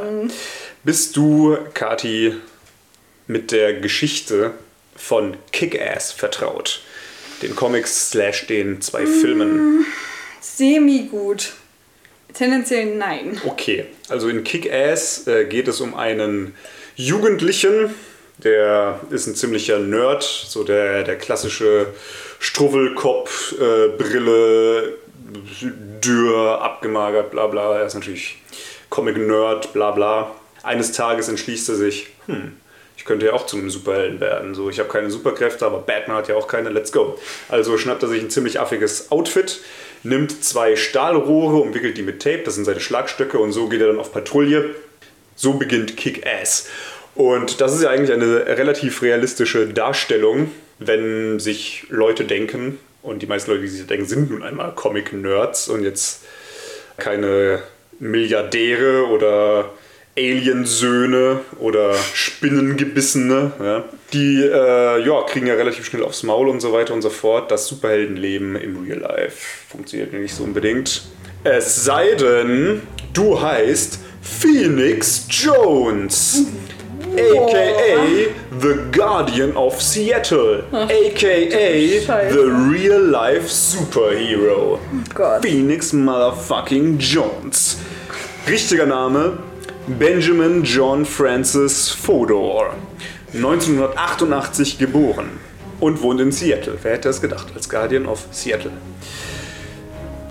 [0.83, 2.33] Bist du, Kati,
[3.27, 4.53] mit der Geschichte
[4.95, 6.81] von Kick-Ass vertraut?
[7.41, 9.85] Den Comics slash den zwei Filmen.
[10.41, 11.53] Semi-gut.
[12.33, 13.39] Tendenziell nein.
[13.45, 16.53] Okay, also in Kick-Ass äh, geht es um einen
[16.95, 17.93] Jugendlichen,
[18.43, 21.87] der ist ein ziemlicher Nerd, so der, der klassische
[22.39, 24.97] Struwwelkopf, äh, Brille,
[26.01, 27.77] dürr, abgemagert, bla bla.
[27.77, 28.37] Er ist natürlich
[28.89, 30.31] Comic-Nerd, bla bla.
[30.63, 32.53] Eines Tages entschließt er sich, hm,
[32.97, 34.55] ich könnte ja auch zu einem Superhelden werden.
[34.55, 37.17] So, ich habe keine Superkräfte, aber Batman hat ja auch keine, let's go.
[37.49, 39.61] Also schnappt er sich ein ziemlich affiges Outfit,
[40.03, 43.87] nimmt zwei Stahlrohre, umwickelt die mit Tape, das sind seine Schlagstöcke und so geht er
[43.87, 44.75] dann auf Patrouille.
[45.35, 46.67] So beginnt Kick-Ass.
[47.13, 53.25] Und das ist ja eigentlich eine relativ realistische Darstellung, wenn sich Leute denken, und die
[53.25, 56.23] meisten Leute, die sich denken, sind nun einmal Comic-Nerds und jetzt
[56.97, 57.63] keine
[57.99, 59.71] Milliardäre oder
[60.17, 63.51] Aliensöhne oder Spinnengebissene.
[63.59, 63.85] Ja.
[64.13, 67.51] Die äh, ja, kriegen ja relativ schnell aufs Maul und so weiter und so fort.
[67.51, 69.37] Das Superheldenleben im Real Life
[69.69, 71.03] funktioniert nicht so unbedingt.
[71.43, 72.81] Es sei denn,
[73.13, 76.47] du heißt Phoenix Jones.
[77.17, 80.63] AKA The Guardian of Seattle.
[80.71, 81.99] AKA.
[82.05, 84.79] The Real Life Superhero.
[85.13, 85.41] Gott.
[85.41, 87.81] Phoenix Motherfucking Jones.
[88.47, 89.39] Richtiger Name
[89.87, 92.75] Benjamin John Francis Fodor.
[93.33, 95.39] 1988 geboren
[95.79, 96.77] und wohnt in Seattle.
[96.83, 98.73] Wer hätte es gedacht, als Guardian of Seattle.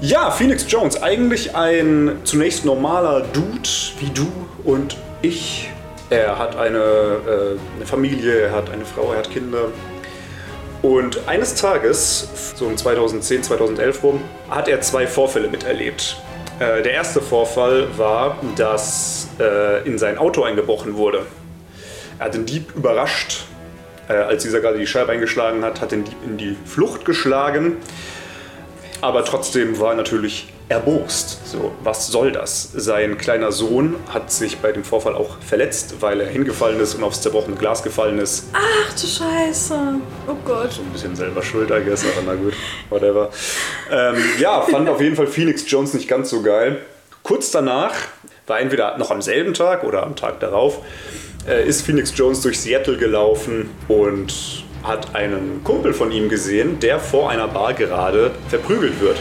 [0.01, 3.68] Ja, Phoenix Jones, eigentlich ein zunächst normaler Dude
[3.99, 4.26] wie du
[4.62, 5.70] und ich.
[6.09, 9.69] Er hat eine, äh, eine Familie, er hat eine Frau, er hat Kinder.
[10.83, 16.17] Und eines Tages, so um 2010, 2011 rum, hat er zwei Vorfälle miterlebt.
[16.61, 21.27] Äh, der erste Vorfall war, dass äh, in sein Auto eingebrochen wurde.
[22.19, 23.45] Er hat den Dieb überrascht,
[24.09, 27.79] äh, als dieser gerade die Scheibe eingeschlagen hat, hat den Dieb in die Flucht geschlagen.
[29.01, 31.47] Aber trotzdem war er natürlich erbost.
[31.47, 32.71] So, was soll das?
[32.75, 37.05] Sein kleiner Sohn hat sich bei dem Vorfall auch verletzt, weil er hingefallen ist und
[37.05, 38.47] aufs zerbrochene Glas gefallen ist.
[38.53, 39.79] Ach du Scheiße.
[40.27, 40.79] Oh Gott.
[40.79, 42.55] Ein bisschen selber schuld, I guess, aber na gut,
[42.91, 43.31] whatever.
[43.91, 46.81] Ähm, ja, fand auf jeden Fall Phoenix Jones nicht ganz so geil.
[47.23, 47.95] Kurz danach,
[48.47, 50.81] war entweder noch am selben Tag oder am Tag darauf,
[51.49, 57.01] äh, ist Phoenix Jones durch Seattle gelaufen und hat einen Kumpel von ihm gesehen, der
[57.01, 59.17] vor einer Bar gerade verprügelt wird.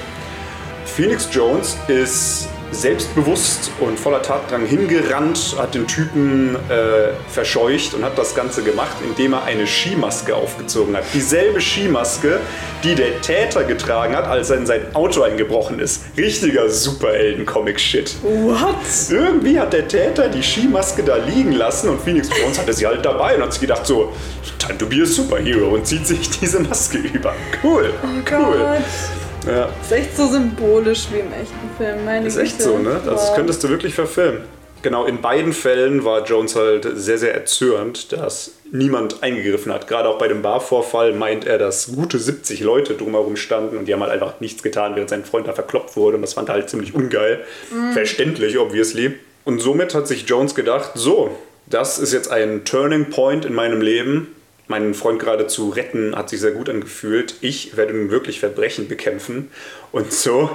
[0.96, 8.18] Phoenix Jones ist selbstbewusst und voller Tatdrang hingerannt, hat den Typen äh, verscheucht und hat
[8.18, 11.04] das Ganze gemacht, indem er eine Skimaske aufgezogen hat.
[11.14, 12.40] Dieselbe Skimaske,
[12.86, 16.02] die der Täter getragen hat, als er in sein Auto eingebrochen ist.
[16.16, 18.16] Richtiger Superhelden-Comic-Shit.
[18.24, 18.76] What?
[19.10, 23.04] Irgendwie hat der Täter die Skimaske da liegen lassen und Phoenix Jones hatte sie halt
[23.04, 24.14] dabei und hat sich gedacht so,
[24.60, 27.34] time to be a superhero und zieht sich diese Maske über.
[27.62, 27.94] Cool,
[28.32, 28.58] cool.
[28.58, 29.25] Gott.
[29.48, 29.70] Ja.
[29.82, 32.04] Ist echt so symbolisch wie im echten Film.
[32.06, 32.70] Meine Ist echt Güte.
[32.70, 33.00] so, ne?
[33.06, 33.36] Das Wow.
[33.36, 34.42] könntest du wirklich verfilmen.
[34.82, 39.88] Genau, in beiden Fällen war Jones halt sehr, sehr erzürnt, dass niemand eingegriffen hat.
[39.88, 43.94] Gerade auch bei dem Barvorfall meint er, dass gute 70 Leute drumherum standen und die
[43.94, 46.18] haben halt einfach nichts getan, während sein Freund da verkloppt wurde.
[46.18, 47.40] Und das fand er halt ziemlich ungeil.
[47.94, 49.16] Verständlich, obviously.
[49.44, 51.36] Und somit hat sich Jones gedacht, so,
[51.66, 54.36] das ist jetzt ein Turning Point in meinem Leben.
[54.68, 57.36] Meinen Freund gerade zu retten, hat sich sehr gut angefühlt.
[57.42, 59.52] Ich werde nun wirklich Verbrechen bekämpfen.
[59.92, 60.50] Und so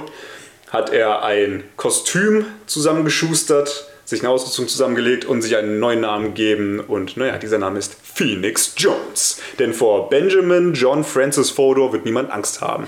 [0.69, 6.79] hat er ein Kostüm zusammengeschustert, sich eine Ausrüstung zusammengelegt und sich einen neuen Namen gegeben.
[6.81, 9.39] Und naja, dieser Name ist Phoenix Jones.
[9.59, 12.87] Denn vor Benjamin John Francis Fodor wird niemand Angst haben.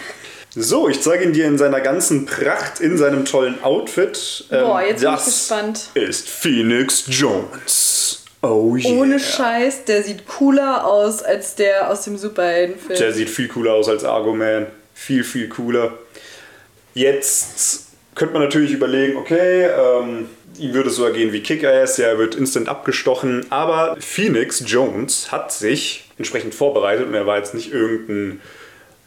[0.55, 4.45] So, ich zeige ihn dir in seiner ganzen Pracht, in seinem tollen Outfit.
[4.51, 5.89] Ähm, Boah, jetzt bin ich das gespannt.
[5.95, 8.22] ist Phoenix Jones.
[8.43, 8.99] Oh yeah.
[8.99, 12.99] Ohne Scheiß, der sieht cooler aus als der aus dem Superheldenfilm.
[12.99, 14.67] Der sieht viel cooler aus als Argo Man.
[14.93, 15.97] Viel, viel cooler.
[16.93, 22.07] Jetzt könnte man natürlich überlegen, okay, ähm, ihm würde es so ergehen wie Kick-Ass, ja,
[22.07, 23.45] er wird instant abgestochen.
[23.49, 28.41] Aber Phoenix Jones hat sich entsprechend vorbereitet und er war jetzt nicht irgendein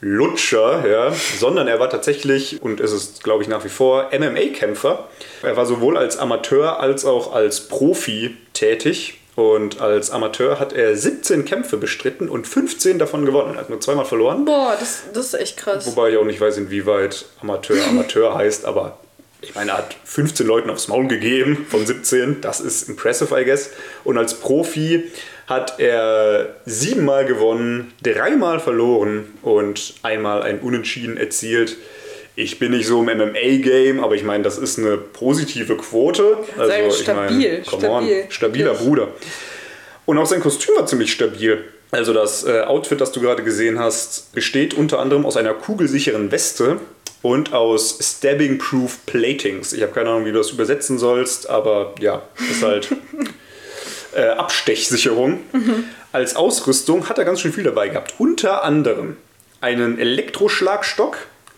[0.01, 5.09] Lutscher, ja, sondern er war tatsächlich, und es ist, glaube ich, nach wie vor, MMA-Kämpfer.
[5.43, 9.19] Er war sowohl als Amateur als auch als Profi tätig.
[9.37, 13.55] Und als Amateur hat er 17 Kämpfe bestritten und 15 davon gewonnen.
[13.55, 14.47] Er hat nur zweimal verloren.
[14.47, 15.87] Boah, das, das ist echt krass.
[15.87, 18.99] Wobei ich auch nicht weiß, inwieweit Amateur Amateur heißt, aber
[19.43, 22.41] ich meine, er hat 15 Leuten aufs Maul gegeben von 17.
[22.41, 23.71] Das ist impressive, I guess.
[24.05, 25.05] Und als Profi
[25.47, 31.77] hat er siebenmal gewonnen, dreimal verloren und einmal ein Unentschieden erzielt.
[32.39, 36.37] Ich bin nicht so im MMA-Game, aber ich meine, das ist eine positive Quote.
[36.59, 38.25] Also, sagen, ich stabil, meine, come on, stabil.
[38.29, 38.87] stabiler Wirklich.
[38.87, 39.09] Bruder.
[40.05, 41.65] Und auch sein Kostüm war ziemlich stabil.
[41.91, 46.31] Also das äh, Outfit, das du gerade gesehen hast, besteht unter anderem aus einer kugelsicheren
[46.31, 46.79] Weste
[47.23, 49.73] und aus Stabbing-Proof Platings.
[49.73, 52.89] Ich habe keine Ahnung, wie du das übersetzen sollst, aber ja, ist halt
[54.15, 55.41] äh, Abstechsicherung.
[56.13, 58.15] Als Ausrüstung hat er ganz schön viel dabei gehabt.
[58.19, 59.17] Unter anderem
[59.61, 61.17] einen Elektroschlagstock,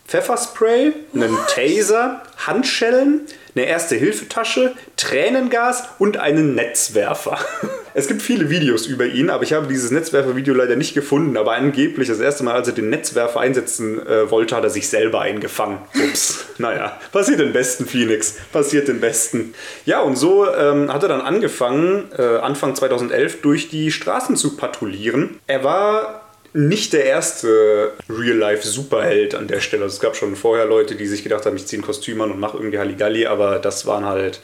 [0.09, 7.39] Pfefferspray, einen Taser, Handschellen, eine Erste-Hilfe-Tasche, Tränengas und einen Netzwerfer.
[7.94, 11.36] Es gibt viele Videos über ihn, aber ich habe dieses Netzwerfer-Video leider nicht gefunden.
[11.36, 14.89] Aber angeblich, das erste Mal, als er den Netzwerfer einsetzen äh, wollte, hat er sich
[14.89, 15.78] selber eingefangen.
[15.97, 16.44] Ups.
[16.59, 18.36] naja, passiert den Besten, Phoenix.
[18.52, 19.52] Passiert den Besten.
[19.85, 24.56] Ja, und so ähm, hat er dann angefangen, äh, Anfang 2011 durch die Straßen zu
[24.56, 25.40] patrouillieren.
[25.48, 26.27] Er war
[26.59, 29.85] nicht der erste Real-Life-Superheld an der Stelle.
[29.85, 32.32] Also es gab schon vorher Leute, die sich gedacht haben, ich ziehe ein Kostüm an
[32.32, 34.40] und mache irgendwie Halligalli, aber das waren halt,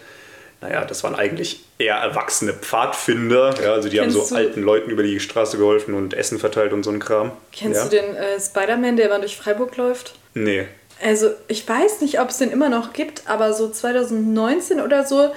[0.61, 3.57] naja, das waren eigentlich eher erwachsene Pfadfinder.
[3.61, 6.73] Ja, also die Kennst haben so alten Leuten über die Straße geholfen und Essen verteilt
[6.73, 7.33] und so ein Kram.
[7.51, 7.85] Kennst ja?
[7.89, 10.15] du den äh, Spider-Man, der immer durch Freiburg läuft?
[10.35, 10.69] Nee.
[11.03, 15.33] Also, ich weiß nicht, ob es den immer noch gibt, aber so 2019 oder so,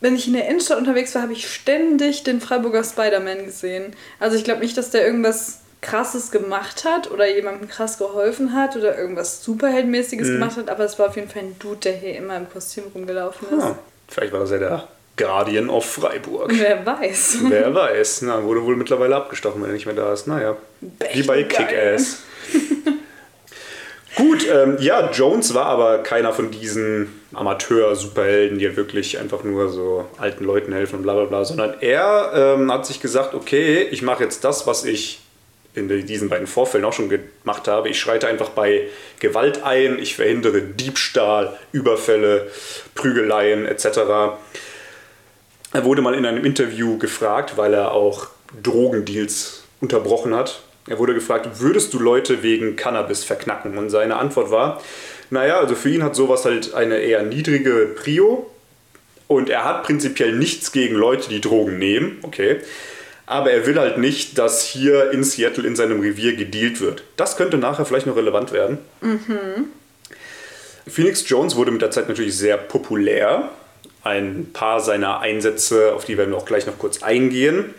[0.00, 3.94] wenn ich in der Innenstadt unterwegs war, habe ich ständig den Freiburger Spider-Man gesehen.
[4.20, 8.74] Also, ich glaube nicht, dass der irgendwas Krasses gemacht hat oder jemandem krass geholfen hat
[8.76, 10.32] oder irgendwas Superheldmäßiges Mhm.
[10.32, 12.84] gemacht hat, aber es war auf jeden Fall ein Dude, der hier immer im Kostüm
[12.94, 13.62] rumgelaufen ist.
[13.64, 13.78] Ah,
[14.08, 16.50] vielleicht war das ja der Guardian of Freiburg.
[16.52, 17.36] Wer weiß.
[17.48, 18.22] Wer weiß.
[18.22, 20.26] Na, wurde wohl mittlerweile abgestochen, wenn er nicht mehr da ist.
[20.26, 20.56] Naja.
[21.12, 21.44] Wie bei.
[21.44, 22.18] Kick-Ass.
[24.16, 29.68] Gut, ähm, ja, Jones war aber keiner von diesen Amateur-Superhelden, die ja wirklich einfach nur
[29.70, 33.82] so alten Leuten helfen und bla bla bla, sondern er ähm, hat sich gesagt, okay,
[33.90, 35.20] ich mache jetzt das, was ich
[35.74, 37.88] in diesen beiden Vorfällen auch schon gemacht habe.
[37.88, 38.88] Ich schreite einfach bei
[39.18, 42.50] Gewalt ein, ich verhindere Diebstahl, Überfälle,
[42.94, 43.86] Prügeleien etc.
[45.72, 48.28] Er wurde mal in einem Interview gefragt, weil er auch
[48.62, 50.62] Drogendeals unterbrochen hat.
[50.88, 53.76] Er wurde gefragt, würdest du Leute wegen Cannabis verknacken?
[53.76, 54.80] Und seine Antwort war,
[55.30, 58.48] naja, also für ihn hat sowas halt eine eher niedrige Prio.
[59.26, 62.58] Und er hat prinzipiell nichts gegen Leute, die Drogen nehmen, okay.
[63.26, 67.04] Aber er will halt nicht, dass hier in Seattle in seinem Revier gedealt wird.
[67.16, 68.78] Das könnte nachher vielleicht noch relevant werden.
[70.86, 73.50] Phoenix Jones wurde mit der Zeit natürlich sehr populär.
[74.02, 77.74] Ein paar seiner Einsätze, auf die werden wir auch gleich noch kurz eingehen.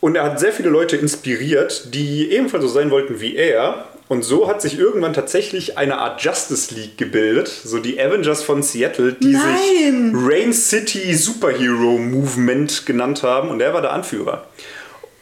[0.00, 3.88] Und er hat sehr viele Leute inspiriert, die ebenfalls so sein wollten wie er.
[4.08, 8.62] Und so hat sich irgendwann tatsächlich eine Art Justice League gebildet, so die Avengers von
[8.62, 10.12] Seattle, die Nein!
[10.14, 13.50] sich Rain City Superhero Movement genannt haben.
[13.50, 14.46] Und er war der Anführer.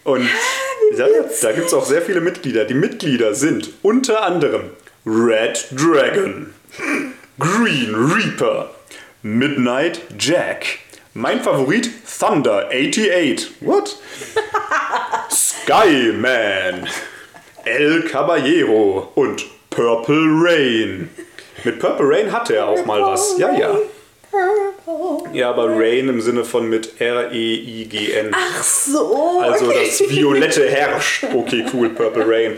[0.04, 0.28] Und
[0.96, 1.06] ja,
[1.42, 2.64] da gibt es auch sehr viele Mitglieder.
[2.64, 4.70] Die Mitglieder sind unter anderem
[5.04, 6.54] Red Dragon,
[7.40, 8.70] Green Reaper,
[9.22, 10.78] Midnight Jack,
[11.14, 13.50] mein Favorit Thunder 88.
[13.60, 13.96] What?
[15.30, 16.88] Skyman,
[17.66, 21.10] El Caballero und Purple Rain.
[21.64, 23.36] Mit Purple Rain hatte er auch mal was.
[23.38, 23.76] Ja, ja.
[25.32, 28.30] Ja, aber Rain im Sinne von mit R-E-I-G-N.
[28.32, 29.40] Ach so.
[29.42, 29.84] Also okay.
[29.84, 31.24] das Violette herrscht.
[31.34, 32.56] Okay, cool, Purple Rain.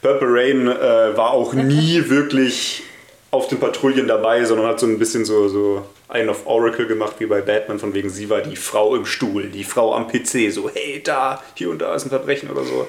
[0.00, 2.84] Purple Rain äh, war auch nie wirklich
[3.32, 7.16] auf den Patrouillen dabei, sondern hat so ein bisschen so, so einen auf Oracle gemacht,
[7.18, 10.52] wie bei Batman, von wegen sie war die Frau im Stuhl, die Frau am PC,
[10.52, 12.86] so hey, da, hier und da ist ein Verbrechen oder so.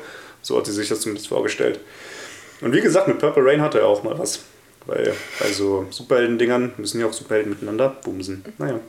[0.47, 1.81] So hat sie sich das zumindest vorgestellt.
[2.61, 4.45] Und wie gesagt, mit Purple Rain hatte er auch mal was.
[4.85, 8.45] Weil bei so Superhelden-Dingern müssen ja auch Superhelden miteinander bumsen.
[8.57, 8.79] Naja.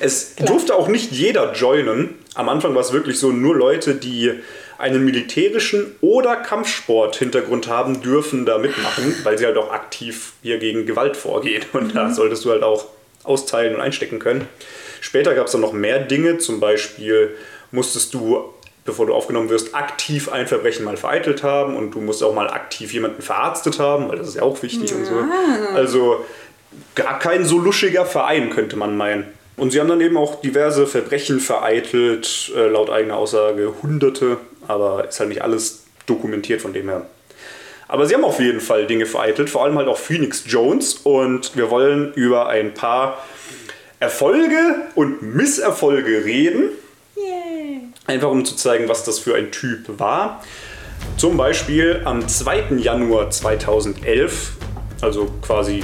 [0.00, 2.16] Es durfte auch nicht jeder joinen.
[2.34, 4.32] Am Anfang war es wirklich so, nur Leute, die
[4.76, 10.84] einen militärischen oder Kampfsport-Hintergrund haben, dürfen da mitmachen, weil sie halt auch aktiv hier gegen
[10.84, 11.62] Gewalt vorgehen.
[11.72, 12.86] Und da solltest du halt auch
[13.22, 14.48] austeilen und einstecken können.
[15.00, 17.36] Später gab es dann noch mehr Dinge, zum Beispiel
[17.70, 18.53] musstest du,
[18.84, 22.50] bevor du aufgenommen wirst, aktiv ein Verbrechen mal vereitelt haben und du musst auch mal
[22.50, 25.14] aktiv jemanden verarztet haben, weil das ist ja auch wichtig und so.
[25.74, 26.24] Also
[26.94, 29.26] gar kein so luschiger Verein, könnte man meinen.
[29.56, 35.08] Und sie haben dann eben auch diverse Verbrechen vereitelt, äh, laut eigener Aussage hunderte, aber
[35.08, 37.06] ist halt nicht alles dokumentiert von dem her.
[37.86, 40.94] Aber sie haben auf jeden Fall Dinge vereitelt, vor allem halt auch Phoenix Jones.
[40.94, 43.24] Und wir wollen über ein paar
[44.00, 46.70] Erfolge und Misserfolge reden.
[48.06, 50.42] Einfach um zu zeigen, was das für ein Typ war.
[51.16, 52.76] Zum Beispiel am 2.
[52.76, 54.52] Januar 2011,
[55.00, 55.82] also quasi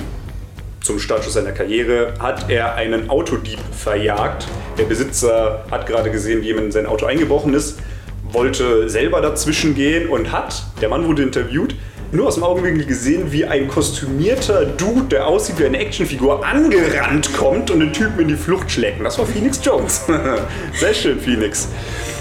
[0.83, 4.47] zum Startschuss seiner Karriere hat er einen Autodieb verjagt.
[4.77, 7.79] Der Besitzer hat gerade gesehen, wie jemand in sein Auto eingebrochen ist,
[8.23, 11.75] wollte selber dazwischen gehen und hat, der Mann wurde interviewt,
[12.13, 17.33] nur aus dem Augenwinkel gesehen, wie ein kostümierter Dude, der aussieht wie eine Actionfigur, angerannt
[17.37, 18.99] kommt und den Typen in die Flucht schlägt.
[18.99, 20.03] Und das war Phoenix Jones.
[20.75, 21.69] Sehr schön, Phoenix.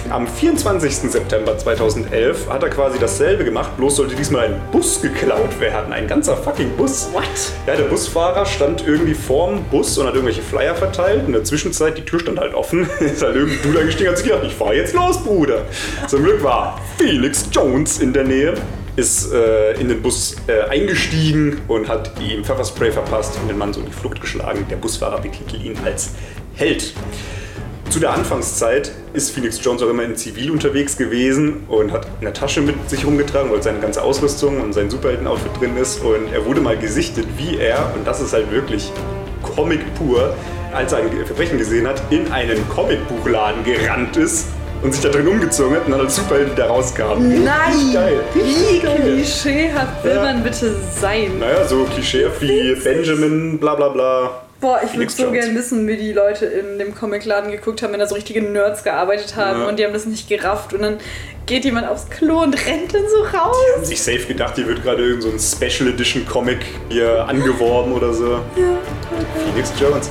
[0.10, 1.12] Am 24.
[1.12, 5.94] September 2011 hat er quasi dasselbe gemacht, bloß sollte diesmal ein Bus geklaut werden.
[5.94, 7.10] Ein ganzer fucking Bus.
[7.14, 7.24] What?
[7.68, 11.28] Ja, der Busfahrer stand irgendwie vorm Bus und hat irgendwelche Flyer verteilt.
[11.28, 12.90] In der Zwischenzeit, die Tür stand halt offen.
[13.00, 15.66] ist halt irgendein Dude eingestiegen und hat sich gedacht, ich fahr jetzt los, Bruder.
[16.08, 18.56] Zum Glück war Felix Jones in der Nähe,
[19.00, 23.72] ist äh, in den Bus äh, eingestiegen und hat ihm Pfefferspray verpasst und den Mann
[23.72, 24.66] so in die Flucht geschlagen.
[24.70, 26.12] Der Busfahrer betitelt ihn als
[26.56, 26.94] Held.
[27.90, 32.34] Zu der Anfangszeit ist Phoenix Jones auch immer in Zivil unterwegs gewesen und hat eine
[32.34, 36.04] Tasche mit sich rumgetragen, weil seine ganze Ausrüstung und sein Superhelden-Outfit drin ist.
[36.04, 38.92] Und er wurde mal gesichtet, wie er, und das ist halt wirklich
[39.42, 40.36] Comic pur,
[40.74, 44.48] als er ein Verbrechen gesehen hat, in einen Comicbuchladen gerannt ist
[44.82, 47.18] und sich da drin umgezogen hat und dann als Superheld wieder rauskam.
[47.32, 48.20] Richtig geil.
[48.34, 49.00] Wie geil.
[49.02, 50.24] klischeehaft will Ja.
[50.24, 51.40] man bitte sein?
[51.40, 54.44] Naja, so klischeehaft wie Benjamin, bla bla bla.
[54.62, 58.02] Boah, ich würde so gern wissen, wie die Leute in dem Comicladen geguckt haben, wenn
[58.02, 59.68] da so richtige Nerds gearbeitet haben Ja.
[59.70, 60.98] und die haben das nicht gerafft und dann
[61.46, 63.56] geht jemand aufs Klo und rennt dann so raus.
[63.76, 67.94] Haben sich safe gedacht, hier wird gerade irgend so ein Special Edition Comic hier angeworben
[67.94, 68.40] oder so.
[69.46, 70.10] Phoenix Jones.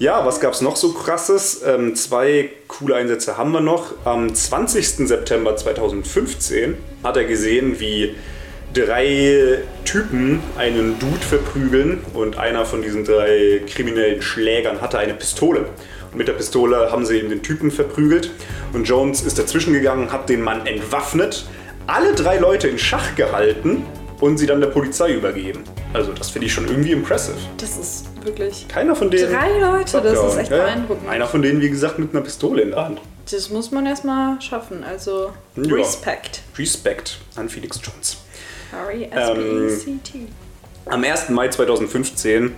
[0.00, 1.62] Ja, was gab's noch so krasses?
[1.64, 3.92] Ähm, zwei coole Einsätze haben wir noch.
[4.04, 5.06] Am 20.
[5.06, 8.16] September 2015 hat er gesehen, wie
[8.72, 15.66] drei Typen einen Dude verprügeln und einer von diesen drei kriminellen Schlägern hatte eine Pistole.
[16.10, 18.32] Und mit der Pistole haben sie eben den Typen verprügelt
[18.72, 21.46] und Jones ist dazwischen gegangen, hat den Mann entwaffnet,
[21.86, 23.86] alle drei Leute in Schach gehalten
[24.20, 25.62] und sie dann der Polizei übergeben.
[25.92, 27.36] Also das finde ich schon irgendwie impressive.
[27.58, 28.66] Das ist wirklich.
[28.68, 29.32] Keiner von denen.
[29.32, 30.58] Drei Leute, das ist echt ja.
[30.58, 31.08] beeindruckend.
[31.08, 33.00] Einer von denen, wie gesagt, mit einer Pistole in der Hand.
[33.30, 34.84] Das muss man erstmal schaffen.
[34.84, 35.74] Also Ja.
[35.74, 36.42] Respekt.
[36.58, 38.18] Respekt an Felix Jones.
[38.70, 40.26] Sorry, Ähm, S-P-E-C-T.
[40.86, 41.30] Am 1.
[41.30, 42.54] Mai 2015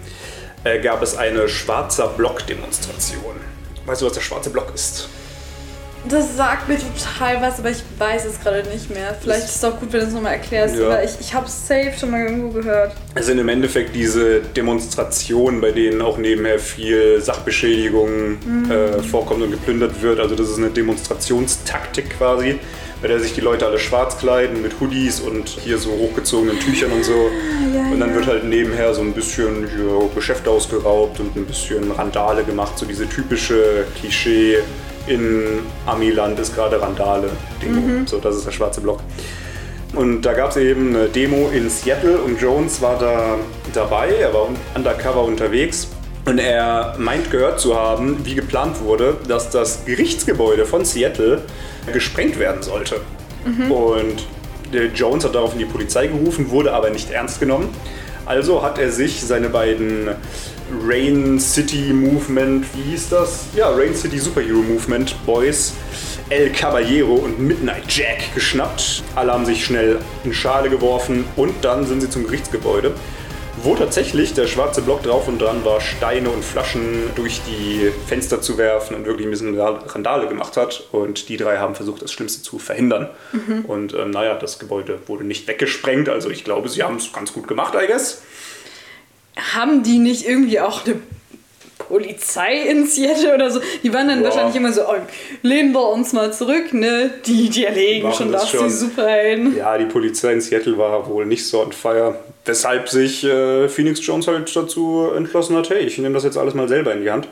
[0.64, 3.36] äh, gab es eine schwarzer Block-Demonstration.
[3.84, 5.08] Weißt du, was der schwarze Block ist?
[6.08, 9.14] Das sagt mir total was, aber ich weiß es gerade nicht mehr.
[9.20, 10.88] Vielleicht ist es auch gut, wenn du es nochmal erklärst, Ja.
[10.88, 12.92] weil ich, ich habe es safe schon mal irgendwo gehört.
[13.14, 18.38] Es sind im Endeffekt diese Demonstrationen, bei denen auch nebenher viel Sachbeschädigung
[18.70, 20.20] äh, vorkommt und geplündert wird.
[20.20, 22.58] Also das ist eine Demonstrationstaktik quasi,
[23.02, 26.92] bei der sich die Leute alle schwarz kleiden mit Hoodies und hier so hochgezogenen Tüchern
[26.92, 27.30] und so.
[27.92, 32.44] und dann wird halt nebenher so ein bisschen hier Geschäfte ausgeraubt und ein bisschen Randale
[32.44, 32.78] gemacht.
[32.78, 34.58] So diese typische Klischee
[35.06, 38.06] in Amiland ist gerade Randale-Demo.
[38.06, 39.00] So, das ist der schwarze Block.
[39.94, 43.36] Und da gab es eben eine Demo in Seattle und Jones war da
[43.72, 45.88] dabei, er war un- undercover unterwegs.
[46.26, 51.42] Und er meint gehört zu haben, wie geplant wurde, dass das Gerichtsgebäude von Seattle
[51.92, 52.96] gesprengt werden sollte.
[53.70, 54.26] Und
[54.72, 57.68] der Jones hat daraufhin die Polizei gerufen, wurde aber nicht ernst genommen.
[58.26, 60.08] Also hat er sich seine beiden
[60.84, 63.46] Rain City Movement, wie hieß das?
[63.54, 65.74] Ja, Rain City Superhero Movement Boys,
[66.28, 69.04] El Caballero und Midnight Jack geschnappt.
[69.14, 72.92] Alle haben sich schnell in Schale geworfen und dann sind sie zum Gerichtsgebäude,
[73.62, 78.40] wo tatsächlich der schwarze Block drauf und dran war, Steine und Flaschen durch die Fenster
[78.42, 80.84] zu werfen und wirklich ein bisschen Randale gemacht hat.
[80.90, 83.08] Und die drei haben versucht, das Schlimmste zu verhindern.
[83.68, 86.08] Und ähm, naja, das Gebäude wurde nicht weggesprengt.
[86.08, 88.22] Also ich glaube, sie haben es ganz gut gemacht, I guess.
[89.54, 90.96] Haben die nicht irgendwie auch eine
[91.78, 93.60] Polizei in Seattle oder so?
[93.82, 94.24] Die waren dann Ja.
[94.24, 94.94] wahrscheinlich immer so, oh,
[95.42, 97.10] lehnen wir uns mal zurück, ne?
[97.26, 98.64] Die, die erlegen schon das das, schon.
[98.64, 99.56] die Superhelden.
[99.56, 102.18] Ja, die Polizei in Seattle war wohl nicht so on fire.
[102.44, 106.54] Weshalb sich äh, Phoenix Jones halt dazu entschlossen hat, hey, ich nehme das jetzt alles
[106.54, 107.28] mal selber in die Hand.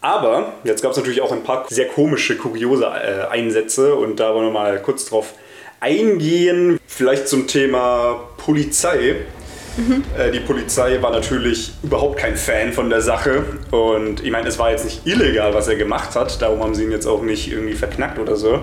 [0.00, 4.34] Aber jetzt gab es natürlich auch ein paar sehr komische, kuriose äh, Einsätze und da
[4.34, 5.32] wollen wir mal kurz drauf
[5.80, 6.78] eingehen.
[6.86, 9.16] Vielleicht zum Thema Polizei.
[10.18, 14.58] Äh, die Polizei war natürlich überhaupt kein Fan von der Sache und ich meine, es
[14.58, 17.50] war jetzt nicht illegal, was er gemacht hat, darum haben sie ihn jetzt auch nicht
[17.50, 18.62] irgendwie verknackt oder so.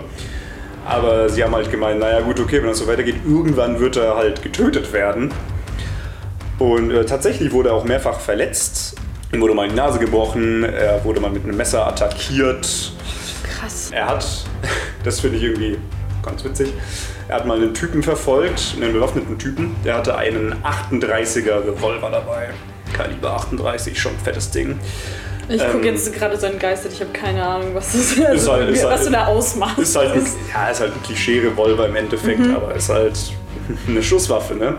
[0.85, 4.17] Aber sie haben halt gemeint, naja gut, okay, wenn das so weitergeht, irgendwann wird er
[4.17, 5.31] halt getötet werden.
[6.59, 8.95] Und äh, tatsächlich wurde er auch mehrfach verletzt.
[9.31, 12.93] Ihm wurde mal die Nase gebrochen, er wurde mal mit einem Messer attackiert.
[13.43, 13.89] Krass.
[13.91, 14.25] Er hat,
[15.03, 15.77] das finde ich irgendwie
[16.23, 16.73] ganz witzig,
[17.33, 19.75] er hat mal einen Typen verfolgt, einen bewaffneten Typen.
[19.83, 22.49] Der hatte einen 38er Revolver dabei.
[22.95, 24.79] Kaliber 38, schon ein fettes Ding.
[25.49, 28.51] Ich gucke Ähm, jetzt gerade so entgeistert, ich habe keine Ahnung, was, das, Ist also,
[28.53, 29.79] halt- ist was halt- du da ausmachst.
[29.79, 33.17] Ist halt ein, ja, ist halt ein Klischee-Revolver im Endeffekt, aber ist halt
[33.87, 34.75] eine Schusswaffe, ne?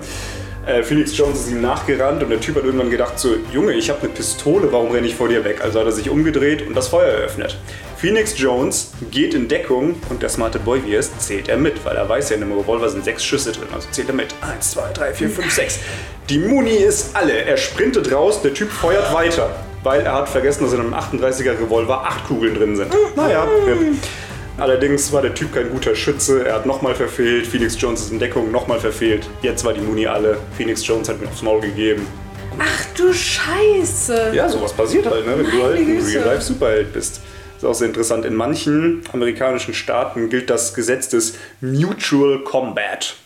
[0.65, 3.91] Äh, Phoenix Jones ist ihm nachgerannt und der Typ hat irgendwann gedacht so, Junge, ich
[3.91, 5.61] habe eine Pistole, warum renne ich vor dir weg?
[5.63, 7.59] Also hat er sich umgedreht und das Feuer eröffnet.
[8.05, 11.83] Phoenix Jones geht in Deckung und der smarte Boy, wie er ist, zählt er mit,
[11.87, 14.35] weil er weiß ja, in einem Revolver sind sechs Schüsse drin, also zählt er mit.
[14.43, 15.79] Eins, zwei, drei, vier, fünf, sechs.
[16.29, 17.33] Die Muni ist alle.
[17.33, 21.53] Er sprintet raus, der Typ feuert weiter, weil er hat vergessen, dass in einem 38er
[21.53, 22.93] Revolver acht Kugeln drin sind.
[23.17, 23.97] Naja, RIP.
[24.59, 28.19] Allerdings war der Typ kein guter Schütze, er hat nochmal verfehlt, Phoenix Jones ist in
[28.19, 29.27] Deckung, nochmal verfehlt.
[29.41, 32.07] Jetzt war die Muni alle, Phoenix Jones hat mir aufs Maul gegeben.
[32.59, 34.33] Ach du Scheiße.
[34.35, 35.39] Ja, sowas passiert halt, ne?
[35.39, 36.03] wenn du halt ein.
[36.03, 37.23] Real-Life-Superheld bist.
[37.57, 38.25] Ist auch sehr interessant.
[38.25, 43.17] In manchen amerikanischen Staaten gilt das Gesetz des Mutual Combat.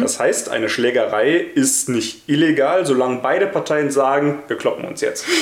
[0.00, 5.26] Das heißt, eine Schlägerei ist nicht illegal, solange beide Parteien sagen, wir kloppen uns jetzt.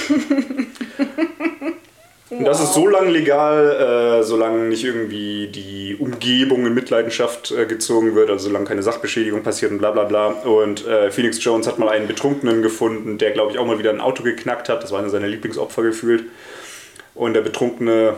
[2.31, 7.67] Und das ist so lange legal, äh, solange nicht irgendwie die Umgebung in Mitleidenschaft äh,
[7.67, 10.29] gezogen wird, also solange keine Sachbeschädigung passiert und bla bla bla.
[10.29, 13.91] Und äh, Phoenix Jones hat mal einen Betrunkenen gefunden, der glaube ich auch mal wieder
[13.91, 14.83] ein Auto geknackt hat.
[14.83, 16.25] Das war einer seiner Lieblingsopfer gefühlt.
[17.15, 18.17] Und der Betrunkene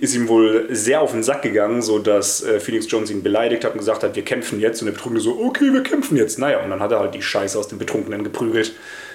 [0.00, 3.72] ist ihm wohl sehr auf den Sack gegangen, sodass äh, Phoenix Jones ihn beleidigt hat
[3.72, 4.80] und gesagt hat, wir kämpfen jetzt.
[4.82, 6.38] Und der Betrunkene so, okay, wir kämpfen jetzt.
[6.38, 8.74] Naja, und dann hat er halt die Scheiße aus dem Betrunkenen geprügelt.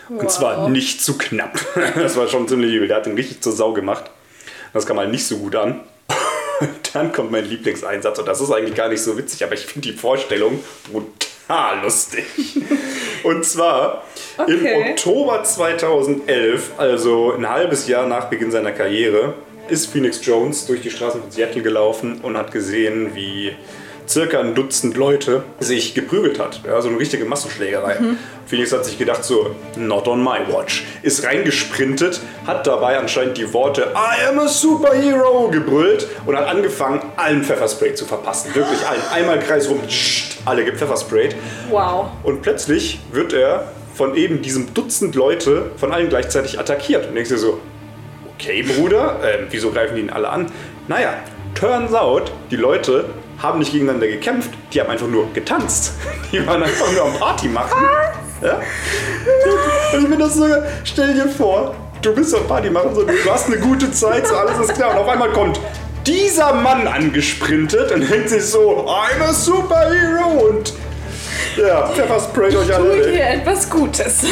[0.09, 1.59] Und zwar nicht zu knapp.
[1.95, 2.87] das war schon ziemlich übel.
[2.87, 4.05] Der hat ihn richtig zur Sau gemacht.
[4.73, 5.81] Das kam halt nicht so gut an.
[6.93, 9.89] Dann kommt mein Lieblingseinsatz und das ist eigentlich gar nicht so witzig, aber ich finde
[9.89, 10.59] die Vorstellung
[10.91, 12.25] brutal lustig.
[13.23, 14.03] Und zwar
[14.47, 14.91] im Okay.
[14.91, 19.33] Oktober 2011, also ein halbes Jahr nach Beginn seiner Karriere,
[19.69, 23.55] ist Phoenix Jones durch die Straßen von Seattle gelaufen und hat gesehen, wie
[24.07, 26.61] circa ein Dutzend Leute sich geprügelt hat.
[26.65, 27.97] Ja, so eine richtige Massenschlägerei.
[28.45, 30.85] Phoenix hat sich gedacht so, not on my watch.
[31.01, 37.01] Ist reingesprintet, hat dabei anscheinend die Worte I am a superhero gebrüllt und hat angefangen,
[37.15, 38.53] allen Pfefferspray zu verpassen.
[38.53, 39.01] Wirklich allen.
[39.13, 41.35] Einmal Kreis rum, tscht, alle gepfeffersprayt.
[41.69, 42.07] Wow.
[42.23, 47.07] Und plötzlich wird er von eben diesem Dutzend Leute von allen gleichzeitig attackiert.
[47.07, 47.59] Und denkst dir so,
[48.43, 50.47] okay, Bruder, äh, wieso greifen die ihn alle an?
[50.87, 51.13] Naja,
[51.55, 53.05] turns out, die Leute
[53.41, 55.93] haben nicht gegeneinander gekämpft, die haben einfach nur getanzt.
[56.31, 57.77] Die waren einfach nur am Party machen.
[58.41, 58.59] Ja?
[59.93, 60.45] Und ich mir das so,
[60.83, 64.35] stell dir vor, du bist am Party machen, so, du hast eine gute Zeit, so
[64.35, 64.91] alles ist klar.
[64.91, 65.59] Und auf einmal kommt
[66.07, 70.73] dieser Mann angesprintet und denkt sich so, I'm a superhero und
[71.57, 73.13] ja, Pfefferspray euch alle Tue weg.
[73.13, 74.25] hier etwas Gutes.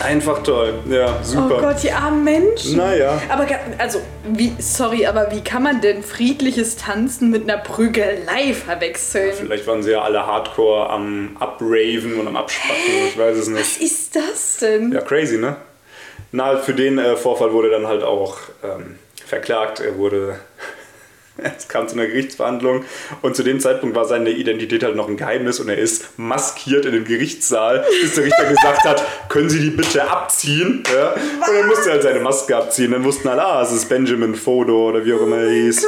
[0.00, 0.74] Einfach toll.
[0.88, 1.60] Ja, Oh super.
[1.60, 2.76] Gott, die armen Menschen.
[2.76, 3.20] Naja.
[3.28, 3.46] Aber
[3.78, 9.32] also, wie, sorry, aber wie kann man denn friedliches Tanzen mit einer Prügelei verwechseln?
[9.38, 13.60] Vielleicht waren sie ja alle hardcore am Upraven und am Abspacken, ich weiß es nicht.
[13.60, 14.92] Was ist das denn?
[14.92, 15.56] Ja, crazy, ne?
[16.32, 18.96] Na, für den äh, Vorfall wurde dann halt auch ähm,
[19.26, 19.80] verklagt.
[19.80, 20.36] Er wurde.
[21.38, 22.84] Es kam zu einer Gerichtsverhandlung
[23.22, 26.84] und zu dem Zeitpunkt war seine Identität halt noch ein Geheimnis und er ist maskiert
[26.84, 30.82] in den Gerichtssaal, bis der Richter gesagt hat, können Sie die bitte abziehen?
[30.94, 31.12] Ja?
[31.12, 32.92] Und dann musste er halt seine Maske abziehen.
[32.92, 35.86] Dann wussten alle, ah, es ist Benjamin Fodo oder wie auch immer er hieß.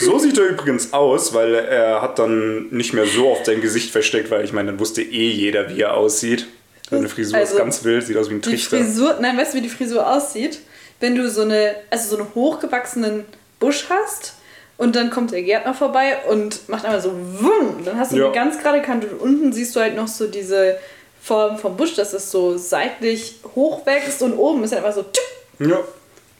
[0.00, 3.90] So sieht er übrigens aus, weil er hat dann nicht mehr so oft sein Gesicht
[3.90, 6.46] versteckt, weil ich meine, dann wusste eh jeder, wie er aussieht.
[6.90, 8.76] Seine Frisur Also, ist ganz wild, sieht aus wie ein Die Trichter.
[8.78, 10.58] Frisur, nein, weißt du, wie die Frisur aussieht?
[11.00, 13.24] Wenn du so eine, also so einen hochgewachsenen
[13.62, 14.34] Busch hast
[14.76, 18.24] und dann kommt der Gärtner vorbei und macht einmal so wumm, dann hast du Ja.
[18.26, 20.76] eine ganz gerade Kante und unten siehst du halt noch so diese
[21.22, 25.70] Form vom Busch, dass es so seitlich hochwächst und oben ist halt einfach so tschüpp,
[25.70, 25.78] Ja.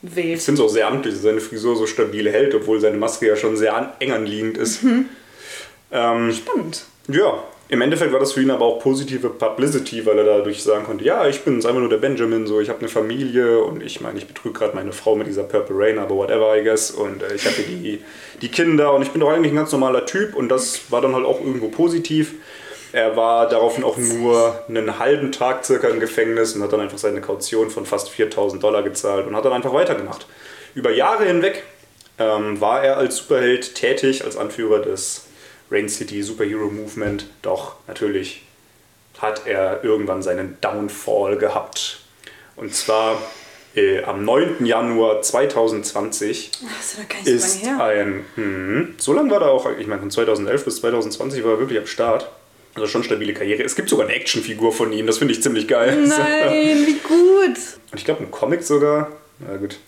[0.05, 0.43] Ich wild.
[0.43, 3.37] finde es auch sehr amtlich, dass seine Frisur so stabil hält, obwohl seine Maske ja
[3.37, 4.83] schon sehr an, eng anliegend ist.
[4.83, 5.09] Mhm.
[5.93, 6.83] Ähm, Spannend.
[7.07, 10.85] ja, im Endeffekt war das für ihn aber auch positive Publicity, weil er dadurch sagen
[10.85, 14.03] konnte, ja, ich bin einfach nur der Benjamin, so ich habe eine Familie und ich
[14.03, 16.91] meine, ich betrüge gerade meine Frau mit dieser Purple Rain, aber whatever, I guess.
[16.91, 18.05] Und äh, ich habe die,
[18.43, 21.15] die Kinder und ich bin doch eigentlich ein ganz normaler Typ und das war dann
[21.15, 22.35] halt auch irgendwo positiv.
[22.93, 26.99] Er war daraufhin auch nur einen halben Tag circa im Gefängnis und hat dann einfach
[26.99, 30.27] seine Kaution von fast 4000 Dollar gezahlt und hat dann einfach weitergemacht.
[30.75, 31.63] Über Jahre hinweg
[32.19, 35.25] ähm, war er als Superheld tätig, als Anführer des
[35.73, 37.27] Rain City Superhero Movement.
[37.41, 38.43] Doch natürlich
[39.19, 42.01] hat er irgendwann seinen Downfall gehabt.
[42.57, 43.17] Und zwar
[43.75, 44.67] äh, am 9.
[44.67, 47.85] Januar 2020 Das ist doch gar nicht so ist lange her.
[47.85, 48.25] ein.
[48.35, 51.79] Hm, so lange war er auch, ich meine, von 2011 bis 2020 war er wirklich
[51.79, 52.31] am Start.
[52.75, 53.63] Also schon stabile Karriere.
[53.63, 55.95] Es gibt sogar eine Actionfigur von ihm, das finde ich ziemlich geil.
[56.07, 57.57] Nein, wie gut.
[57.91, 59.11] Und ich glaube, ein Comic sogar.
[59.41, 59.79] Na gut.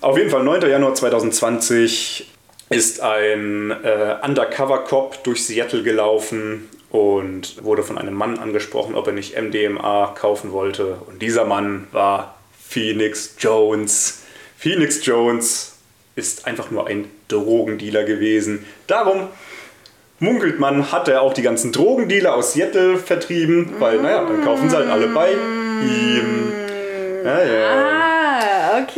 [0.00, 0.62] Auf jeden Fall, 9.
[0.70, 2.30] Januar 2020
[2.70, 9.12] ist ein äh, Undercover-Cop durch Seattle gelaufen und wurde von einem Mann angesprochen, ob er
[9.12, 10.98] nicht MDMA kaufen wollte.
[11.06, 12.38] Und dieser Mann war
[12.68, 14.22] Phoenix Jones.
[14.56, 15.76] Phoenix Jones
[16.16, 18.64] ist einfach nur ein Drogendealer gewesen.
[18.86, 19.28] Darum
[20.18, 24.68] munkelt man, hat er auch die ganzen Drogendealer aus Seattle vertrieben, weil, naja, dann kaufen
[24.68, 26.52] sie halt alle bei ihm.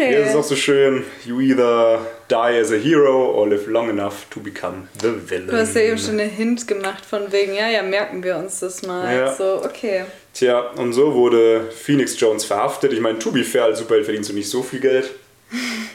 [0.00, 0.10] Ja, ja.
[0.12, 2.00] Hier ist es auch so schön, you either
[2.30, 5.48] die as a hero or live long enough to become the villain.
[5.48, 8.60] Du hast ja eben schon einen Hint gemacht von wegen, ja, ja, merken wir uns
[8.60, 9.14] das mal.
[9.14, 9.34] Ja.
[9.34, 10.04] So, okay.
[10.32, 12.92] Tja, und so wurde Phoenix Jones verhaftet.
[12.94, 15.10] Ich meine, to be fair, als Superheld verdienst du nicht so viel Geld.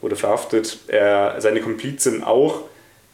[0.00, 0.78] wurde verhaftet.
[0.86, 2.62] Er, seine Komplizen auch.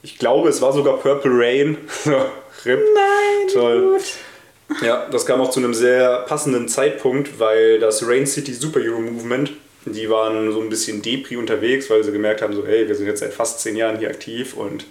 [0.02, 1.78] Ich glaube, es war sogar Purple Rain.
[2.64, 2.80] RIP.
[2.94, 3.92] Nein, Toll.
[3.92, 4.82] gut.
[4.82, 9.52] Ja, das kam auch zu einem sehr passenden Zeitpunkt, weil das Rain City Superhero Movement,
[9.86, 13.06] die waren so ein bisschen Depri unterwegs, weil sie gemerkt haben, so, hey, wir sind
[13.06, 14.86] jetzt seit fast zehn Jahren hier aktiv und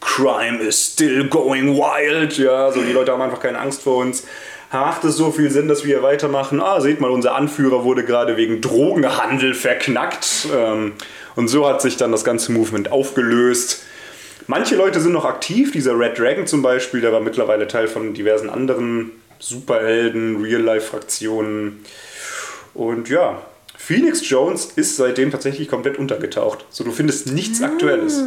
[0.00, 2.38] Crime is still going wild.
[2.38, 4.24] Ja, so die Leute haben einfach keine Angst vor uns.
[4.72, 6.60] Macht es so viel Sinn, dass wir hier weitermachen?
[6.60, 10.46] Ah, seht mal, unser Anführer wurde gerade wegen Drogenhandel verknackt.
[10.54, 10.92] Ähm,
[11.34, 13.84] und so hat sich dann das ganze Movement aufgelöst.
[14.46, 15.72] Manche Leute sind noch aktiv.
[15.72, 21.84] Dieser Red Dragon zum Beispiel, der war mittlerweile Teil von diversen anderen Superhelden, Real-Life-Fraktionen.
[22.74, 23.42] Und ja,
[23.82, 26.66] Phoenix Jones ist seitdem tatsächlich komplett untergetaucht.
[26.70, 28.22] So, du findest nichts Aktuelles.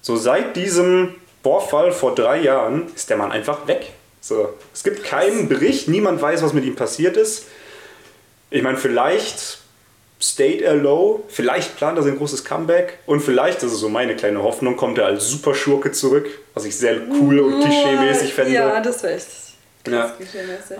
[0.00, 3.92] So, seit diesem Vorfall vor drei Jahren ist der Mann einfach weg.
[4.22, 7.44] So, es gibt keinen Bericht, niemand weiß, was mit ihm passiert ist.
[8.50, 9.58] Ich meine, vielleicht
[10.18, 14.16] stayed er low, vielleicht plant er sein großes Comeback und vielleicht, das ist so meine
[14.16, 18.52] kleine Hoffnung, kommt er als Superschurke zurück, was ich sehr cool und klischee-mäßig fände.
[18.52, 19.28] Ja, das wäre echt
[19.86, 20.14] Ja.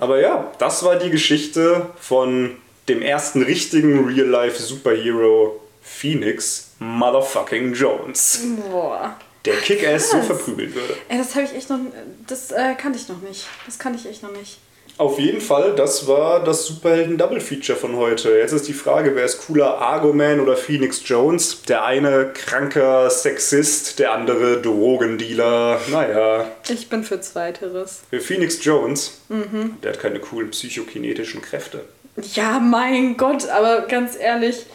[0.00, 2.56] Aber ja, das war die Geschichte von
[2.88, 8.40] dem ersten richtigen Real-Life-Superhero Phoenix Motherfucking Jones,
[8.70, 9.16] Boah.
[9.44, 10.94] der Kick-Ass so verprügelt würde.
[11.08, 11.78] Ey, das habe ich echt noch.
[12.26, 13.46] Das äh, kannte ich noch nicht.
[13.66, 14.58] Das kannte ich echt noch nicht.
[14.98, 18.36] Auf jeden Fall, das war das Superhelden-Double-Feature von heute.
[18.36, 21.62] Jetzt ist die Frage, wer ist cooler, Argo-Man oder Phoenix Jones?
[21.62, 25.80] Der eine kranker Sexist, der andere Drogendealer.
[25.90, 28.00] Naja, Ich bin für Zweiteres.
[28.10, 29.78] für Phoenix Jones, Mhm.
[29.82, 31.84] der hat keine coolen psychokinetischen Kräfte.
[32.34, 34.66] Ja, mein Gott, aber ganz ehrlich,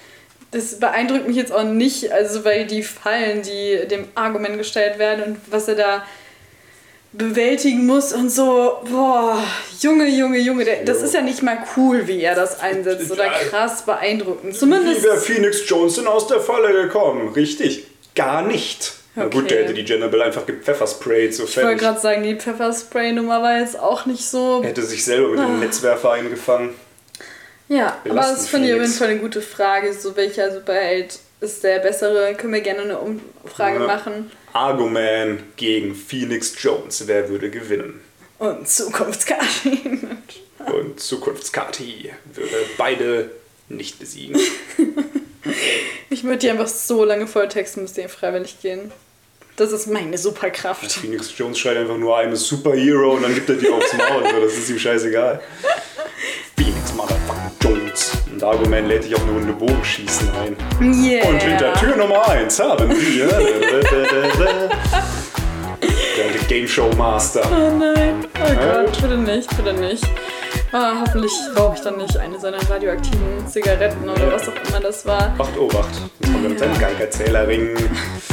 [0.51, 5.23] das beeindruckt mich jetzt auch nicht, also weil die Fallen, die dem Argument gestellt werden
[5.23, 6.05] und was er da
[7.13, 9.41] bewältigen muss und so, boah,
[9.79, 13.29] Junge, Junge, Junge, der, das ist ja nicht mal cool, wie er das einsetzt oder
[13.29, 14.55] krass beeindruckend.
[14.55, 15.65] Zumindest Wie wäre Phoenix
[15.95, 17.29] denn aus der Falle gekommen?
[17.29, 17.85] Richtig,
[18.15, 18.93] gar nicht.
[19.15, 19.47] Na gut, Okay.
[19.47, 23.79] der hätte die Jannibal einfach gepfeffersprayt, so Ich wollte gerade sagen, die Pfefferspray-Nummer war jetzt
[23.79, 24.59] auch nicht so.
[24.61, 25.45] Er hätte sich selber mit Ah.
[25.45, 26.71] dem Netzwerfer eingefangen.
[27.67, 28.91] Ja, aber das finde ich auf jeden.
[28.93, 29.93] Fall eine gute Frage.
[29.93, 32.35] So, welcher Superheld ist der bessere?
[32.35, 33.87] Können wir gerne eine Umfrage Ja.
[33.87, 34.31] machen.
[34.53, 37.07] Argo-Man gegen Phoenix Jones.
[37.07, 38.01] Wer würde gewinnen?
[38.39, 39.45] Und Zukunftskarte.
[40.73, 43.31] Und Zukunftskati würde beide
[43.69, 44.39] nicht besiegen.
[46.09, 48.91] Ich würde die einfach so lange volltexten, bis die freiwillig gehen.
[49.57, 50.91] Das ist meine Superkraft.
[50.91, 54.23] Phoenix Jones schreit einfach nur, I'm a Superhero und dann gibt er die aufs Maul.
[54.23, 55.39] Das ist ihm scheißegal.
[56.57, 57.34] Phoenix Motherfucking
[57.65, 60.55] Und Argo-Man lädt dich auf eine Runde Bogenschießen ein.
[61.03, 61.25] Yeah.
[61.27, 63.27] Und hinter Tür Nummer 1 haben wir.
[66.17, 67.41] Der alte Game Show Master.
[67.51, 68.25] Oh nein.
[68.35, 68.83] Oh Ja.
[68.83, 70.03] Gott, bitte nicht, bitte nicht.
[70.71, 75.05] Ah, hoffentlich rauche ich dann nicht eine seiner radioaktiven Zigaretten oder was auch immer das
[75.05, 75.33] war.
[75.37, 75.89] Wacht, oh, wacht.
[76.19, 77.69] Jetzt kommt er mit seinem Geigerzählerring.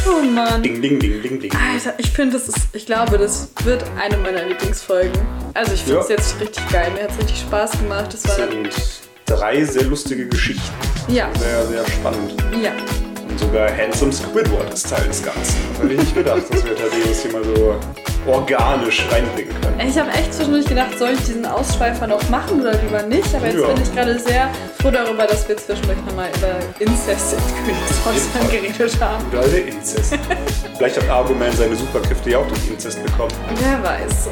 [0.08, 0.62] Oh Mann.
[0.62, 1.52] Ding, ding, ding, ding, ding.
[1.52, 5.12] Alter, ich finde, das ist, ich glaube, das wird eine meiner Lieblingsfolgen.
[5.54, 6.16] Also ich finde es Ja.
[6.16, 6.90] jetzt richtig geil.
[6.94, 8.12] Mir hat es richtig Spaß gemacht.
[8.12, 8.70] Das war, sind
[9.36, 10.62] drei sehr lustige Geschichten.
[11.08, 12.34] ja, Sehr, sehr spannend.
[12.62, 12.70] ja.
[13.28, 15.56] Und sogar Handsome Squidward ist Teil des Ganzen.
[15.72, 17.74] Das hätte ich nicht gedacht, dass wir Thaddeus hier mal so
[18.30, 19.88] organisch reinbringen können.
[19.88, 23.34] Ich habe echt zwischendurch gedacht, soll ich diesen Ausschweifer noch machen oder lieber nicht?
[23.34, 23.66] Aber jetzt Ja.
[23.68, 24.48] bin ich gerade sehr
[24.80, 29.24] froh darüber, dass wir zwischendurch nochmal über Inzest in Königshäusern geredet haben.
[29.32, 30.14] Der alte Inzest.
[30.76, 33.32] Vielleicht hat Argument seine Superkräfte ja auch durch Inzest bekommen.
[33.56, 34.28] Wer weiß.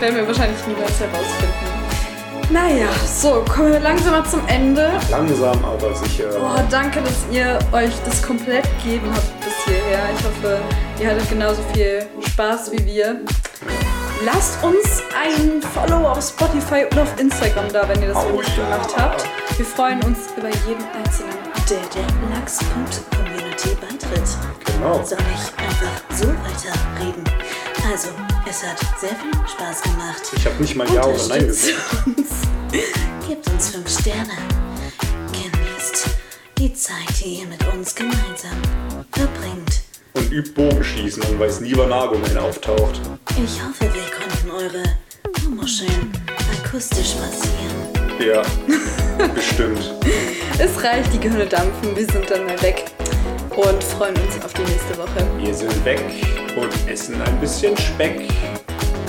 [0.00, 1.83] Werden wir wahrscheinlich niemals herausfinden.
[2.50, 4.92] Naja, so, kommen wir langsam mal zum Ende.
[5.10, 6.26] Langsam, aber sicher.
[6.40, 10.00] Oh, danke, dass ihr euch das komplett gegeben habt bis hierher.
[10.16, 10.60] Ich hoffe,
[11.00, 13.20] ihr hattet genauso viel Spaß wie wir.
[14.24, 18.56] Lasst uns ein Follow auf Spotify und auf Instagram da, wenn ihr das noch nicht
[18.56, 19.24] gemacht habt.
[19.56, 21.34] Wir freuen uns über jeden einzelnen.
[21.68, 24.22] Der der Lachs.community beitritt.
[24.66, 25.02] Genau.
[25.02, 27.24] Soll ich einfach so weiterreden?
[27.90, 28.08] Also,
[28.48, 30.22] es hat sehr viel Spaß gemacht.
[30.36, 32.06] Ich habe nicht mal Ja oder Nein gesagt.
[32.06, 32.28] uns.
[33.28, 34.32] Gebt uns fünf Sterne.
[35.32, 36.08] Genießt
[36.58, 38.56] die Zeit, die ihr mit uns gemeinsam
[39.12, 39.82] verbringt.
[40.14, 43.00] Und übt Bogenschießen und weiß nie, wann Argument auftaucht.
[43.30, 46.12] Ich hoffe, wir konnten eure Muscheln
[46.64, 48.18] akustisch massieren.
[48.18, 48.42] Ja,
[49.34, 49.92] bestimmt.
[50.58, 52.84] Es reicht, die Gehirne dampfen, wir sind dann mal weg.
[53.56, 55.26] Und freuen uns auf die nächste Woche.
[55.38, 56.02] Wir sind weg
[56.56, 58.28] und essen ein bisschen Speck.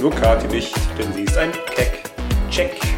[0.01, 2.03] Nur Kati nicht, denn sie ist ein Keck.
[2.49, 2.94] Check.